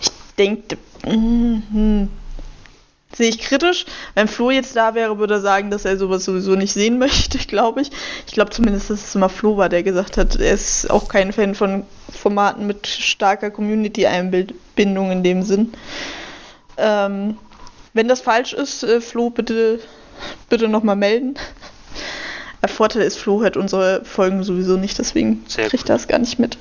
[0.00, 0.09] Ich
[0.40, 2.08] denke, mm,
[3.12, 3.84] sehe ich kritisch.
[4.14, 7.38] Wenn Flo jetzt da wäre, würde er sagen, dass er sowas sowieso nicht sehen möchte,
[7.38, 7.90] glaube ich.
[8.26, 11.32] Ich glaube zumindest, dass es immer Flo war, der gesagt hat, er ist auch kein
[11.32, 15.72] Fan von Formaten mit starker Community-Einbindung in dem Sinn.
[16.76, 17.36] Ähm,
[17.92, 19.80] wenn das falsch ist, äh, Flo, bitte,
[20.48, 21.34] bitte nochmal melden.
[22.62, 26.18] Der Vorteil ist, Flo hört unsere Folgen sowieso nicht, deswegen Sehr kriegt er das gar
[26.18, 26.58] nicht mit.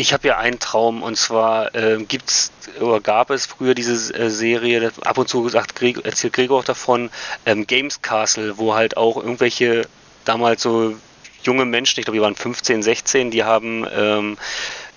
[0.00, 4.30] Ich habe ja einen Traum und zwar ähm, gibt's oder gab es früher diese äh,
[4.30, 7.10] Serie, ab und zu gesagt, Greg, erzählt Gregor auch davon,
[7.44, 9.86] ähm, Games Castle, wo halt auch irgendwelche
[10.24, 10.94] damals so
[11.42, 14.38] junge Menschen, ich glaube, die waren 15, 16, die haben ähm,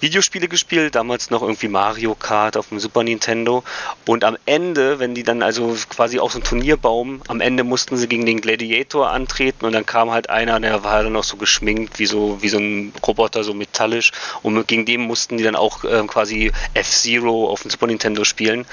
[0.03, 3.63] Videospiele gespielt, damals noch irgendwie Mario Kart auf dem Super Nintendo.
[4.05, 7.95] Und am Ende, wenn die dann also quasi auch so ein Turnierbaum, am Ende mussten
[7.95, 11.37] sie gegen den Gladiator antreten und dann kam halt einer, der war dann noch so
[11.37, 14.11] geschminkt, wie so, wie so ein Roboter, so metallisch.
[14.41, 18.65] Und gegen den mussten die dann auch ähm, quasi F-Zero auf dem Super Nintendo spielen.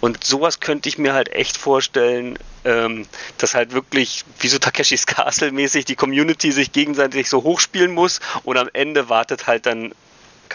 [0.00, 3.06] Und sowas könnte ich mir halt echt vorstellen, ähm,
[3.38, 8.20] dass halt wirklich wie so Takeshis Castle mäßig die Community sich gegenseitig so hochspielen muss
[8.44, 9.92] und am Ende wartet halt dann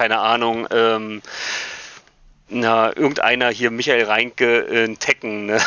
[0.01, 1.21] keine Ahnung, ähm,
[2.49, 5.61] na, irgendeiner hier, Michael Reinke, äh, in Tekken, ne?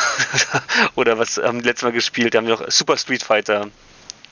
[0.95, 3.69] oder was haben die letztes Mal gespielt, haben noch Super Street Fighter.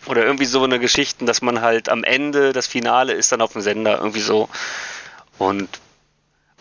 [0.05, 3.53] Oder irgendwie so eine Geschichten, dass man halt am Ende, das Finale ist dann auf
[3.53, 4.49] dem Sender, irgendwie so.
[5.37, 5.69] Und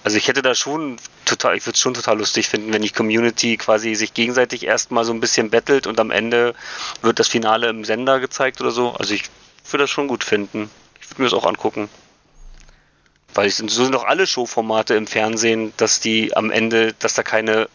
[0.05, 2.90] also ich hätte da schon total, ich würde es schon total lustig finden, wenn die
[2.90, 6.55] Community quasi sich gegenseitig erstmal so ein bisschen bettelt und am Ende
[7.02, 8.93] wird das Finale im Sender gezeigt oder so.
[8.93, 9.24] Also ich
[9.69, 10.70] würde das schon gut finden.
[11.01, 11.89] Ich würde mir das auch angucken.
[13.34, 17.14] Weil es sind, so sind doch alle Showformate im Fernsehen, dass die am Ende, dass
[17.14, 17.68] da keine,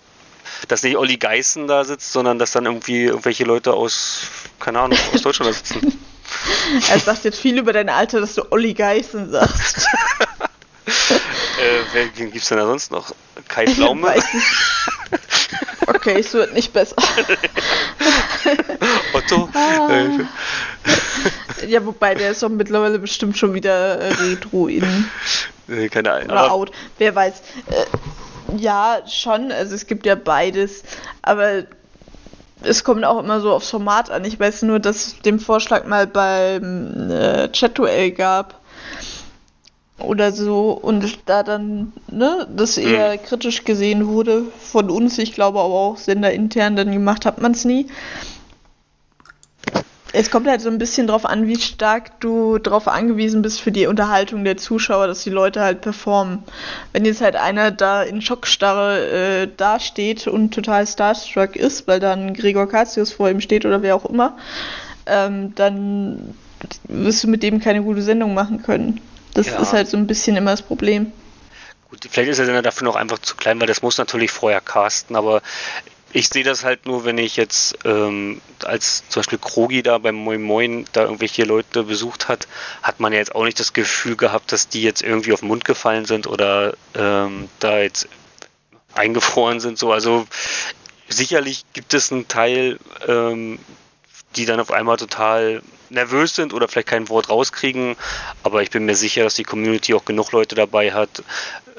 [0.68, 4.22] dass nicht Olli Geißen da sitzt, sondern dass dann irgendwie irgendwelche Leute aus,
[4.60, 6.00] keine Ahnung, aus Deutschland da sitzen.
[6.90, 9.78] Er sagt jetzt viel über dein Alter, dass du Olli Geißen sagst.
[10.86, 13.14] äh, wer wen gibt's denn da sonst noch?
[13.48, 14.14] Kai Pflaume?
[15.88, 16.98] Okay, es wird nicht besser.
[19.14, 19.50] Otto?
[19.54, 19.90] Ah.
[19.90, 20.20] Äh,
[21.66, 24.84] Ja, wobei der ist doch mittlerweile bestimmt schon wieder äh, retro in
[25.92, 26.30] keine Ahnung.
[26.30, 26.72] oder out.
[26.98, 27.42] Wer weiß.
[27.68, 29.52] Äh, ja, schon.
[29.52, 30.84] Also es gibt ja beides.
[31.22, 31.64] Aber
[32.64, 34.26] es kommt auch immer so aufs Format an.
[34.26, 38.62] Ich weiß nur, dass es den Vorschlag mal beim äh, Chat-Duell gab.
[40.00, 40.72] Oder so.
[40.72, 45.18] Und da dann, ne, das eher kritisch gesehen wurde von uns.
[45.18, 47.88] Ich glaube aber auch senderintern dann gemacht hat man es nie.
[50.20, 53.72] Es kommt halt so ein bisschen drauf an, wie stark du darauf angewiesen bist für
[53.72, 56.44] die Unterhaltung der Zuschauer, dass die Leute halt performen.
[56.92, 62.34] Wenn jetzt halt einer da in Schockstarre äh, dasteht und total starstruck ist, weil dann
[62.34, 64.36] Gregor Katius vor ihm steht oder wer auch immer,
[65.06, 66.34] ähm, dann
[66.88, 69.00] wirst du mit dem keine gute Sendung machen können.
[69.36, 69.60] Das Ja.
[69.60, 71.12] ist halt so ein bisschen immer das Problem.
[71.92, 74.62] Gut, vielleicht ist der Sender dafür noch einfach zu klein, weil das muss natürlich vorher
[74.62, 75.44] casten, aber
[76.14, 80.16] ich sehe das halt nur, wenn ich jetzt ähm, als zum Beispiel Krogi da beim
[80.16, 82.48] Moin Moin da irgendwelche Leute besucht hat,
[82.82, 85.50] hat man ja jetzt auch nicht das Gefühl gehabt, dass die jetzt irgendwie auf den
[85.50, 88.08] Mund gefallen sind oder ähm, da jetzt
[88.94, 89.78] eingefroren sind.
[89.78, 90.28] So, also
[91.10, 93.60] sicherlich gibt es einen Teil, ähm,
[94.36, 97.96] die dann auf einmal total nervös sind oder vielleicht kein Wort rauskriegen,
[98.44, 101.24] aber ich bin mir sicher, dass die Community auch genug Leute dabei hat,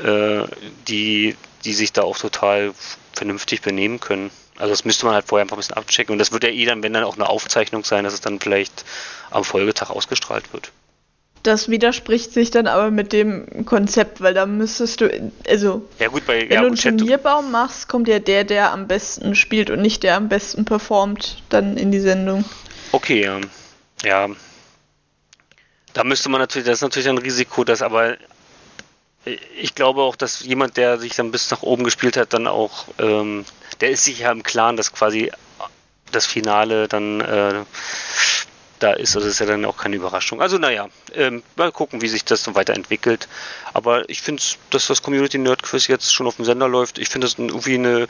[0.03, 0.45] äh,
[0.87, 2.73] die, die sich da auch total
[3.13, 4.31] vernünftig benehmen können.
[4.57, 6.65] Also das müsste man halt vorher einfach ein bisschen abchecken und das wird ja eh
[6.65, 8.85] dann, wenn dann auch eine Aufzeichnung sein, dass es dann vielleicht
[9.31, 10.73] am Folgetag ausgestrahlt wird.
[11.45, 16.27] Das widerspricht sich dann aber mit dem Konzept, weil da müsstest du, also Ja gut,
[16.27, 19.81] bei Wenn ja, du einen Turnierbaum machst, kommt ja der, der am besten spielt und
[19.81, 22.45] nicht der am besten performt, dann in die Sendung.
[22.93, 23.41] Okay, ja.
[24.03, 24.29] ja.
[25.93, 28.17] Da müsste man natürlich, das ist natürlich ein Risiko, dass aber
[29.57, 32.87] ich glaube auch, dass jemand, der sich dann bis nach oben gespielt hat, dann auch,
[32.99, 33.45] ähm,
[33.81, 35.31] der ist sich ja im Klaren, dass quasi
[36.13, 37.65] das Finale dann äh,
[38.79, 39.17] da ist.
[39.17, 40.41] Also ist ja dann auch keine Überraschung.
[40.41, 43.29] Also naja, ähm, mal gucken, wie sich das so weiterentwickelt.
[43.75, 47.09] Aber ich finde, dass das Community Nerd Quiz jetzt schon auf dem Sender läuft, ich
[47.09, 48.09] finde das irgendwie eine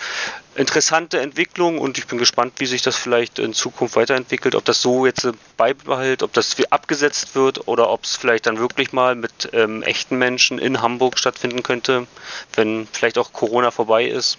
[0.54, 4.54] interessante Entwicklung und ich bin gespannt, wie sich das vielleicht in Zukunft weiterentwickelt.
[4.54, 8.92] Ob das so jetzt beibehält, ob das abgesetzt wird oder ob es vielleicht dann wirklich
[8.92, 12.06] mal mit ähm, echten Menschen in Hamburg stattfinden könnte,
[12.54, 14.38] wenn vielleicht auch Corona vorbei ist.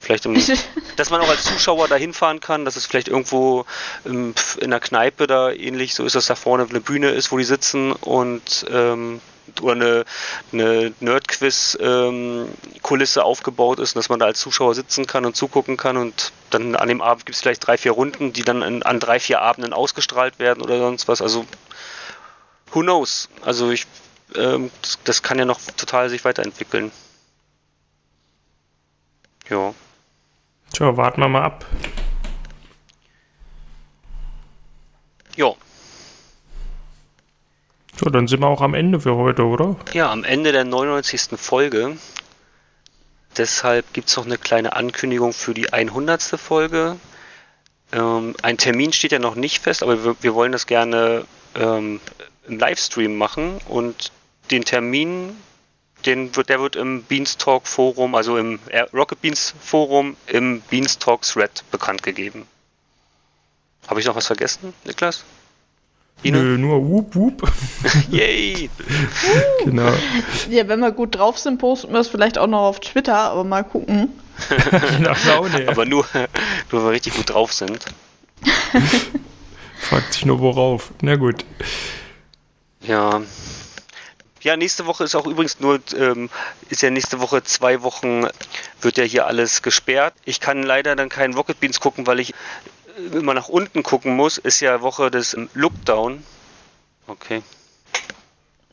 [0.00, 0.34] Vielleicht, um,
[0.96, 3.66] dass man auch als Zuschauer da hinfahren kann, dass es vielleicht irgendwo
[4.04, 7.38] in, in der Kneipe da ähnlich so ist, dass da vorne eine Bühne ist, wo
[7.38, 9.20] die sitzen und ähm,
[9.60, 10.04] oder eine,
[10.52, 15.96] eine Nerd-Quiz-Kulisse ähm, aufgebaut ist dass man da als Zuschauer sitzen kann und zugucken kann
[15.96, 19.00] und dann an dem Abend gibt es vielleicht drei, vier Runden, die dann in, an
[19.00, 21.20] drei, vier Abenden ausgestrahlt werden oder sonst was.
[21.20, 21.44] Also
[22.72, 23.28] who knows?
[23.42, 23.86] Also ich
[24.34, 26.92] ähm, das, das kann ja noch total sich weiterentwickeln.
[29.48, 29.74] Ja.
[30.72, 31.66] Tja, warten wir mal ab.
[35.36, 35.52] Ja.
[37.96, 39.76] So, dann sind wir auch am Ende für heute, oder?
[39.92, 41.38] Ja, am Ende der 99.
[41.38, 41.96] Folge.
[43.36, 46.22] Deshalb gibt es noch eine kleine Ankündigung für die 100.
[46.22, 46.96] Folge.
[47.92, 51.24] Ähm, ein Termin steht ja noch nicht fest, aber wir, wir wollen das gerne
[51.54, 52.00] ähm,
[52.46, 54.12] im Livestream machen und
[54.50, 55.36] den Termin
[56.06, 58.58] den wird, der wird im Beanstalk Forum, also im
[58.92, 62.46] Rocket Beans Forum im Beanstalk Thread bekannt gegeben.
[63.88, 65.24] Habe ich noch was vergessen, Niklas?
[66.22, 66.38] Ine?
[66.38, 67.52] Nö, nur Whoop Whoop.
[68.10, 68.68] Yay!
[69.64, 69.92] genau.
[70.50, 73.44] Ja, wenn wir gut drauf sind, posten wir es vielleicht auch noch auf Twitter, aber
[73.44, 74.10] mal gucken.
[75.00, 75.68] Nach Laune.
[75.68, 77.84] Aber nur, nur, wenn wir richtig gut drauf sind.
[79.80, 80.92] Fragt sich nur worauf.
[81.00, 81.44] Na gut.
[82.82, 83.22] Ja,
[84.40, 86.30] ja, nächste Woche ist auch übrigens nur, ähm,
[86.68, 88.26] ist ja nächste Woche zwei Wochen,
[88.80, 90.14] wird ja hier alles gesperrt.
[90.24, 94.16] Ich kann leider dann keinen Rocket Beans gucken, weil ich äh, immer nach unten gucken
[94.16, 94.38] muss.
[94.38, 96.24] Ist ja Woche des Lookdown.
[97.06, 97.42] Okay.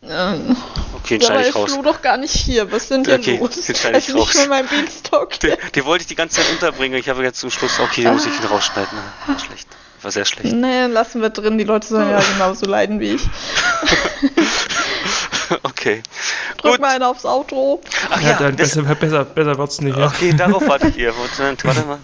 [0.03, 0.56] Ähm,
[0.95, 1.73] okay, entscheide ja, ich raus.
[1.76, 2.72] Ich doch gar nicht hier.
[2.72, 3.68] Was sind denn okay, los?
[3.68, 4.35] Ich raus.
[4.35, 5.39] Nicht mein Beanstalk.
[5.39, 6.99] Die, die, wollte ich die ganze Zeit unterbringen.
[6.99, 8.98] Ich habe jetzt zum Schluss, okay, den muss ich wieder rausschneiden.
[9.26, 9.68] War schlecht.
[10.03, 10.53] War sehr schlecht.
[10.53, 11.57] Nee, lassen wir drin.
[11.57, 13.22] Die Leute sollen ja genauso leiden wie ich.
[15.63, 16.01] okay.
[16.57, 16.81] Drück Gut.
[16.81, 17.81] mal einen aufs Auto.
[18.09, 19.97] Ach ja, ja dann besser, besser, besser wird's nicht.
[20.07, 21.13] Okay, darauf warte ich hier.
[21.15, 21.99] Warte mal.